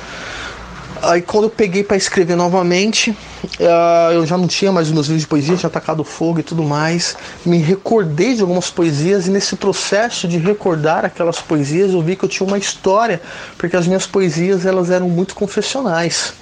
Aí 1.02 1.22
quando 1.22 1.46
eu 1.46 1.50
peguei 1.50 1.84
para 1.84 1.98
escrever 1.98 2.36
novamente, 2.36 3.12
uh, 3.12 4.12
eu 4.14 4.26
já 4.26 4.38
não 4.38 4.48
tinha 4.48 4.72
mais 4.72 4.88
os 4.88 4.93
meus 4.93 5.08
livros 5.08 5.22
de 5.22 5.28
poesia, 5.28 5.56
tinha 5.56 5.68
atacado 5.68 6.04
fogo 6.04 6.39
e 6.39 6.43
tudo 6.43 6.64
mais. 6.64 7.16
Me 7.46 7.58
recordei 7.58 8.36
de 8.36 8.41
algumas 8.41 8.70
poesias 8.70 9.28
e 9.28 9.32
nesse 9.32 9.56
processo 9.56 10.28
de 10.28 10.38
recordar 10.38 11.06
aquelas 11.06 11.39
poesias 11.39 11.91
eu 11.91 12.02
vi 12.02 12.16
que 12.16 12.24
eu 12.24 12.30
tinha 12.30 12.48
uma 12.48 12.58
história, 12.58 13.22
porque 13.58 13.76
as 13.76 13.88
minhas 13.88 14.08
poesias 14.08 14.66
elas 14.66 14.89
eram 14.89 15.10
muito 15.10 15.36
confessionais. 15.36 16.34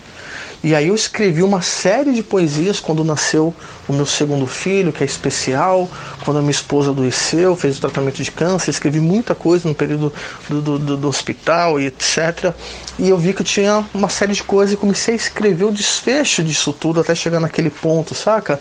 E 0.63 0.73
aí 0.73 0.87
eu 0.87 0.95
escrevi 0.95 1.43
uma 1.43 1.61
série 1.61 2.13
de 2.13 2.23
poesias 2.23 2.79
quando 2.79 3.03
nasceu 3.03 3.53
o 3.85 3.91
meu 3.91 4.05
segundo 4.05 4.47
filho, 4.47 4.93
que 4.93 5.03
é 5.03 5.05
especial, 5.05 5.89
quando 6.23 6.37
a 6.37 6.39
minha 6.39 6.51
esposa 6.51 6.91
adoeceu, 6.91 7.53
fez 7.53 7.77
o 7.77 7.81
tratamento 7.81 8.23
de 8.23 8.31
câncer, 8.31 8.71
escrevi 8.71 9.01
muita 9.01 9.35
coisa 9.35 9.67
no 9.67 9.75
período 9.75 10.13
do, 10.47 10.61
do, 10.61 10.97
do, 10.97 11.07
hospital 11.09 11.81
e 11.81 11.87
etc. 11.87 12.53
E 12.97 13.09
eu 13.09 13.17
vi 13.17 13.33
que 13.33 13.41
eu 13.41 13.45
tinha 13.45 13.85
uma 13.93 14.07
série 14.07 14.31
de 14.31 14.41
coisas 14.41 14.73
e 14.73 14.77
comecei 14.77 15.15
a 15.15 15.17
escrever 15.17 15.65
o 15.65 15.71
desfecho 15.71 16.41
disso 16.41 16.71
tudo 16.71 17.01
até 17.01 17.13
chegar 17.13 17.41
naquele 17.41 17.69
ponto, 17.69 18.15
saca? 18.15 18.57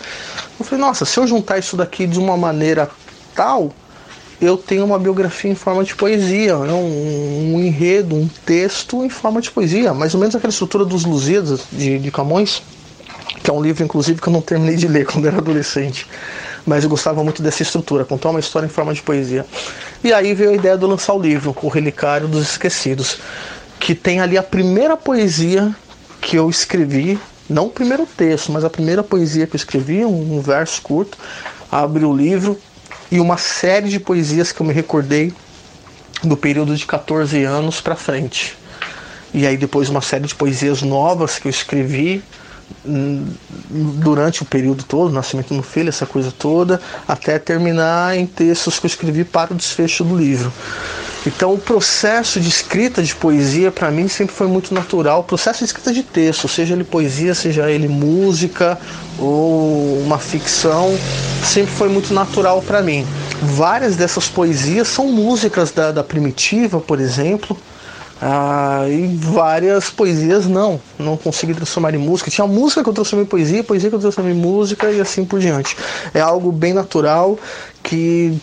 Eu 0.59 0.65
falei, 0.65 0.85
nossa, 0.85 1.05
se 1.05 1.17
eu 1.21 1.25
juntar 1.25 1.59
isso 1.59 1.77
daqui 1.77 2.05
de 2.05 2.19
uma 2.19 2.37
maneira 2.37 2.91
tal, 3.33 3.73
eu 4.43 4.57
tenho 4.57 4.85
uma 4.85 4.99
biografia 4.99 5.49
em 5.49 5.55
forma 5.55 5.85
de 5.85 5.95
poesia, 5.95 6.59
né? 6.59 6.73
um, 6.73 7.55
um, 7.55 7.61
enredo, 7.61 8.17
um 8.17 8.29
texto 8.45 9.05
em 9.05 9.09
forma 9.09 9.41
de 9.41 9.49
poesia, 9.49 9.95
mais 9.95 10.15
ou 10.15 10.21
menos 10.21 10.35
aquela 10.35 10.51
estrutura 10.51 10.85
dos 10.85 11.05
Lusíadas 11.05 11.61
de, 11.71 12.01
de 12.01 12.11
Camões, 12.11 12.61
que 13.41 13.49
é 13.49 13.53
um 13.53 13.63
livro, 13.63 13.85
inclusive, 13.85 14.21
que 14.21 14.27
eu 14.27 14.33
não 14.33 14.43
terminei 14.43 14.75
de 14.75 14.89
ler 14.89 15.07
quando 15.11 15.29
era 15.29 15.39
adolescente, 15.39 16.09
mas 16.67 16.83
eu 16.83 16.91
gostava 16.91 17.23
muito 17.23 17.41
dessa 17.41 17.63
estrutura, 17.63 18.05
contar 18.05 18.31
uma 18.31 18.41
história 18.41 18.67
em 18.67 18.69
forma 18.69 18.93
de 18.93 19.01
poesia. 19.01 19.47
E 20.03 20.13
aí 20.13 20.35
veio 20.35 20.51
a 20.51 20.55
ideia 20.55 20.77
de 20.77 20.85
lançar 20.85 21.15
o 21.15 21.23
livro, 21.23 21.57
O 21.63 21.69
Relicário 21.69 22.27
dos 22.27 22.43
Esquecidos, 22.51 23.19
que 23.79 23.95
tem 23.95 24.21
ali 24.21 24.37
a 24.37 24.43
primeira 24.43 24.97
poesia 24.97 25.73
que 26.21 26.35
eu 26.35 26.51
escrevi, 26.51 27.17
não 27.49 27.67
o 27.67 27.71
primeiro 27.71 28.07
texto, 28.07 28.51
mas 28.51 28.65
a 28.65 28.71
primeira 28.71 29.05
poesia 29.05 29.47
que 29.47 29.55
eu 29.55 29.59
escrevi, 29.59 30.05
um, 30.05 30.39
um 30.39 30.41
verso 30.41 30.83
curto, 30.83 31.17
abre 31.71 32.05
o 32.05 32.13
livro 32.13 32.59
e 33.13 33.21
uma 33.21 33.37
série 33.37 33.91
de 33.91 34.01
poesias 34.01 34.53
que 34.53 34.63
eu 34.63 34.67
me 34.67 34.73
recordei 34.73 35.35
do 36.25 36.35
período 36.35 36.75
de 36.75 36.87
14 36.87 37.45
anos 37.45 37.79
para 37.79 37.95
frente. 37.95 38.57
E 39.35 39.47
aí 39.47 39.59
depois 39.59 39.91
uma 39.91 40.01
série 40.01 40.27
de 40.27 40.35
poesias 40.35 40.81
novas 40.81 41.39
que 41.39 41.47
eu 41.47 41.51
escrevi 41.51 42.25
hum, 42.87 43.27
durante 43.69 44.43
o 44.43 44.47
período 44.47 44.83
todo, 44.85 45.13
Nascimento 45.13 45.53
no 45.53 45.63
Filho, 45.63 45.91
essa 45.91 46.07
coisa 46.07 46.33
toda, 46.33 46.81
até 47.07 47.39
terminar 47.39 48.17
em 48.17 48.25
textos 48.25 48.79
que 48.79 48.87
eu 48.87 48.89
escrevi 48.89 49.25
para 49.25 49.53
o 49.53 49.57
desfecho 49.57 50.03
do 50.05 50.17
livro. 50.17 50.51
Então, 51.25 51.55
o 51.55 51.59
processo 51.59 52.41
de 52.41 52.49
escrita 52.49 53.01
de 53.03 53.15
poesia 53.15 53.71
para 53.71 53.91
mim 53.91 54.09
sempre 54.09 54.35
foi 54.35 54.49
muito 54.49 54.75
natural. 54.75 55.21
O 55.21 55.25
processo 55.25 55.61
de 55.61 55.67
escrita 55.67 55.93
de 55.93 56.03
texto, 56.03 56.49
seja 56.49 56.75
ele 56.75 56.83
poesia, 56.83 57.33
seja 57.33 57.71
ele 57.71 57.87
música 57.87 58.77
ou 59.19 60.01
uma 60.01 60.19
ficção, 60.19 60.99
sempre 61.45 61.73
foi 61.73 61.89
muito 61.89 62.13
natural 62.13 62.61
para 62.61 62.83
mim. 62.83 63.07
Várias 63.41 63.95
dessas 63.95 64.29
poesias 64.29 64.89
são 64.89 65.13
músicas 65.13 65.71
da, 65.71 65.93
da 65.93 66.03
Primitiva, 66.03 66.81
por 66.81 66.99
exemplo. 67.01 67.57
Ah, 68.25 68.87
e 68.89 69.17
várias 69.17 69.91
poesias 69.91 70.47
não, 70.47 70.81
não 70.97 71.17
consegui 71.17 71.55
transformar 71.55 71.93
em 71.93 71.99
música. 71.99 72.31
Tinha 72.31 72.47
música 72.47 72.81
que 72.81 72.89
eu 72.89 72.93
transformei 72.95 73.25
em 73.25 73.29
poesia, 73.29 73.65
poesia 73.65 73.91
que 73.91 73.97
eu 73.97 74.01
transformei 74.01 74.33
em 74.33 74.37
música 74.37 74.93
e 74.93 75.01
assim 75.01 75.25
por 75.25 75.41
diante. 75.41 75.77
É 76.15 76.21
algo 76.21 76.53
bem 76.53 76.73
natural 76.73 77.37
que 77.83 78.39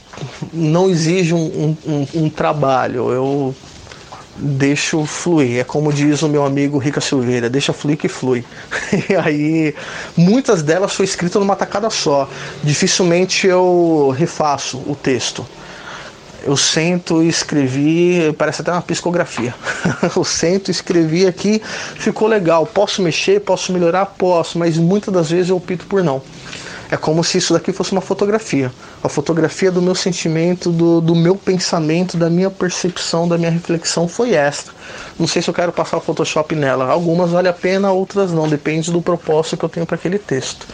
não 0.52 0.90
exige 0.90 1.34
um, 1.34 1.78
um, 1.88 2.08
um 2.14 2.30
trabalho. 2.30 3.10
Eu 3.10 3.56
deixo 4.36 5.06
fluir. 5.06 5.62
É 5.62 5.64
como 5.64 5.94
diz 5.94 6.22
o 6.24 6.28
meu 6.28 6.44
amigo 6.44 6.78
Rica 6.78 7.00
Silveira, 7.00 7.50
deixa 7.50 7.72
fluir 7.72 7.98
que 7.98 8.10
flui. 8.10 8.44
E 9.10 9.16
aí, 9.16 9.74
muitas 10.18 10.62
delas 10.62 10.94
foi 10.94 11.06
escrita 11.06 11.40
numa 11.40 11.56
tacada 11.56 11.90
só. 11.90 12.28
Dificilmente 12.62 13.48
eu 13.48 14.14
refaço 14.18 14.78
o 14.86 14.94
texto 14.94 15.46
eu 16.44 16.56
sento 16.56 17.22
e 17.22 17.28
escrevi, 17.28 18.34
parece 18.38 18.62
até 18.62 18.72
uma 18.72 18.82
psicografia. 18.82 19.54
eu 20.16 20.24
sento, 20.24 20.72
escrevi 20.72 21.26
aqui, 21.28 21.62
ficou 21.96 22.28
legal. 22.28 22.66
Posso 22.66 23.02
mexer, 23.02 23.42
posso 23.42 23.72
melhorar? 23.72 24.06
Posso, 24.06 24.58
mas 24.58 24.78
muitas 24.78 25.14
das 25.14 25.30
vezes 25.30 25.50
eu 25.50 25.58
opto 25.58 25.86
por 25.86 26.04
não. 26.04 26.22
É 26.92 26.98
como 26.98 27.24
se 27.24 27.38
isso 27.38 27.54
daqui 27.54 27.72
fosse 27.72 27.92
uma 27.92 28.02
fotografia. 28.02 28.72
A 29.04 29.08
fotografia 29.08 29.72
do 29.72 29.80
meu 29.80 29.94
sentimento, 29.94 30.72
do, 30.72 31.00
do 31.00 31.14
meu 31.16 31.36
pensamento, 31.36 32.18
da 32.18 32.32
minha 32.32 32.50
percepção, 32.50 33.28
da 33.28 33.38
minha 33.38 33.52
reflexão 33.52 34.08
foi 34.08 34.34
esta. 34.34 34.72
Não 35.20 35.28
sei 35.28 35.40
se 35.40 35.50
eu 35.50 35.54
quero 35.54 35.72
passar 35.72 35.98
o 35.98 36.02
Photoshop 36.02 36.56
nela. 36.56 36.90
Algumas 36.90 37.30
vale 37.30 37.48
a 37.48 37.54
pena, 37.54 37.92
outras 37.92 38.32
não. 38.32 38.48
Depende 38.48 38.92
do 38.92 39.04
propósito 39.04 39.56
que 39.56 39.66
eu 39.66 39.70
tenho 39.70 39.86
para 39.86 39.96
aquele 39.96 40.18
texto. 40.18 40.66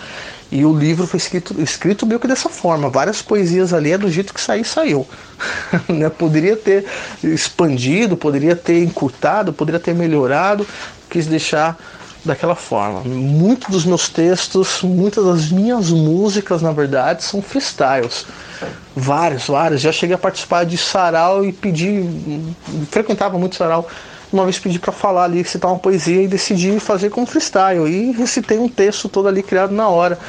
E 0.52 0.64
o 0.64 0.78
livro 0.78 1.08
foi 1.08 1.18
escrito, 1.18 1.60
escrito 1.62 2.06
meio 2.06 2.20
que 2.20 2.28
dessa 2.28 2.50
forma. 2.50 2.90
Várias 2.90 3.22
poesias 3.22 3.74
ali 3.74 3.92
é 3.92 3.98
do 3.98 4.10
jeito 4.10 4.34
que 4.34 4.40
saiu, 4.40 4.64
saiu. 4.64 5.08
né? 5.90 6.10
Poderia 6.10 6.56
ter 6.56 6.86
expandido, 7.24 8.16
poderia 8.16 8.56
ter 8.56 8.84
encurtado, 8.84 9.52
poderia 9.52 9.80
ter 9.80 9.96
melhorado. 9.96 10.66
Quis 11.10 11.26
deixar 11.28 11.78
daquela 12.24 12.56
forma. 12.56 13.02
Muitos 13.02 13.70
dos 13.70 13.86
meus 13.86 14.10
textos, 14.10 14.82
muitas 14.82 15.26
das 15.26 15.52
minhas 15.52 15.90
músicas, 15.90 16.62
na 16.62 16.72
verdade, 16.72 17.24
são 17.24 17.42
freestyles. 17.42 18.26
Vários, 18.96 19.48
vários. 19.48 19.82
Já 19.82 19.92
cheguei 19.92 20.16
a 20.16 20.18
participar 20.18 20.66
de 20.66 20.78
sarau 20.78 21.46
e 21.46 21.52
pedi, 21.52 22.04
frequentava 22.90 23.38
muito 23.38 23.56
sarau 23.56 23.88
uma 24.36 24.44
vez 24.44 24.60
pedi 24.60 24.78
para 24.78 24.92
falar 24.92 25.24
ali, 25.24 25.44
citar 25.44 25.72
uma 25.72 25.80
poesia 25.80 26.22
e 26.22 26.28
decidi 26.28 26.80
fazer 26.80 27.10
como 27.10 27.26
freestyle. 27.26 27.88
E 27.88 28.12
recitei 28.12 28.60
um 28.60 28.70
texto 28.70 29.10
todo 29.10 29.28
ali 29.28 29.42
criado 29.42 29.74
na 29.74 29.88
hora. 29.88 30.20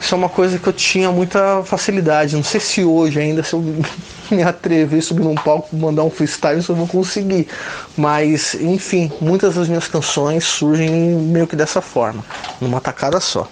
Isso 0.00 0.14
é 0.14 0.18
uma 0.18 0.28
coisa 0.28 0.58
que 0.58 0.66
eu 0.68 0.72
tinha 0.72 1.10
muita 1.10 1.62
facilidade. 1.64 2.36
Não 2.36 2.44
sei 2.44 2.60
se 2.60 2.84
hoje 2.84 3.18
ainda, 3.18 3.42
se 3.42 3.52
eu 3.52 3.62
me 4.30 4.42
atrever 4.42 5.00
a 5.00 5.02
subir 5.02 5.24
num 5.24 5.34
palco 5.34 5.74
mandar 5.74 6.04
um 6.04 6.10
freestyle, 6.10 6.62
se 6.62 6.70
eu 6.70 6.76
vou 6.76 6.86
conseguir. 6.86 7.48
Mas, 7.96 8.54
enfim, 8.54 9.10
muitas 9.20 9.56
das 9.56 9.68
minhas 9.68 9.88
canções 9.88 10.44
surgem 10.44 10.90
meio 10.90 11.46
que 11.46 11.56
dessa 11.56 11.80
forma, 11.80 12.24
numa 12.60 12.80
tacada 12.80 13.18
só. 13.18 13.48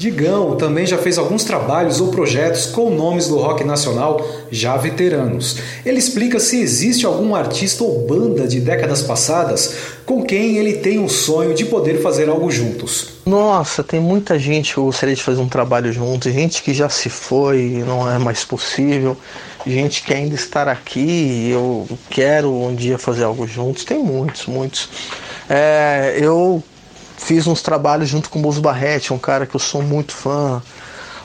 Digão 0.00 0.56
também 0.56 0.86
já 0.86 0.96
fez 0.96 1.18
alguns 1.18 1.44
trabalhos 1.44 2.00
ou 2.00 2.08
projetos 2.08 2.64
com 2.64 2.88
nomes 2.88 3.28
do 3.28 3.36
rock 3.36 3.62
nacional 3.64 4.26
já 4.50 4.74
veteranos. 4.74 5.58
Ele 5.84 5.98
explica 5.98 6.40
se 6.40 6.58
existe 6.58 7.04
algum 7.04 7.34
artista 7.34 7.84
ou 7.84 8.06
banda 8.06 8.48
de 8.48 8.60
décadas 8.60 9.02
passadas 9.02 9.76
com 10.06 10.24
quem 10.24 10.56
ele 10.56 10.78
tem 10.78 11.04
o 11.04 11.08
sonho 11.10 11.52
de 11.52 11.66
poder 11.66 12.00
fazer 12.00 12.30
algo 12.30 12.50
juntos. 12.50 13.10
Nossa, 13.26 13.84
tem 13.84 14.00
muita 14.00 14.38
gente 14.38 14.72
que 14.72 14.78
eu 14.78 14.84
gostaria 14.84 15.14
de 15.14 15.22
fazer 15.22 15.42
um 15.42 15.48
trabalho 15.50 15.92
junto, 15.92 16.30
gente 16.30 16.62
que 16.62 16.72
já 16.72 16.88
se 16.88 17.10
foi 17.10 17.60
e 17.60 17.82
não 17.82 18.10
é 18.10 18.18
mais 18.18 18.42
possível, 18.42 19.14
gente 19.66 20.02
que 20.02 20.14
ainda 20.14 20.34
está 20.34 20.62
aqui 20.62 20.98
e 20.98 21.50
eu 21.50 21.86
quero 22.08 22.50
um 22.50 22.74
dia 22.74 22.96
fazer 22.96 23.24
algo 23.24 23.46
juntos. 23.46 23.84
Tem 23.84 23.98
muitos, 23.98 24.46
muitos. 24.46 24.88
É, 25.46 26.16
eu 26.18 26.62
Fiz 27.22 27.46
uns 27.46 27.60
trabalhos 27.60 28.08
junto 28.08 28.30
com 28.30 28.38
o 28.38 28.42
Bozo 28.42 28.62
Barretti, 28.62 29.12
um 29.12 29.18
cara 29.18 29.46
que 29.46 29.54
eu 29.54 29.60
sou 29.60 29.82
muito 29.82 30.12
fã. 30.12 30.60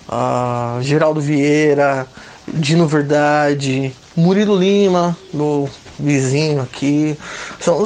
Uh, 0.08 0.82
Geraldo 0.84 1.22
Vieira, 1.22 2.06
Dino 2.48 2.86
Verdade, 2.86 3.92
Murilo 4.16 4.56
Lima, 4.58 5.18
meu 5.34 5.70
vizinho 5.98 6.62
aqui. 6.62 7.18
São, 7.60 7.86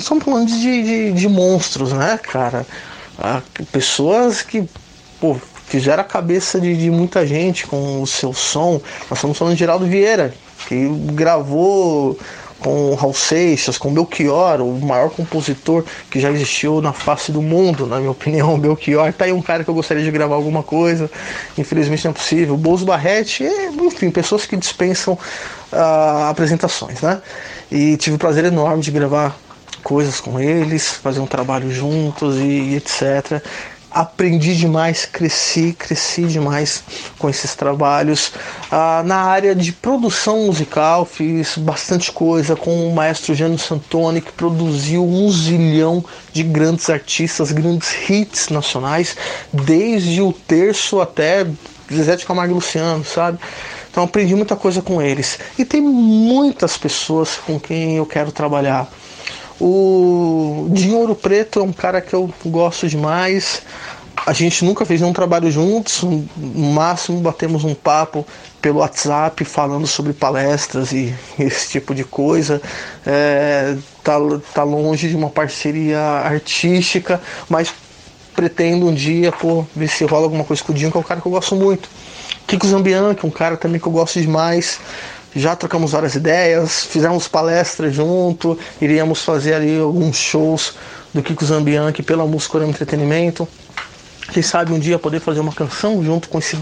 são 0.00 0.20
falando 0.20 0.48
de, 0.48 0.82
de, 0.82 1.12
de, 1.12 1.28
monstros, 1.28 1.92
né, 1.92 2.18
cara? 2.22 2.64
Uh, 3.18 3.64
pessoas 3.66 4.40
que 4.40 4.66
pô, 5.20 5.36
fizeram 5.66 6.00
a 6.00 6.06
cabeça 6.06 6.60
de, 6.60 6.74
de, 6.76 6.90
muita 6.90 7.26
gente 7.26 7.66
com 7.66 8.00
o 8.00 8.06
seu 8.06 8.32
som. 8.32 8.80
Nós 9.10 9.18
estamos 9.18 9.36
falando 9.36 9.54
de 9.54 9.58
Geraldo 9.58 9.84
Vieira, 9.84 10.32
que 10.68 10.88
gravou 11.12 12.16
com 12.62 12.94
Raul 12.94 13.12
Seixas, 13.12 13.76
com 13.76 13.92
Belchior, 13.92 14.60
o 14.60 14.80
maior 14.80 15.10
compositor 15.10 15.84
que 16.10 16.20
já 16.20 16.30
existiu 16.30 16.80
na 16.80 16.92
face 16.92 17.32
do 17.32 17.42
mundo, 17.42 17.86
na 17.86 17.98
minha 17.98 18.10
opinião, 18.12 18.58
Belchior. 18.58 19.12
Tá 19.12 19.24
aí 19.24 19.32
um 19.32 19.42
cara 19.42 19.64
que 19.64 19.70
eu 19.70 19.74
gostaria 19.74 20.02
de 20.02 20.10
gravar 20.10 20.36
alguma 20.36 20.62
coisa, 20.62 21.10
infelizmente 21.58 22.04
não 22.04 22.12
é 22.12 22.14
possível. 22.14 22.56
Bozo 22.56 22.84
Barrete, 22.84 23.44
enfim, 23.44 24.10
pessoas 24.10 24.46
que 24.46 24.56
dispensam 24.56 25.14
uh, 25.14 26.28
apresentações, 26.30 27.00
né? 27.00 27.20
E 27.70 27.96
tive 27.96 28.16
o 28.16 28.18
prazer 28.18 28.44
enorme 28.44 28.82
de 28.82 28.90
gravar 28.90 29.36
coisas 29.82 30.20
com 30.20 30.38
eles, 30.38 30.90
fazer 30.92 31.20
um 31.20 31.26
trabalho 31.26 31.70
juntos 31.70 32.36
e, 32.36 32.42
e 32.42 32.76
etc 32.76 33.42
aprendi 33.94 34.56
demais, 34.56 35.04
cresci, 35.04 35.74
cresci 35.78 36.24
demais 36.24 36.82
com 37.18 37.28
esses 37.28 37.54
trabalhos. 37.54 38.32
Ah, 38.70 39.02
na 39.04 39.16
área 39.16 39.54
de 39.54 39.72
produção 39.72 40.46
musical, 40.46 41.04
fiz 41.04 41.56
bastante 41.58 42.10
coisa 42.10 42.56
com 42.56 42.88
o 42.88 42.94
maestro 42.94 43.34
Jânio 43.34 43.58
Santoni, 43.58 44.20
que 44.20 44.32
produziu 44.32 45.04
um 45.04 45.30
zilhão 45.30 46.04
de 46.32 46.42
grandes 46.42 46.88
artistas, 46.88 47.52
grandes 47.52 47.92
hits 48.08 48.48
nacionais, 48.48 49.16
desde 49.52 50.20
o 50.22 50.32
terço 50.32 51.00
até 51.00 51.46
Zezé 51.92 52.16
de 52.16 52.24
Camargo 52.24 52.52
e 52.52 52.54
Luciano, 52.54 53.04
sabe? 53.04 53.38
Então 53.90 54.04
aprendi 54.04 54.34
muita 54.34 54.56
coisa 54.56 54.80
com 54.80 55.02
eles. 55.02 55.38
E 55.58 55.64
tem 55.64 55.82
muitas 55.82 56.78
pessoas 56.78 57.36
com 57.36 57.60
quem 57.60 57.98
eu 57.98 58.06
quero 58.06 58.32
trabalhar. 58.32 58.90
O 59.64 60.66
Dinho 60.70 60.98
Ouro 60.98 61.14
Preto 61.14 61.60
é 61.60 61.62
um 61.62 61.72
cara 61.72 62.00
que 62.00 62.12
eu 62.12 62.28
gosto 62.44 62.88
demais. 62.88 63.62
A 64.26 64.32
gente 64.32 64.64
nunca 64.64 64.84
fez 64.84 65.00
nenhum 65.00 65.12
trabalho 65.12 65.52
juntos, 65.52 66.02
no 66.02 66.72
máximo 66.72 67.20
batemos 67.20 67.62
um 67.62 67.72
papo 67.72 68.26
pelo 68.60 68.80
WhatsApp 68.80 69.44
falando 69.44 69.86
sobre 69.86 70.12
palestras 70.12 70.90
e 70.90 71.14
esse 71.38 71.70
tipo 71.70 71.94
de 71.94 72.02
coisa. 72.02 72.60
É, 73.06 73.76
tá, 74.02 74.14
tá 74.52 74.64
longe 74.64 75.08
de 75.08 75.14
uma 75.14 75.30
parceria 75.30 76.00
artística, 76.00 77.22
mas 77.48 77.72
pretendo 78.34 78.88
um 78.88 78.94
dia 78.94 79.30
pô, 79.30 79.64
ver 79.76 79.88
se 79.88 80.04
rola 80.04 80.24
alguma 80.24 80.42
coisa 80.42 80.60
com 80.64 80.72
o 80.72 80.74
Dinho, 80.74 80.90
que 80.90 80.96
é 80.96 81.00
um 81.00 81.04
cara 81.04 81.20
que 81.20 81.26
eu 81.28 81.32
gosto 81.32 81.54
muito. 81.54 81.88
Kiko 82.48 82.66
Zambian, 82.66 83.14
que 83.14 83.24
é 83.24 83.28
um 83.28 83.32
cara 83.32 83.56
também 83.56 83.80
que 83.80 83.86
eu 83.86 83.92
gosto 83.92 84.20
demais 84.20 84.80
já 85.34 85.56
trocamos 85.56 85.92
várias 85.92 86.14
ideias, 86.14 86.84
fizemos 86.84 87.26
palestras 87.26 87.94
junto, 87.94 88.58
iríamos 88.80 89.22
fazer 89.22 89.54
ali 89.54 89.78
alguns 89.78 90.16
shows 90.16 90.74
do 91.12 91.22
Kiko 91.22 91.44
Zambianchi 91.44 92.02
pela 92.02 92.26
música 92.26 92.58
e 92.58 92.68
entretenimento. 92.68 93.48
Quem 94.32 94.42
sabe 94.42 94.72
um 94.72 94.78
dia 94.78 94.98
poder 94.98 95.20
fazer 95.20 95.40
uma 95.40 95.52
canção 95.52 96.02
junto 96.02 96.28
com 96.28 96.38
esse 96.38 96.58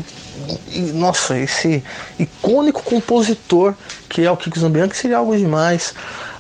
nossa, 0.95 1.39
esse 1.39 1.83
icônico 2.19 2.83
compositor 2.83 3.75
que 4.09 4.25
é 4.25 4.31
o 4.31 4.37
Kiko 4.37 4.59
Zambianchi 4.59 4.97
seria 4.97 5.19
algo 5.19 5.37
demais. 5.37 5.95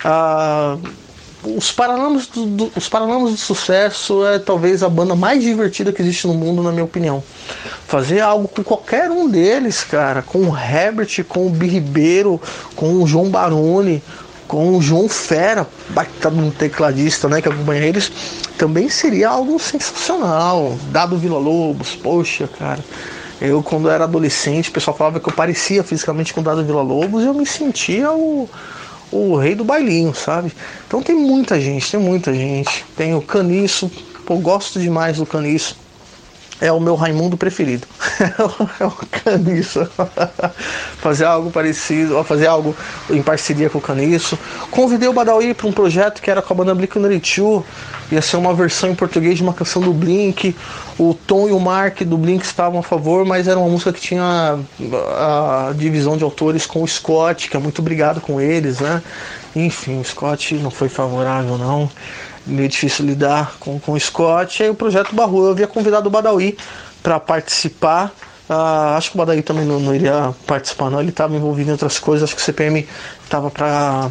Ah, 0.04 0.76
os 1.42 1.72
Paralamas 1.72 2.26
do, 2.26 2.46
do, 2.46 2.72
os 2.76 2.88
Paralamas 2.88 3.30
do 3.30 3.36
Sucesso 3.36 4.26
é 4.26 4.38
talvez 4.38 4.82
a 4.82 4.88
banda 4.88 5.14
mais 5.14 5.42
divertida 5.42 5.92
que 5.92 6.02
existe 6.02 6.26
no 6.26 6.34
mundo, 6.34 6.62
na 6.62 6.70
minha 6.70 6.84
opinião. 6.84 7.22
Fazer 7.86 8.20
algo 8.20 8.46
com 8.46 8.62
qualquer 8.62 9.10
um 9.10 9.28
deles, 9.28 9.82
cara, 9.82 10.22
com 10.22 10.40
o 10.40 10.56
Herbert, 10.56 11.24
com 11.24 11.46
o 11.46 11.50
Bi 11.50 11.66
Ribeiro, 11.66 12.40
com 12.76 13.02
o 13.02 13.06
João 13.06 13.30
Baroni, 13.30 14.02
com 14.46 14.76
o 14.76 14.82
João 14.82 15.08
Fera, 15.08 15.66
baita 15.90 16.28
um 16.28 16.50
tecladista, 16.50 17.28
né, 17.28 17.40
que 17.40 17.48
acompanha 17.48 17.82
eles, 17.82 18.12
também 18.58 18.88
seria 18.88 19.30
algo 19.30 19.58
sensacional. 19.58 20.76
Dado 20.90 21.16
Vila 21.16 21.38
Lobos, 21.38 21.96
poxa, 21.96 22.48
cara. 22.58 22.84
Eu, 23.40 23.62
quando 23.62 23.88
era 23.88 24.04
adolescente, 24.04 24.68
o 24.68 24.72
pessoal 24.72 24.94
falava 24.94 25.18
que 25.18 25.28
eu 25.28 25.32
parecia 25.32 25.82
fisicamente 25.82 26.34
com 26.34 26.42
o 26.42 26.44
Dado 26.44 26.62
Vila 26.62 26.82
Lobos 26.82 27.22
e 27.22 27.26
eu 27.26 27.32
me 27.32 27.46
sentia 27.46 28.10
o 28.10 28.46
o 29.10 29.36
rei 29.36 29.54
do 29.54 29.64
bailinho, 29.64 30.14
sabe? 30.14 30.52
Então 30.86 31.02
tem 31.02 31.16
muita 31.16 31.60
gente, 31.60 31.90
tem 31.90 32.00
muita 32.00 32.32
gente. 32.32 32.84
Tem 32.96 33.14
o 33.14 33.22
Caniço, 33.22 33.90
gosto 34.38 34.78
demais 34.78 35.16
do 35.16 35.26
Caniço. 35.26 35.76
É 36.60 36.70
o 36.70 36.80
meu 36.80 36.94
Raimundo 36.94 37.36
preferido. 37.36 37.86
é 38.80 38.84
o 38.84 38.92
Caniço. 39.10 39.88
fazer 40.98 41.24
algo 41.24 41.50
parecido, 41.50 42.22
fazer 42.24 42.46
algo 42.46 42.76
em 43.08 43.22
parceria 43.22 43.70
com 43.70 43.78
o 43.78 43.80
Caniço. 43.80 44.38
Convidei 44.70 45.08
o 45.08 45.12
Badawi 45.12 45.54
para 45.54 45.66
um 45.66 45.72
projeto 45.72 46.20
que 46.20 46.30
era 46.30 46.42
com 46.42 46.52
a 46.52 46.56
banda 46.56 46.74
Blink-182 46.74 47.64
ia 48.12 48.20
ser 48.20 48.36
uma 48.36 48.52
versão 48.52 48.90
em 48.90 48.94
português 48.94 49.36
de 49.36 49.42
uma 49.42 49.54
canção 49.54 49.80
do 49.80 49.92
Blink. 49.92 50.56
O 50.98 51.14
Tom 51.14 51.48
e 51.48 51.52
o 51.52 51.60
Mark 51.60 52.02
do 52.02 52.18
Blink 52.18 52.44
estavam 52.44 52.80
a 52.80 52.82
favor, 52.82 53.24
mas 53.24 53.46
era 53.46 53.58
uma 53.58 53.68
música 53.68 53.92
que 53.92 54.00
tinha 54.00 54.58
a 55.16 55.72
divisão 55.76 56.16
de 56.16 56.24
autores 56.24 56.66
com 56.66 56.82
o 56.82 56.88
Scott, 56.88 57.48
que 57.48 57.56
é 57.56 57.60
muito 57.60 57.80
obrigado 57.80 58.20
com 58.20 58.40
eles, 58.40 58.80
né? 58.80 59.02
Enfim, 59.54 60.00
o 60.00 60.04
Scott 60.04 60.54
não 60.56 60.70
foi 60.70 60.88
favorável, 60.88 61.56
não. 61.56 61.88
Meio 62.46 62.68
difícil 62.68 63.04
lidar 63.04 63.56
com, 63.60 63.78
com 63.78 63.92
o 63.92 64.00
Scott. 64.00 64.60
E 64.60 64.64
aí 64.64 64.70
o 64.70 64.74
projeto 64.74 65.14
Barru, 65.14 65.44
eu 65.44 65.50
havia 65.50 65.66
convidado 65.66 66.08
o 66.08 66.10
Badawi 66.10 66.56
para 67.02 67.20
participar. 67.20 68.12
Uh, 68.48 68.96
acho 68.96 69.10
que 69.10 69.16
o 69.16 69.18
Badawi 69.18 69.42
também 69.42 69.64
não, 69.64 69.78
não 69.78 69.94
iria 69.94 70.34
participar, 70.46 70.90
não. 70.90 71.00
Ele 71.00 71.10
estava 71.10 71.34
envolvido 71.36 71.68
em 71.68 71.72
outras 71.72 71.98
coisas. 71.98 72.24
Acho 72.24 72.36
que 72.36 72.42
o 72.42 72.44
CPM 72.44 72.88
estava 73.24 73.50
para 73.50 74.10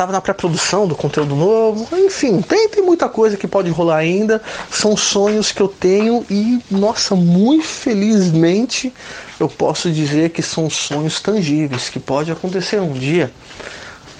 estava 0.00 0.12
na 0.12 0.20
pré-produção 0.20 0.86
do 0.86 0.96
conteúdo 0.96 1.36
novo. 1.36 1.86
Enfim, 1.94 2.40
tem, 2.40 2.70
tem 2.70 2.82
muita 2.82 3.06
coisa 3.06 3.36
que 3.36 3.46
pode 3.46 3.68
rolar 3.70 3.98
ainda. 3.98 4.40
São 4.70 4.96
sonhos 4.96 5.52
que 5.52 5.60
eu 5.60 5.68
tenho 5.68 6.24
e, 6.30 6.58
nossa, 6.70 7.14
muito 7.14 7.66
felizmente 7.66 8.92
eu 9.38 9.48
posso 9.48 9.90
dizer 9.90 10.30
que 10.30 10.42
são 10.42 10.70
sonhos 10.70 11.20
tangíveis, 11.20 11.90
que 11.90 12.00
pode 12.00 12.32
acontecer 12.32 12.80
um 12.80 12.92
dia. 12.92 13.30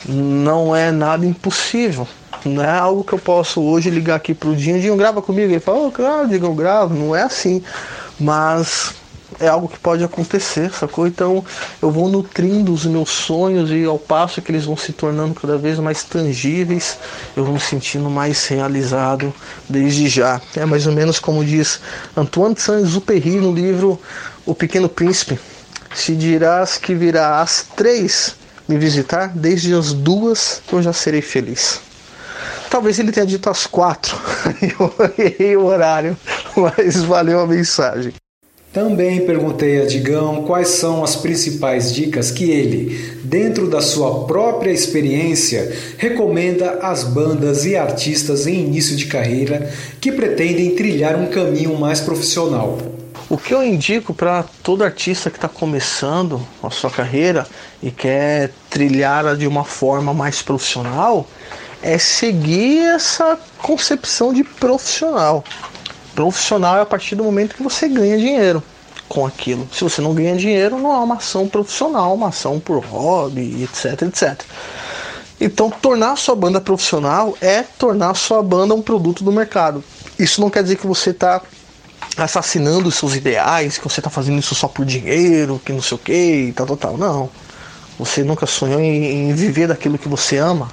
Não 0.06 0.76
é 0.76 0.90
nada 0.90 1.24
impossível. 1.24 2.06
Não 2.44 2.62
é 2.62 2.78
algo 2.78 3.04
que 3.04 3.12
eu 3.12 3.18
posso 3.18 3.60
hoje 3.60 3.90
ligar 3.90 4.16
aqui 4.16 4.34
pro 4.34 4.56
Dinho, 4.56 4.80
Dinho 4.80 4.96
grava 4.96 5.20
comigo. 5.20 5.52
Ele 5.52 5.60
fala, 5.60 5.86
oh, 5.86 5.90
claro, 5.90 6.32
eu 6.32 6.54
gravo. 6.54 6.94
Não 6.94 7.14
é 7.14 7.22
assim. 7.22 7.62
Mas 8.18 8.94
é 9.38 9.48
algo 9.48 9.68
que 9.68 9.78
pode 9.78 10.02
acontecer, 10.02 10.72
sacou? 10.72 11.06
Então 11.06 11.44
eu 11.80 11.90
vou 11.90 12.08
nutrindo 12.08 12.72
os 12.72 12.84
meus 12.84 13.10
sonhos 13.10 13.70
e 13.70 13.84
ao 13.84 13.98
passo 13.98 14.42
que 14.42 14.50
eles 14.50 14.64
vão 14.64 14.76
se 14.76 14.92
tornando 14.92 15.34
cada 15.34 15.56
vez 15.56 15.78
mais 15.78 16.02
tangíveis, 16.02 16.98
eu 17.36 17.44
vou 17.44 17.54
me 17.54 17.60
sentindo 17.60 18.10
mais 18.10 18.46
realizado 18.46 19.32
desde 19.68 20.08
já. 20.08 20.40
É 20.56 20.64
mais 20.64 20.86
ou 20.86 20.92
menos 20.92 21.18
como 21.18 21.44
diz 21.44 21.80
Antoine 22.16 22.54
de 22.54 22.62
Saint-Exupéry 22.62 23.36
no 23.36 23.52
livro 23.52 24.00
O 24.44 24.54
Pequeno 24.54 24.88
Príncipe. 24.88 25.38
Se 25.94 26.14
dirás 26.14 26.76
que 26.76 26.94
virá 26.94 27.40
às 27.40 27.66
três 27.76 28.36
me 28.68 28.78
visitar, 28.78 29.32
desde 29.34 29.74
as 29.74 29.92
duas 29.92 30.62
eu 30.72 30.82
já 30.82 30.92
serei 30.92 31.22
feliz. 31.22 31.80
Talvez 32.70 33.00
ele 33.00 33.10
tenha 33.10 33.26
dito 33.26 33.50
às 33.50 33.66
quatro, 33.66 34.16
eu 34.62 34.94
errei 35.18 35.56
o 35.56 35.64
horário, 35.64 36.16
mas 36.56 37.02
valeu 37.02 37.40
a 37.40 37.46
mensagem. 37.46 38.12
Também 38.72 39.26
perguntei 39.26 39.82
a 39.82 39.86
Digão 39.86 40.44
quais 40.44 40.68
são 40.68 41.02
as 41.02 41.16
principais 41.16 41.92
dicas 41.92 42.30
que 42.30 42.48
ele, 42.48 43.18
dentro 43.24 43.68
da 43.68 43.80
sua 43.80 44.24
própria 44.24 44.70
experiência, 44.70 45.76
recomenda 45.98 46.78
às 46.80 47.02
bandas 47.02 47.66
e 47.66 47.74
artistas 47.74 48.46
em 48.46 48.60
início 48.60 48.94
de 48.94 49.06
carreira 49.06 49.68
que 50.00 50.12
pretendem 50.12 50.76
trilhar 50.76 51.16
um 51.16 51.26
caminho 51.26 51.76
mais 51.76 52.00
profissional. 52.00 52.78
O 53.28 53.36
que 53.36 53.52
eu 53.52 53.64
indico 53.64 54.14
para 54.14 54.44
todo 54.62 54.84
artista 54.84 55.30
que 55.30 55.36
está 55.36 55.48
começando 55.48 56.40
a 56.62 56.70
sua 56.70 56.90
carreira 56.90 57.44
e 57.82 57.90
quer 57.90 58.52
trilhar 58.68 59.36
de 59.36 59.48
uma 59.48 59.64
forma 59.64 60.14
mais 60.14 60.42
profissional 60.42 61.26
é 61.82 61.98
seguir 61.98 62.80
essa 62.80 63.38
concepção 63.58 64.32
de 64.32 64.44
profissional 64.44 65.44
profissional 66.14 66.76
é 66.76 66.82
a 66.82 66.86
partir 66.86 67.14
do 67.14 67.24
momento 67.24 67.54
que 67.54 67.62
você 67.62 67.88
ganha 67.88 68.18
dinheiro 68.18 68.62
com 69.08 69.26
aquilo. 69.26 69.66
Se 69.72 69.82
você 69.82 70.02
não 70.02 70.14
ganha 70.14 70.36
dinheiro, 70.36 70.78
não 70.78 70.92
é 70.92 70.98
uma 70.98 71.16
ação 71.16 71.48
profissional, 71.48 72.14
uma 72.14 72.28
ação 72.28 72.60
por 72.60 72.84
hobby, 72.84 73.64
etc, 73.64 74.02
etc. 74.02 74.42
Então, 75.40 75.70
tornar 75.70 76.16
sua 76.16 76.36
banda 76.36 76.60
profissional 76.60 77.36
é 77.40 77.62
tornar 77.62 78.14
sua 78.14 78.42
banda 78.42 78.74
um 78.74 78.82
produto 78.82 79.24
do 79.24 79.32
mercado. 79.32 79.82
Isso 80.18 80.40
não 80.42 80.50
quer 80.50 80.62
dizer 80.62 80.76
que 80.76 80.86
você 80.86 81.10
está 81.10 81.40
assassinando 82.16 82.88
os 82.88 82.96
seus 82.96 83.14
ideais, 83.14 83.78
que 83.78 83.84
você 83.84 84.00
está 84.00 84.10
fazendo 84.10 84.38
isso 84.38 84.54
só 84.54 84.68
por 84.68 84.84
dinheiro, 84.84 85.60
que 85.64 85.72
não 85.72 85.80
sei 85.80 85.94
o 85.94 85.98
que, 85.98 86.52
tal, 86.54 86.66
tal, 86.66 86.76
tal. 86.76 86.98
Não. 86.98 87.30
Você 87.98 88.22
nunca 88.22 88.46
sonhou 88.46 88.80
em, 88.80 89.30
em 89.30 89.34
viver 89.34 89.68
daquilo 89.68 89.98
que 89.98 90.08
você 90.08 90.36
ama. 90.36 90.68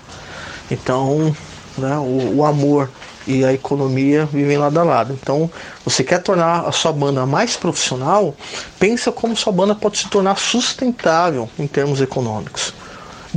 Então, 0.70 1.36
né, 1.78 1.98
o, 1.98 2.38
o 2.38 2.46
amor 2.46 2.90
e 3.28 3.44
a 3.44 3.54
economia 3.54 4.26
vivem 4.26 4.58
lado 4.58 4.80
a 4.80 4.84
lado. 4.84 5.14
Então, 5.14 5.50
você 5.84 6.04
quer 6.04 6.22
tornar 6.22 6.62
a 6.62 6.72
sua 6.72 6.94
banda 6.94 7.26
mais 7.26 7.58
profissional, 7.58 8.36
pensa 8.80 9.12
como 9.12 9.36
sua 9.36 9.52
banda 9.52 9.76
pode 9.76 9.98
se 9.98 10.10
tornar 10.10 10.38
sustentável 10.38 11.50
em 11.60 11.68
termos 11.68 12.00
econômicos. 12.02 12.74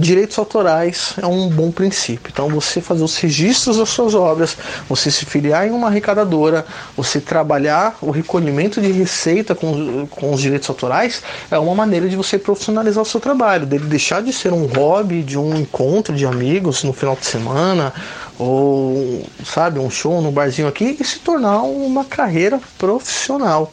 Direitos 0.00 0.38
autorais 0.38 1.12
é 1.20 1.26
um 1.26 1.46
bom 1.50 1.70
princípio. 1.70 2.30
Então, 2.32 2.48
você 2.48 2.80
fazer 2.80 3.04
os 3.04 3.18
registros 3.18 3.76
das 3.76 3.90
suas 3.90 4.14
obras, 4.14 4.56
você 4.88 5.10
se 5.10 5.26
filiar 5.26 5.68
em 5.68 5.72
uma 5.72 5.88
arrecadadora, 5.88 6.64
você 6.96 7.20
trabalhar 7.20 7.98
o 8.00 8.10
recolhimento 8.10 8.80
de 8.80 8.90
receita 8.90 9.54
com, 9.54 10.06
com 10.06 10.32
os 10.32 10.40
direitos 10.40 10.70
autorais, 10.70 11.22
é 11.50 11.58
uma 11.58 11.74
maneira 11.74 12.08
de 12.08 12.16
você 12.16 12.38
profissionalizar 12.38 13.02
o 13.02 13.06
seu 13.06 13.20
trabalho, 13.20 13.66
dele 13.66 13.84
deixar 13.84 14.22
de 14.22 14.32
ser 14.32 14.54
um 14.54 14.64
hobby, 14.64 15.22
de 15.22 15.38
um 15.38 15.54
encontro 15.54 16.16
de 16.16 16.24
amigos 16.24 16.82
no 16.82 16.94
final 16.94 17.14
de 17.14 17.26
semana, 17.26 17.92
ou 18.38 19.22
sabe, 19.44 19.78
um 19.78 19.90
show 19.90 20.22
no 20.22 20.32
barzinho 20.32 20.66
aqui 20.66 20.96
e 20.98 21.04
se 21.04 21.18
tornar 21.18 21.60
uma 21.60 22.06
carreira 22.06 22.58
profissional. 22.78 23.70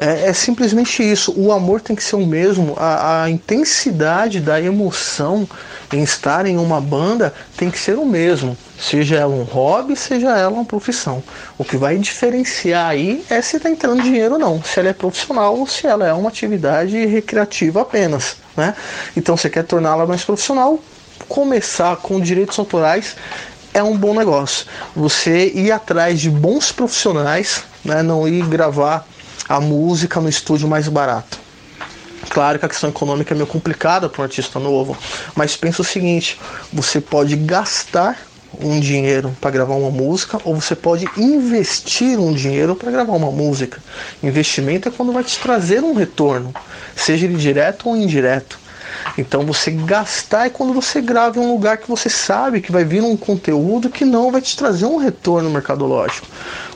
É, 0.00 0.30
é, 0.30 0.32
simplesmente 0.32 1.02
isso. 1.02 1.34
O 1.36 1.52
amor 1.52 1.82
tem 1.82 1.94
que 1.94 2.02
ser 2.02 2.16
o 2.16 2.26
mesmo. 2.26 2.74
A, 2.78 3.24
a, 3.24 3.30
intensidade 3.30 4.40
da 4.40 4.58
emoção 4.58 5.46
em 5.92 6.02
estar 6.02 6.46
em 6.46 6.56
uma 6.56 6.80
banda 6.80 7.34
tem 7.54 7.70
que 7.70 7.78
ser 7.78 7.98
o 7.98 8.06
mesmo. 8.06 8.56
Seja 8.78 9.16
ela 9.16 9.34
um 9.34 9.42
hobby, 9.42 9.94
seja 9.94 10.30
ela 10.30 10.54
uma 10.54 10.64
profissão. 10.64 11.22
O 11.58 11.64
que 11.64 11.76
vai 11.76 11.98
diferenciar 11.98 12.88
aí 12.88 13.22
é 13.28 13.42
se 13.42 13.58
está 13.58 13.68
entrando 13.68 14.02
dinheiro 14.02 14.34
ou 14.34 14.40
não. 14.40 14.62
Se 14.62 14.80
ela 14.80 14.88
é 14.88 14.94
profissional 14.94 15.54
ou 15.54 15.66
se 15.66 15.86
ela 15.86 16.06
é 16.06 16.14
uma 16.14 16.30
atividade 16.30 17.04
recreativa 17.04 17.82
apenas. 17.82 18.36
Né? 18.56 18.74
Então, 19.14 19.36
você 19.36 19.50
quer 19.50 19.64
torná-la 19.64 20.06
mais 20.06 20.24
profissional? 20.24 20.78
Começar 21.28 21.96
com 21.98 22.18
direitos 22.18 22.58
autorais 22.58 23.16
é 23.74 23.82
um 23.82 23.98
bom 23.98 24.14
negócio. 24.14 24.66
Você 24.96 25.48
ir 25.54 25.70
atrás 25.70 26.18
de 26.18 26.30
bons 26.30 26.72
profissionais, 26.72 27.64
né? 27.84 28.02
não 28.02 28.26
ir 28.26 28.46
gravar 28.46 29.06
a 29.50 29.60
música 29.60 30.20
no 30.20 30.28
estúdio 30.28 30.68
mais 30.68 30.86
barato. 30.86 31.36
Claro 32.28 32.56
que 32.56 32.64
a 32.64 32.68
questão 32.68 32.90
econômica 32.90 33.34
é 33.34 33.36
meio 33.36 33.48
complicada 33.48 34.08
para 34.08 34.20
um 34.20 34.24
artista 34.24 34.60
novo, 34.60 34.96
mas 35.34 35.56
pensa 35.56 35.82
o 35.82 35.84
seguinte: 35.84 36.38
você 36.72 37.00
pode 37.00 37.34
gastar 37.34 38.16
um 38.60 38.78
dinheiro 38.78 39.34
para 39.40 39.50
gravar 39.50 39.74
uma 39.74 39.90
música 39.90 40.38
ou 40.44 40.54
você 40.54 40.76
pode 40.76 41.08
investir 41.16 42.16
um 42.20 42.32
dinheiro 42.32 42.76
para 42.76 42.92
gravar 42.92 43.14
uma 43.14 43.32
música. 43.32 43.82
Investimento 44.22 44.88
é 44.88 44.92
quando 44.92 45.12
vai 45.12 45.24
te 45.24 45.36
trazer 45.40 45.82
um 45.82 45.94
retorno, 45.94 46.54
seja 46.94 47.26
ele 47.26 47.36
direto 47.36 47.88
ou 47.88 47.96
indireto. 47.96 48.56
Então 49.18 49.42
você 49.42 49.70
gastar 49.70 50.46
é 50.46 50.50
quando 50.50 50.72
você 50.72 51.00
grava 51.00 51.38
em 51.38 51.42
um 51.42 51.52
lugar 51.52 51.78
que 51.78 51.88
você 51.88 52.08
sabe 52.08 52.60
que 52.60 52.70
vai 52.70 52.84
vir 52.84 53.02
um 53.02 53.16
conteúdo 53.16 53.90
que 53.90 54.04
não 54.04 54.30
vai 54.30 54.40
te 54.40 54.56
trazer 54.56 54.86
um 54.86 54.96
retorno 54.96 55.50
mercadológico. 55.50 56.26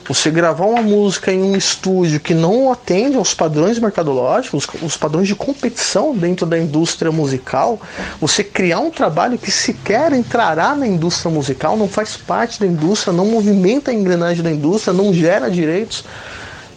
Você 0.07 0.31
gravar 0.31 0.67
uma 0.67 0.83
música 0.83 1.33
em 1.33 1.43
um 1.43 1.57
estúdio 1.57 2.21
que 2.21 2.35
não 2.35 2.71
atende 2.71 3.17
aos 3.17 3.33
padrões 3.33 3.79
mercadológicos, 3.79 4.67
os 4.83 4.99
padrões 4.99 5.27
de 5.27 5.35
competição 5.35 6.15
dentro 6.15 6.45
da 6.45 6.59
indústria 6.59 7.11
musical, 7.11 7.81
você 8.21 8.45
criar 8.45 8.81
um 8.81 8.91
trabalho 8.91 9.39
que 9.39 9.51
sequer 9.51 10.13
entrará 10.13 10.75
na 10.75 10.87
indústria 10.87 11.31
musical, 11.31 11.75
não 11.75 11.89
faz 11.89 12.19
parte 12.19 12.61
da 12.61 12.67
indústria, 12.67 13.15
não 13.15 13.27
movimenta 13.27 13.91
a 13.91 13.95
engrenagem 13.95 14.43
da 14.43 14.51
indústria, 14.51 14.93
não 14.93 15.13
gera 15.13 15.51
direitos 15.51 16.05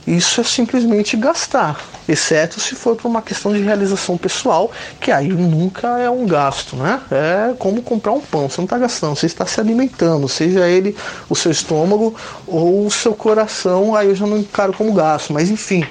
isso 0.08 0.40
é 0.40 0.44
simplesmente 0.46 1.18
gastar, 1.18 1.78
exceto 2.08 2.62
se 2.62 2.76
for 2.76 2.96
por 2.96 3.10
uma 3.10 3.22
questão 3.22 3.54
de 3.54 3.60
realização 3.60 4.18
pessoal, 4.18 4.72
que 5.02 5.12
aí 5.12 5.28
nunca 5.28 6.00
é 6.00 6.10
um 6.10 6.26
gasto, 6.26 6.78
né? 6.78 7.02
É 7.12 7.54
como 7.60 7.82
comprar 7.82 8.14
um 8.14 8.22
pão, 8.22 8.50
você 8.50 8.58
não 8.60 8.64
está 8.66 8.78
gastando, 8.78 9.18
você 9.18 9.26
está 9.26 9.46
se 9.46 9.60
alimentando, 9.60 10.30
seja 10.30 10.66
ele 10.66 10.96
o 11.30 11.36
seu 11.36 11.52
estômago 11.52 12.16
ou 12.48 12.88
o 12.88 12.90
seu 12.90 13.14
coração, 13.14 13.94
aí 13.94 14.08
eu 14.08 14.16
já 14.16 14.26
não 14.26 14.38
encaro 14.38 14.72
como 14.72 14.94
gasto, 14.94 15.34
mas 15.34 15.50
enfim. 15.50 15.86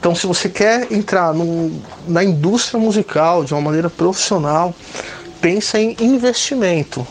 Então, 0.00 0.16
se 0.16 0.26
você 0.26 0.48
quer 0.48 0.92
entrar 0.92 1.32
no, 1.32 1.80
na 2.08 2.24
indústria 2.24 2.78
musical 2.78 3.44
de 3.44 3.54
uma 3.54 3.62
maneira 3.62 3.88
profissional, 3.88 4.74
pensa 5.40 5.78
em 5.78 5.96
investimento. 6.00 7.06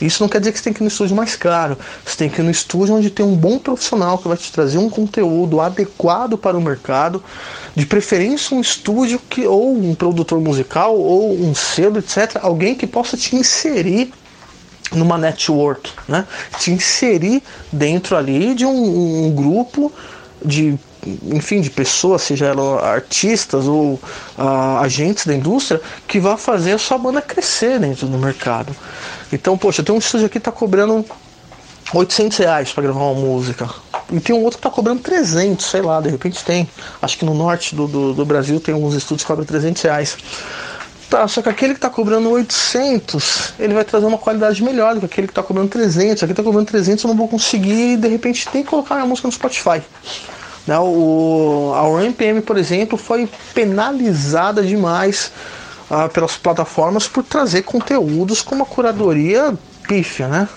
Isso 0.00 0.22
não 0.22 0.28
quer 0.28 0.38
dizer 0.38 0.52
que 0.52 0.58
você 0.58 0.64
tem 0.64 0.72
que 0.72 0.80
ir 0.80 0.84
no 0.84 0.88
estúdio 0.88 1.16
mais 1.16 1.36
caro. 1.36 1.78
Você 2.04 2.16
tem 2.16 2.28
que 2.28 2.40
ir 2.40 2.44
no 2.44 2.50
estúdio 2.50 2.94
onde 2.94 3.10
tem 3.10 3.24
um 3.24 3.36
bom 3.36 3.58
profissional 3.58 4.18
que 4.18 4.28
vai 4.28 4.36
te 4.36 4.52
trazer 4.52 4.78
um 4.78 4.90
conteúdo 4.90 5.60
adequado 5.60 6.36
para 6.36 6.56
o 6.56 6.60
mercado. 6.60 7.22
De 7.74 7.86
preferência 7.86 8.56
um 8.56 8.60
estúdio 8.60 9.20
que 9.30 9.46
ou 9.46 9.76
um 9.76 9.94
produtor 9.94 10.40
musical 10.40 10.96
ou 10.96 11.32
um 11.32 11.54
selo, 11.54 11.98
etc. 11.98 12.38
Alguém 12.42 12.74
que 12.74 12.86
possa 12.86 13.16
te 13.16 13.36
inserir 13.36 14.12
numa 14.92 15.18
network, 15.18 15.90
né? 16.06 16.26
Te 16.58 16.70
inserir 16.70 17.42
dentro 17.72 18.16
ali 18.16 18.54
de 18.54 18.64
um, 18.64 19.26
um 19.26 19.34
grupo 19.34 19.92
de 20.44 20.78
enfim, 21.32 21.60
de 21.60 21.70
pessoas, 21.70 22.22
seja 22.22 22.46
ela 22.46 22.84
artistas 22.84 23.66
ou 23.66 23.94
uh, 23.94 24.78
agentes 24.80 25.24
da 25.26 25.34
indústria, 25.34 25.80
que 26.06 26.18
vai 26.18 26.36
fazer 26.36 26.72
a 26.72 26.78
sua 26.78 26.98
banda 26.98 27.22
crescer 27.22 27.78
dentro 27.78 28.06
do 28.08 28.18
mercado. 28.18 28.74
Então, 29.32 29.56
poxa, 29.58 29.82
tem 29.82 29.94
um 29.94 29.98
estúdio 29.98 30.26
aqui 30.26 30.38
que 30.38 30.44
tá 30.44 30.52
cobrando 30.52 31.04
800 31.92 32.38
reais 32.38 32.72
para 32.72 32.84
gravar 32.84 33.00
uma 33.00 33.14
música. 33.14 33.68
E 34.12 34.20
tem 34.20 34.34
um 34.34 34.42
outro 34.42 34.58
que 34.58 34.62
tá 34.62 34.70
cobrando 34.70 35.02
300, 35.02 35.64
sei 35.64 35.82
lá, 35.82 36.00
de 36.00 36.08
repente 36.08 36.44
tem. 36.44 36.68
Acho 37.02 37.18
que 37.18 37.24
no 37.24 37.34
norte 37.34 37.74
do, 37.74 37.86
do, 37.88 38.14
do 38.14 38.24
Brasil 38.24 38.60
tem 38.60 38.74
alguns 38.74 38.94
estúdios 38.94 39.22
que 39.22 39.26
cobram 39.26 39.44
300 39.44 39.82
reais. 39.82 40.16
Tá, 41.10 41.26
só 41.28 41.40
que 41.40 41.48
aquele 41.48 41.74
que 41.74 41.80
tá 41.80 41.88
cobrando 41.88 42.28
800, 42.30 43.54
ele 43.60 43.74
vai 43.74 43.84
trazer 43.84 44.06
uma 44.06 44.18
qualidade 44.18 44.62
melhor 44.62 44.94
do 44.94 45.00
que 45.00 45.06
aquele 45.06 45.28
que 45.28 45.32
tá 45.32 45.42
cobrando 45.42 45.68
300. 45.68 46.22
Aqui 46.22 46.34
tá 46.34 46.42
cobrando 46.42 46.66
300, 46.66 47.04
eu 47.04 47.08
não 47.08 47.16
vou 47.16 47.28
conseguir 47.28 47.96
de 47.96 48.08
repente 48.08 48.48
que 48.48 48.64
colocar 48.64 48.96
a 49.00 49.06
música 49.06 49.28
no 49.28 49.32
Spotify. 49.32 49.82
Né, 50.66 50.76
o, 50.80 51.72
a 51.76 51.82
RMPM, 51.82 52.40
por 52.42 52.58
exemplo, 52.58 52.98
foi 52.98 53.28
penalizada 53.54 54.64
demais 54.64 55.30
ah, 55.90 56.08
pelas 56.08 56.36
plataformas 56.36 57.06
por 57.06 57.22
trazer 57.22 57.62
conteúdos 57.62 58.42
com 58.42 58.54
uma 58.54 58.66
curadoria 58.66 59.56
pífia, 59.86 60.26
né? 60.26 60.48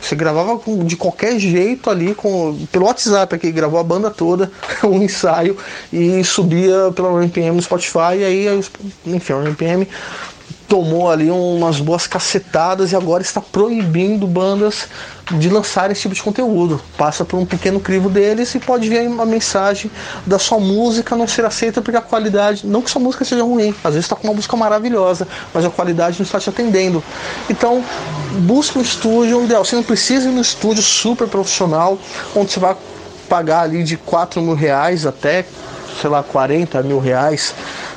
Você 0.00 0.16
gravava 0.16 0.60
de 0.84 0.96
qualquer 0.96 1.38
jeito 1.38 1.88
ali, 1.88 2.14
com, 2.14 2.66
pelo 2.70 2.86
WhatsApp 2.86 3.34
aqui, 3.34 3.52
gravou 3.52 3.78
a 3.78 3.84
banda 3.84 4.10
toda, 4.10 4.50
um 4.82 5.02
ensaio, 5.02 5.56
e 5.92 6.22
subia 6.24 6.92
pela 6.94 7.24
RPM 7.24 7.56
no 7.56 7.62
Spotify, 7.62 8.16
e 8.18 8.24
aí, 8.24 8.60
enfim, 9.06 9.32
a 9.32 9.50
RPM 9.50 9.88
tomou 10.72 11.10
ali 11.10 11.30
umas 11.30 11.80
boas 11.80 12.06
cacetadas 12.06 12.92
e 12.92 12.96
agora 12.96 13.22
está 13.22 13.42
proibindo 13.42 14.26
bandas 14.26 14.88
de 15.32 15.50
lançar 15.50 15.90
esse 15.90 16.00
tipo 16.00 16.14
de 16.14 16.22
conteúdo. 16.22 16.80
Passa 16.96 17.26
por 17.26 17.38
um 17.38 17.44
pequeno 17.44 17.78
crivo 17.78 18.08
deles 18.08 18.54
e 18.54 18.58
pode 18.58 18.88
vir 18.88 19.06
uma 19.06 19.26
mensagem 19.26 19.90
da 20.26 20.38
sua 20.38 20.58
música 20.58 21.14
não 21.14 21.28
ser 21.28 21.44
aceita 21.44 21.82
porque 21.82 21.98
a 21.98 22.00
qualidade, 22.00 22.66
não 22.66 22.80
que 22.80 22.90
sua 22.90 23.02
música 23.02 23.22
seja 23.22 23.42
ruim, 23.42 23.74
às 23.84 23.92
vezes 23.92 24.06
está 24.06 24.16
com 24.16 24.26
uma 24.26 24.32
música 24.32 24.56
maravilhosa, 24.56 25.28
mas 25.52 25.62
a 25.62 25.68
qualidade 25.68 26.18
não 26.18 26.24
está 26.24 26.40
te 26.40 26.48
atendendo. 26.48 27.04
Então, 27.50 27.84
busque 28.38 28.78
um 28.78 28.82
estúdio 28.82 29.44
ideal. 29.44 29.66
Você 29.66 29.76
não 29.76 29.82
precisa 29.82 30.30
ir 30.30 30.32
no 30.32 30.40
estúdio 30.40 30.82
super 30.82 31.28
profissional, 31.28 31.98
onde 32.34 32.50
você 32.50 32.58
vai 32.58 32.74
pagar 33.28 33.60
ali 33.60 33.84
de 33.84 33.98
4 33.98 34.40
mil 34.40 34.54
reais 34.54 35.04
até, 35.04 35.44
sei 36.00 36.08
lá, 36.08 36.22
40 36.22 36.82
mil 36.82 36.98
reais 36.98 37.52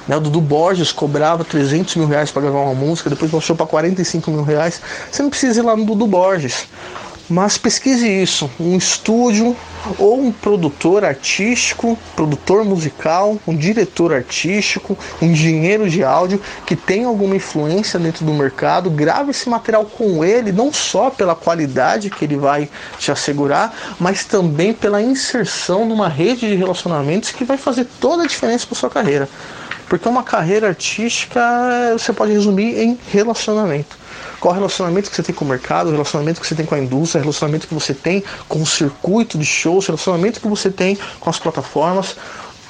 né? 0.08 0.18
O 0.18 0.20
Dudu 0.20 0.42
Borges 0.42 0.92
cobrava 0.92 1.44
300 1.44 1.96
mil 1.96 2.08
reais 2.08 2.32
para 2.32 2.42
gravar 2.42 2.62
uma 2.62 2.76
música, 2.76 3.10
depois 3.10 3.32
baixou 3.32 3.56
para 3.56 3.66
45 3.66 4.32
mil 4.32 4.44
reais. 4.44 4.82
Você 5.12 5.24
não 5.24 5.30
precisa 5.30 5.60
ir 5.60 5.64
lá 5.64 5.76
no 5.76 5.86
Dudu 5.86 6.08
Borges. 6.08 6.68
Mas 7.28 7.58
pesquise 7.58 8.08
isso, 8.08 8.50
um 8.60 8.78
estúdio 8.78 9.56
ou 9.98 10.20
um 10.22 10.32
produtor 10.32 11.04
artístico, 11.04 11.98
produtor 12.16 12.64
musical, 12.64 13.40
um 13.48 13.56
diretor 13.56 14.14
artístico, 14.14 14.96
um 15.20 15.28
engenheiro 15.32 15.90
de 15.90 16.04
áudio 16.04 16.40
que 16.68 16.76
tem 16.76 17.04
alguma 17.04 17.36
influência 17.36 18.00
dentro 18.00 18.24
do 18.24 18.32
mercado, 18.32 18.92
grave 18.92 19.32
esse 19.32 19.50
material 19.50 19.86
com 19.86 20.24
ele, 20.24 20.52
não 20.52 20.72
só 20.72 21.10
pela 21.10 21.34
qualidade 21.34 22.12
que 22.12 22.26
ele 22.26 22.38
vai 22.38 22.70
te 23.00 23.12
assegurar, 23.12 23.76
mas 24.00 24.24
também 24.24 24.72
pela 24.72 25.02
inserção 25.02 25.84
numa 25.84 26.08
rede 26.08 26.48
de 26.48 26.56
relacionamentos 26.56 27.32
que 27.32 27.44
vai 27.44 27.58
fazer 27.58 27.88
toda 28.00 28.24
a 28.24 28.28
diferença 28.28 28.68
para 28.68 28.76
sua 28.76 28.90
carreira. 28.90 29.28
Porque 29.88 30.08
uma 30.08 30.24
carreira 30.24 30.68
artística 30.68 31.42
você 31.94 32.12
pode 32.12 32.32
resumir 32.32 32.80
em 32.80 33.00
relacionamento. 33.12 33.98
Qual 34.40 34.54
relacionamento 34.54 35.10
que 35.10 35.16
você 35.16 35.24
tem 35.24 35.34
com 35.34 35.46
o 35.46 35.48
mercado, 35.48 35.92
relacionamento 35.92 36.42
que 36.42 36.48
você 36.48 36.56
tem 36.56 36.66
com 36.66 36.76
a 36.76 36.80
indústria, 36.80 37.22
relacionamento 37.22 37.68
que 37.68 37.74
você 37.74 37.94
tem 37.94 38.24
com 38.48 38.62
o 38.62 38.66
circuito 38.66 39.38
de 39.38 39.46
shows, 39.46 39.88
relacionamento 39.88 40.40
que 40.40 40.48
você 40.48 40.70
tem 40.70 40.98
com 41.20 41.30
as 41.30 41.40
plataformas 41.40 42.16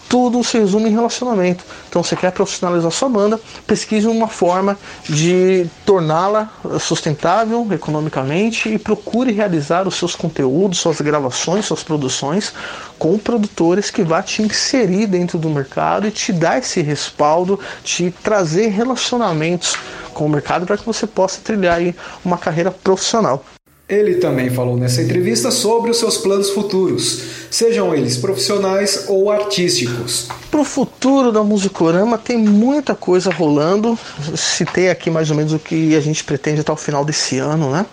tudo 0.10 0.44
se 0.44 0.58
resume 0.58 0.90
em 0.90 0.94
relacionamento. 0.94 1.64
Então, 1.90 2.04
você 2.04 2.16
quer 2.16 2.32
profissionalizar 2.32 2.92
sua 2.92 3.10
banda, 3.10 3.40
pesquise 3.66 4.08
uma 4.08 4.28
forma 4.28 4.78
de 5.08 5.68
torná-la 5.86 6.50
sustentável 6.80 7.68
economicamente 7.72 8.70
e 8.70 8.78
procure 8.78 9.32
realizar 9.32 9.88
os 9.88 9.96
seus 9.96 10.16
conteúdos, 10.16 10.80
suas 10.80 11.02
gravações, 11.02 11.66
suas 11.66 11.84
produções 11.84 12.54
com 12.98 13.18
produtores 13.18 13.90
que 13.90 14.04
vá 14.04 14.22
te 14.22 14.42
inserir 14.42 15.08
dentro 15.08 15.38
do 15.38 15.50
mercado 15.50 16.08
e 16.08 16.12
te 16.12 16.32
dar 16.32 16.60
esse 16.60 16.82
respaldo, 16.82 17.60
te 17.84 18.14
trazer 18.24 18.68
relacionamentos 18.70 19.76
com 20.14 20.26
o 20.26 20.30
mercado 20.30 20.66
para 20.66 20.78
que 20.78 20.86
você 20.86 21.06
possa 21.06 21.42
trilhar 21.42 21.78
aí 21.78 21.94
uma 22.24 22.38
carreira 22.38 22.72
profissional. 22.72 23.44
Ele 23.88 24.16
também 24.16 24.50
falou 24.50 24.76
nessa 24.76 25.04
entrevista 25.04 25.52
sobre 25.52 25.92
os 25.92 25.98
seus 25.98 26.18
planos 26.18 26.50
futuros, 26.50 27.22
sejam 27.52 27.94
eles 27.94 28.18
profissionais 28.18 29.06
ou 29.08 29.30
artísticos. 29.30 30.28
Para 30.50 30.60
o 30.60 30.64
futuro 30.64 31.32
da 31.32 31.44
Musicorama 31.44 32.18
tem 32.18 32.36
muita 32.36 32.96
coisa 32.96 33.30
rolando. 33.30 33.98
Citei 34.36 34.90
aqui 34.90 35.12
mais 35.12 35.30
ou 35.30 35.38
menos 35.38 35.54
o 35.54 35.60
que 35.60 35.96
a 35.96 36.00
gente 36.00 36.24
pretende 36.24 36.62
até 36.62 36.72
o 36.72 36.76
final 36.76 37.06
desse 37.06 37.38
ano, 37.38 37.70
né? 37.70 37.86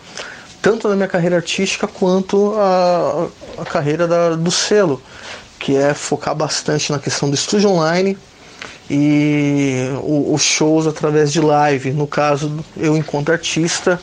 Tanto 0.62 0.88
na 0.88 0.96
minha 0.96 1.08
carreira 1.08 1.36
artística 1.36 1.86
quanto 1.86 2.54
a, 2.56 3.28
a 3.58 3.64
carreira 3.66 4.08
da, 4.08 4.30
do 4.34 4.50
selo, 4.50 5.02
que 5.58 5.76
é 5.76 5.92
focar 5.92 6.34
bastante 6.34 6.90
na 6.90 6.98
questão 6.98 7.28
do 7.28 7.34
estúdio 7.34 7.68
online 7.68 8.16
e 8.88 9.88
os 10.02 10.42
shows 10.42 10.86
através 10.86 11.30
de 11.30 11.40
live. 11.40 11.92
No 11.92 12.06
caso, 12.06 12.64
eu 12.78 12.96
enquanto 12.96 13.30
artista 13.30 14.00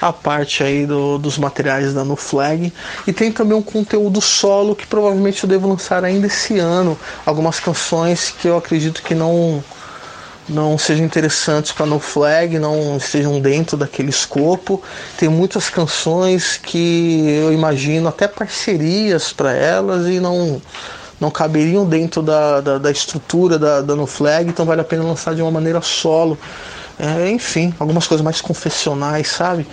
a 0.00 0.12
parte 0.12 0.62
aí 0.62 0.86
do, 0.86 1.18
dos 1.18 1.36
materiais 1.36 1.92
da 1.92 2.04
No 2.04 2.16
Flag. 2.16 2.72
E 3.06 3.12
tem 3.12 3.30
também 3.30 3.56
um 3.56 3.62
conteúdo 3.62 4.20
solo 4.20 4.74
que 4.74 4.86
provavelmente 4.86 5.44
eu 5.44 5.48
devo 5.48 5.68
lançar 5.68 6.04
ainda 6.04 6.26
esse 6.26 6.58
ano. 6.58 6.98
Algumas 7.26 7.60
canções 7.60 8.30
que 8.30 8.48
eu 8.48 8.56
acredito 8.56 9.02
que 9.02 9.14
não 9.14 9.62
não 10.48 10.76
sejam 10.76 11.06
interessantes 11.06 11.70
para 11.70 11.86
No 11.86 12.00
Flag, 12.00 12.58
não 12.58 12.96
estejam 12.96 13.40
dentro 13.40 13.76
daquele 13.76 14.10
escopo. 14.10 14.82
Tem 15.16 15.28
muitas 15.28 15.70
canções 15.70 16.56
que 16.56 17.28
eu 17.28 17.52
imagino 17.52 18.08
até 18.08 18.26
parcerias 18.26 19.32
para 19.32 19.52
elas 19.52 20.08
e 20.08 20.18
não 20.18 20.60
não 21.20 21.30
caberiam 21.30 21.84
dentro 21.86 22.22
da, 22.22 22.62
da, 22.62 22.78
da 22.78 22.90
estrutura 22.90 23.58
da, 23.58 23.82
da 23.82 23.94
No 23.94 24.06
Flag, 24.06 24.48
então 24.48 24.64
vale 24.64 24.80
a 24.80 24.84
pena 24.84 25.04
lançar 25.04 25.34
de 25.34 25.42
uma 25.42 25.50
maneira 25.50 25.82
solo. 25.82 26.38
É, 27.02 27.30
enfim, 27.30 27.72
algumas 27.78 28.06
coisas 28.06 28.22
mais 28.22 28.42
confessionais, 28.42 29.28
sabe? 29.28 29.66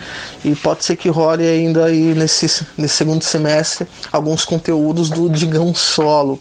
E 0.45 0.55
pode 0.55 0.85
ser 0.85 0.95
que 0.95 1.09
role 1.09 1.45
ainda 1.45 1.83
aí 1.83 2.15
nesse, 2.15 2.65
nesse 2.77 2.95
segundo 2.95 3.21
semestre 3.21 3.85
alguns 4.13 4.45
conteúdos 4.45 5.09
do 5.09 5.29
Digão 5.29 5.75
Solo. 5.75 6.39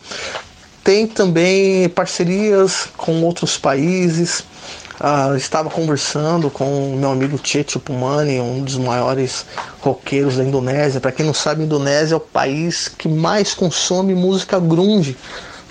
Tem 0.84 1.04
também 1.04 1.88
parcerias 1.88 2.86
com 2.96 3.20
outros 3.22 3.58
países. 3.58 4.44
Ah, 5.00 5.32
estava 5.36 5.68
conversando 5.68 6.48
com 6.48 6.94
meu 6.96 7.10
amigo 7.10 7.38
Checho 7.42 7.80
Pumani, 7.80 8.40
um 8.40 8.62
dos 8.62 8.76
maiores 8.76 9.44
roqueiros 9.80 10.36
da 10.36 10.44
Indonésia. 10.44 11.00
Para 11.00 11.10
quem 11.10 11.26
não 11.26 11.34
sabe, 11.34 11.62
a 11.62 11.64
Indonésia 11.64 12.14
é 12.14 12.16
o 12.16 12.20
país 12.20 12.86
que 12.86 13.08
mais 13.08 13.52
consome 13.52 14.14
música 14.14 14.60
grunge 14.60 15.16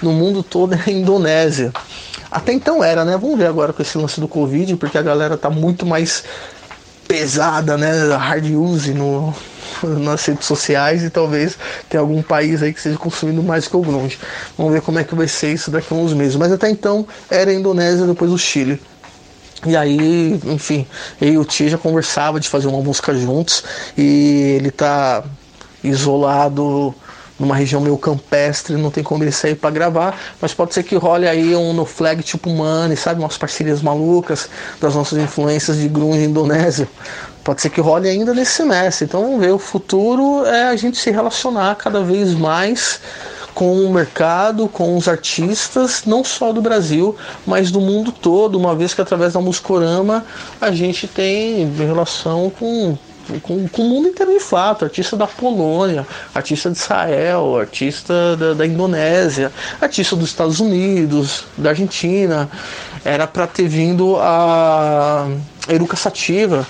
no 0.02 0.12
mundo 0.12 0.44
todo 0.44 0.74
é 0.74 0.84
a 0.86 0.92
Indonésia. 0.92 1.72
Até 2.36 2.52
então 2.52 2.84
era, 2.84 3.06
né? 3.06 3.18
Vamos 3.18 3.38
ver 3.38 3.48
agora 3.48 3.72
com 3.72 3.82
esse 3.82 3.98
lance 3.98 4.20
do 4.20 4.28
Covid, 4.28 4.76
porque 4.76 4.98
a 4.98 5.02
galera 5.02 5.38
tá 5.38 5.50
muito 5.50 5.86
mais 5.86 6.26
pesada, 7.08 7.78
né? 7.78 8.14
Hard 8.14 8.46
use 8.54 8.94
no, 8.94 9.34
nas 9.82 10.26
redes 10.26 10.46
sociais 10.46 11.02
e 11.02 11.10
talvez 11.10 11.58
tenha 11.90 12.02
algum 12.02 12.22
país 12.22 12.62
aí 12.62 12.74
que 12.74 12.80
esteja 12.80 12.98
consumindo 12.98 13.42
mais 13.42 13.70
que 13.70 13.78
o 13.78 13.80
grunge. 13.80 14.20
Vamos 14.58 14.74
ver 14.74 14.82
como 14.82 15.00
é 15.00 15.06
que 15.06 15.16
vai 15.16 15.30
ser 15.30 15.54
isso 15.54 15.72
daqui 15.72 15.94
a 15.94 15.96
uns 15.96 16.12
meses. 16.12 16.36
Mas 16.36 16.52
até 16.52 16.70
então 16.70 17.08
era 17.32 17.52
a 17.52 17.54
Indonésia, 17.54 18.06
depois 18.06 18.30
o 18.30 18.38
Chile. 18.38 18.82
E 19.66 19.78
aí, 19.78 20.38
enfim, 20.44 20.86
eu 21.22 21.30
e 21.30 21.38
o 21.38 21.46
Tia 21.46 21.70
já 21.70 21.78
conversava 21.78 22.38
de 22.38 22.50
fazer 22.50 22.68
uma 22.68 22.82
música 22.82 23.16
juntos 23.16 23.64
e 23.98 24.58
ele 24.60 24.72
tá 24.72 25.24
isolado 25.82 26.94
numa 27.40 27.56
região 27.56 27.82
meio 27.82 27.98
campestre, 27.98 28.76
não 28.76 28.90
tem 28.90 29.04
como 29.04 29.24
ele 29.24 29.32
sair 29.32 29.56
para 29.56 29.70
gravar, 29.70 30.18
mas 30.42 30.54
pode 30.54 30.74
ser 30.74 30.84
que 30.84 30.96
role 30.96 31.28
aí 31.28 31.56
um 31.56 31.74
no 31.74 31.86
flag 31.86 32.24
tipo 32.24 32.50
Money, 32.50 32.96
sabe, 32.96 33.20
umas 33.20 33.38
parcerias 33.38 33.82
malucas 33.82 34.50
das 34.80 34.96
nossas 34.96 35.20
influências 35.20 35.78
de 35.78 35.88
grunge 35.88 36.24
indonésio. 36.24 36.88
Pode 37.44 37.62
ser 37.62 37.70
que 37.70 37.80
role 37.80 38.10
ainda 38.10 38.34
nesse 38.34 38.54
semestre. 38.54 39.06
Então 39.06 39.22
vamos 39.22 39.40
ver, 39.40 39.52
o 39.52 39.60
futuro 39.60 40.46
é 40.46 40.64
a 40.70 40.76
gente 40.76 40.98
se 40.98 41.12
relacionar 41.12 41.76
cada 41.76 42.02
vez 42.02 42.34
mais 42.34 43.00
com 43.54 43.86
o 43.86 43.94
mercado, 43.94 44.68
com 44.68 44.98
os 44.98 45.08
artistas, 45.08 46.04
não 46.06 46.24
só 46.26 46.52
do 46.52 46.62
Brasil, 46.62 47.16
mas 47.46 47.72
do 47.72 47.80
mundo 47.80 48.12
todo, 48.12 48.58
uma 48.58 48.76
vez 48.76 48.94
que 48.94 49.02
através 49.02 49.34
da 49.34 49.40
Muscorama 49.40 50.26
a 50.60 50.72
gente 50.72 51.08
tem 51.08 51.72
relação 51.74 52.50
com 52.50 52.98
com, 53.42 53.68
com, 53.68 53.82
o 53.82 53.86
mundo 53.86 54.08
inteiro 54.10 54.32
de 54.32 54.40
fato, 54.40 54.86
artista 54.86 55.16
da 55.16 55.28
Polônia, 55.28 56.06
artista 56.34 56.70
de 56.70 56.78
Israel, 56.78 57.58
artista 57.58 58.36
da, 58.36 58.54
da 58.54 58.66
Indonésia, 58.66 59.52
artista 59.82 60.16
dos 60.16 60.30
Estados 60.30 60.60
Unidos, 60.60 61.46
da 61.58 61.70
Argentina. 61.70 62.50
Era 63.04 63.28
para 63.28 63.48
ter 63.48 63.68
vindo 63.68 64.18
a 64.20 65.28
Eruca 65.68 65.96
Sativa. 65.96 66.66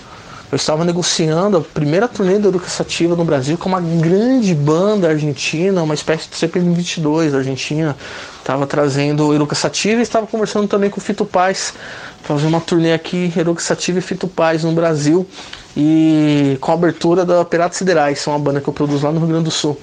Eu 0.51 0.57
estava 0.57 0.85
negociando 0.85 1.57
a 1.57 1.61
primeira 1.61 2.07
turnê 2.07 2.37
da 2.37 2.47
Eruca 2.47 2.69
Sativa 2.69 3.15
no 3.15 3.25
Brasil 3.25 3.57
com 3.57 3.67
uma 3.67 3.81
grande 3.81 4.53
banda 4.53 5.09
argentina, 5.09 5.81
uma 5.81 5.93
espécie 5.93 6.29
de 6.29 6.35
CPM 6.35 6.73
22 6.75 7.31
da 7.31 7.39
Argentina. 7.39 7.95
Estava 8.39 8.67
trazendo 8.67 9.33
Eruca 9.33 9.55
Sativa 9.55 9.99
e 9.99 10.03
estava 10.03 10.27
conversando 10.27 10.67
também 10.67 10.89
com 10.89 10.99
o 10.99 11.03
Fito 11.03 11.25
Paz, 11.25 11.73
fazer 12.21 12.45
uma 12.45 12.61
turnê 12.61 12.93
aqui, 12.93 13.33
Eruca 13.35 13.61
Sativa 13.61 13.99
e 13.99 14.01
Fito 14.01 14.27
Paz 14.27 14.63
no 14.63 14.71
Brasil 14.71 15.27
e 15.75 16.57
com 16.61 16.71
a 16.71 16.73
abertura 16.73 17.25
da 17.25 17.43
Piratas 17.43 17.77
Siderais, 17.77 18.25
uma 18.27 18.39
banda 18.39 18.61
que 18.61 18.67
eu 18.67 18.73
produzo 18.73 19.05
lá 19.05 19.11
no 19.11 19.19
Rio 19.19 19.29
Grande 19.29 19.45
do 19.45 19.51
Sul. 19.51 19.79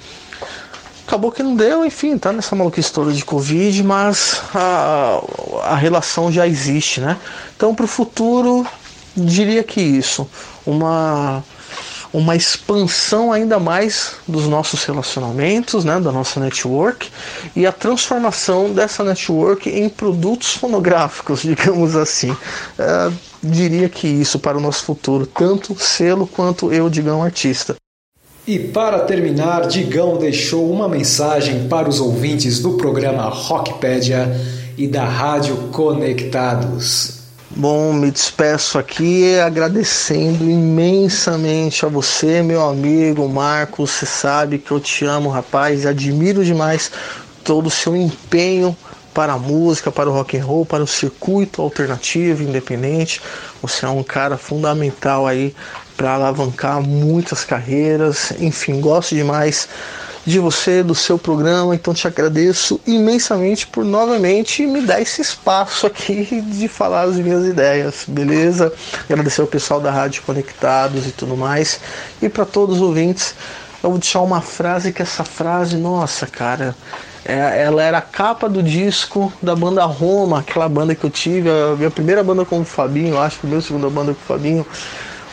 Acabou 1.05 1.31
que 1.31 1.43
não 1.43 1.55
deu, 1.55 1.85
enfim, 1.85 2.17
tá 2.17 2.31
nessa 2.31 2.55
maluquice 2.55 2.91
toda 2.91 3.11
de 3.11 3.23
Covid, 3.23 3.83
mas 3.83 4.41
a, 4.55 5.21
a 5.63 5.75
relação 5.75 6.31
já 6.31 6.47
existe, 6.47 7.01
né? 7.01 7.17
Então, 7.55 7.75
para 7.75 7.85
o 7.85 7.87
futuro, 7.87 8.65
diria 9.15 9.63
que 9.63 9.81
isso, 9.81 10.27
uma 10.65 11.43
uma 12.13 12.35
expansão 12.35 13.33
ainda 13.33 13.59
mais 13.59 14.13
dos 14.27 14.47
nossos 14.47 14.85
relacionamentos, 14.85 15.83
né, 15.83 15.99
da 15.99 16.11
nossa 16.11 16.39
network 16.39 17.09
e 17.55 17.65
a 17.65 17.71
transformação 17.71 18.71
dessa 18.71 19.03
network 19.03 19.67
em 19.67 19.89
produtos 19.89 20.53
fonográficos, 20.53 21.41
digamos 21.43 21.95
assim. 21.95 22.37
É, 22.77 23.11
diria 23.43 23.89
que 23.89 24.07
isso 24.07 24.39
para 24.39 24.57
o 24.57 24.61
nosso 24.61 24.83
futuro, 24.85 25.25
tanto 25.25 25.75
selo 25.77 26.25
quanto 26.25 26.71
eu, 26.71 26.89
Digão 26.89 27.21
Artista. 27.21 27.75
E 28.45 28.59
para 28.59 28.99
terminar, 28.99 29.67
Digão 29.67 30.17
deixou 30.17 30.69
uma 30.71 30.87
mensagem 30.87 31.67
para 31.67 31.87
os 31.87 31.99
ouvintes 31.99 32.59
do 32.59 32.73
programa 32.73 33.29
Rockpedia 33.29 34.29
e 34.77 34.87
da 34.87 35.05
Rádio 35.05 35.55
Conectados. 35.71 37.21
Bom, 37.55 37.93
me 37.93 38.09
despeço 38.09 38.79
aqui 38.79 39.37
agradecendo 39.39 40.49
imensamente 40.49 41.85
a 41.85 41.87
você, 41.87 42.41
meu 42.41 42.67
amigo 42.67 43.29
Marcos. 43.29 43.91
Você 43.91 44.05
sabe 44.07 44.57
que 44.57 44.71
eu 44.71 44.79
te 44.79 45.05
amo, 45.05 45.29
rapaz, 45.29 45.83
e 45.83 45.87
admiro 45.87 46.43
demais 46.43 46.91
todo 47.43 47.67
o 47.67 47.71
seu 47.71 47.95
empenho 47.95 48.75
para 49.13 49.33
a 49.33 49.37
música, 49.37 49.91
para 49.91 50.09
o 50.09 50.13
rock 50.13 50.37
and 50.37 50.45
roll, 50.45 50.65
para 50.65 50.83
o 50.83 50.87
circuito 50.87 51.61
alternativo 51.61 52.43
independente. 52.43 53.21
Você 53.61 53.85
é 53.85 53.89
um 53.89 54.03
cara 54.03 54.37
fundamental 54.37 55.27
aí 55.27 55.55
para 55.95 56.13
alavancar 56.15 56.81
muitas 56.81 57.45
carreiras. 57.45 58.31
Enfim, 58.39 58.81
gosto 58.81 59.15
demais 59.15 59.67
de 60.25 60.39
você, 60.39 60.81
do 60.81 60.95
seu 60.95 61.19
programa, 61.19 61.75
então 61.75 61.93
te 61.93 62.07
agradeço 62.07 62.79
imensamente 62.87 63.67
por 63.67 63.83
novamente 63.83 64.65
me 64.65 64.81
dar 64.81 65.01
esse 65.01 65.21
espaço 65.21 65.85
aqui 65.85 66.41
de 66.41 66.67
falar 66.67 67.01
as 67.01 67.17
minhas 67.17 67.45
ideias, 67.45 68.05
beleza? 68.07 68.71
Agradecer 69.09 69.41
ao 69.41 69.47
pessoal 69.47 69.81
da 69.81 69.91
Rádio 69.91 70.23
Conectados 70.23 71.05
e 71.05 71.11
tudo 71.11 71.35
mais. 71.35 71.79
E 72.21 72.29
para 72.29 72.45
todos 72.45 72.77
os 72.77 72.81
ouvintes, 72.81 73.35
eu 73.83 73.89
vou 73.89 73.99
deixar 73.99 74.21
uma 74.21 74.39
frase 74.39 74.93
que 74.93 75.01
essa 75.01 75.25
frase, 75.25 75.75
nossa, 75.75 76.25
cara, 76.25 76.73
ela 77.25 77.81
era 77.81 77.99
a 77.99 78.01
capa 78.01 78.49
do 78.49 78.61
disco 78.61 79.31
da 79.41 79.55
banda 79.55 79.85
Roma, 79.85 80.39
aquela 80.39 80.67
banda 80.67 80.93
que 80.93 81.03
eu 81.03 81.09
tive, 81.09 81.49
a 81.49 81.75
minha 81.75 81.89
primeira 81.89 82.23
banda 82.23 82.43
com 82.43 82.59
o 82.59 82.65
Fabinho, 82.65 83.17
acho 83.17 83.39
que 83.39 83.47
a 83.47 83.49
minha 83.49 83.61
segunda 83.61 83.89
banda 83.89 84.13
com 84.13 84.19
o 84.19 84.25
Fabinho. 84.25 84.65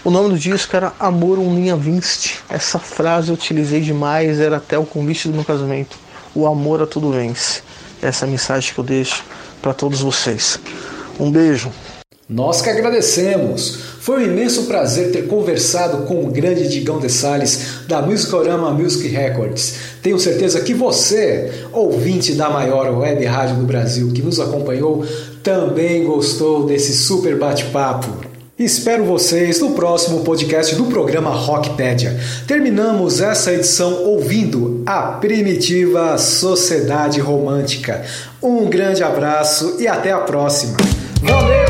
O 0.02 0.10
nome 0.10 0.30
do 0.30 0.38
disco 0.38 0.74
era 0.74 0.92
Amor 0.98 1.38
um 1.38 1.54
linha 1.54 1.76
Vinste. 1.76 2.40
Essa 2.48 2.78
frase 2.78 3.28
eu 3.28 3.34
utilizei 3.34 3.80
demais, 3.80 4.40
era 4.40 4.56
até 4.56 4.78
o 4.78 4.86
convite 4.86 5.28
do 5.28 5.34
meu 5.34 5.44
casamento. 5.44 5.98
O 6.34 6.46
amor 6.46 6.80
a 6.80 6.86
tudo 6.86 7.10
vence. 7.10 7.62
Essa 8.00 8.24
é 8.24 8.28
a 8.28 8.30
mensagem 8.30 8.72
que 8.72 8.78
eu 8.78 8.84
deixo 8.84 9.22
para 9.60 9.74
todos 9.74 10.00
vocês. 10.00 10.58
Um 11.18 11.30
beijo. 11.30 11.70
Nós 12.30 12.62
que 12.62 12.70
agradecemos. 12.70 13.80
Foi 13.98 14.20
um 14.20 14.26
imenso 14.30 14.62
prazer 14.66 15.10
ter 15.10 15.26
conversado 15.26 16.06
com 16.06 16.24
o 16.24 16.30
grande 16.30 16.68
Digão 16.68 17.00
de 17.00 17.10
Sales 17.10 17.82
da 17.88 18.00
Musicorama 18.00 18.70
Music 18.70 19.08
Records. 19.08 19.74
Tenho 20.00 20.18
certeza 20.18 20.60
que 20.60 20.72
você, 20.72 21.50
ouvinte 21.72 22.34
da 22.34 22.48
maior 22.48 22.96
web 22.96 23.24
rádio 23.24 23.56
do 23.56 23.66
Brasil 23.66 24.12
que 24.12 24.22
nos 24.22 24.38
acompanhou, 24.38 25.04
também 25.42 26.04
gostou 26.04 26.66
desse 26.66 26.92
super 26.92 27.36
bate-papo. 27.36 28.30
Espero 28.56 29.04
vocês 29.04 29.58
no 29.58 29.72
próximo 29.72 30.20
podcast 30.20 30.76
do 30.76 30.84
programa 30.84 31.30
Rockpedia. 31.30 32.16
Terminamos 32.46 33.20
essa 33.20 33.52
edição 33.52 34.04
ouvindo 34.04 34.84
a 34.86 35.02
primitiva 35.14 36.16
Sociedade 36.16 37.18
Romântica. 37.20 38.04
Um 38.40 38.66
grande 38.66 39.02
abraço 39.02 39.76
e 39.80 39.88
até 39.88 40.12
a 40.12 40.18
próxima. 40.18 40.76
Valeu! 41.22 41.69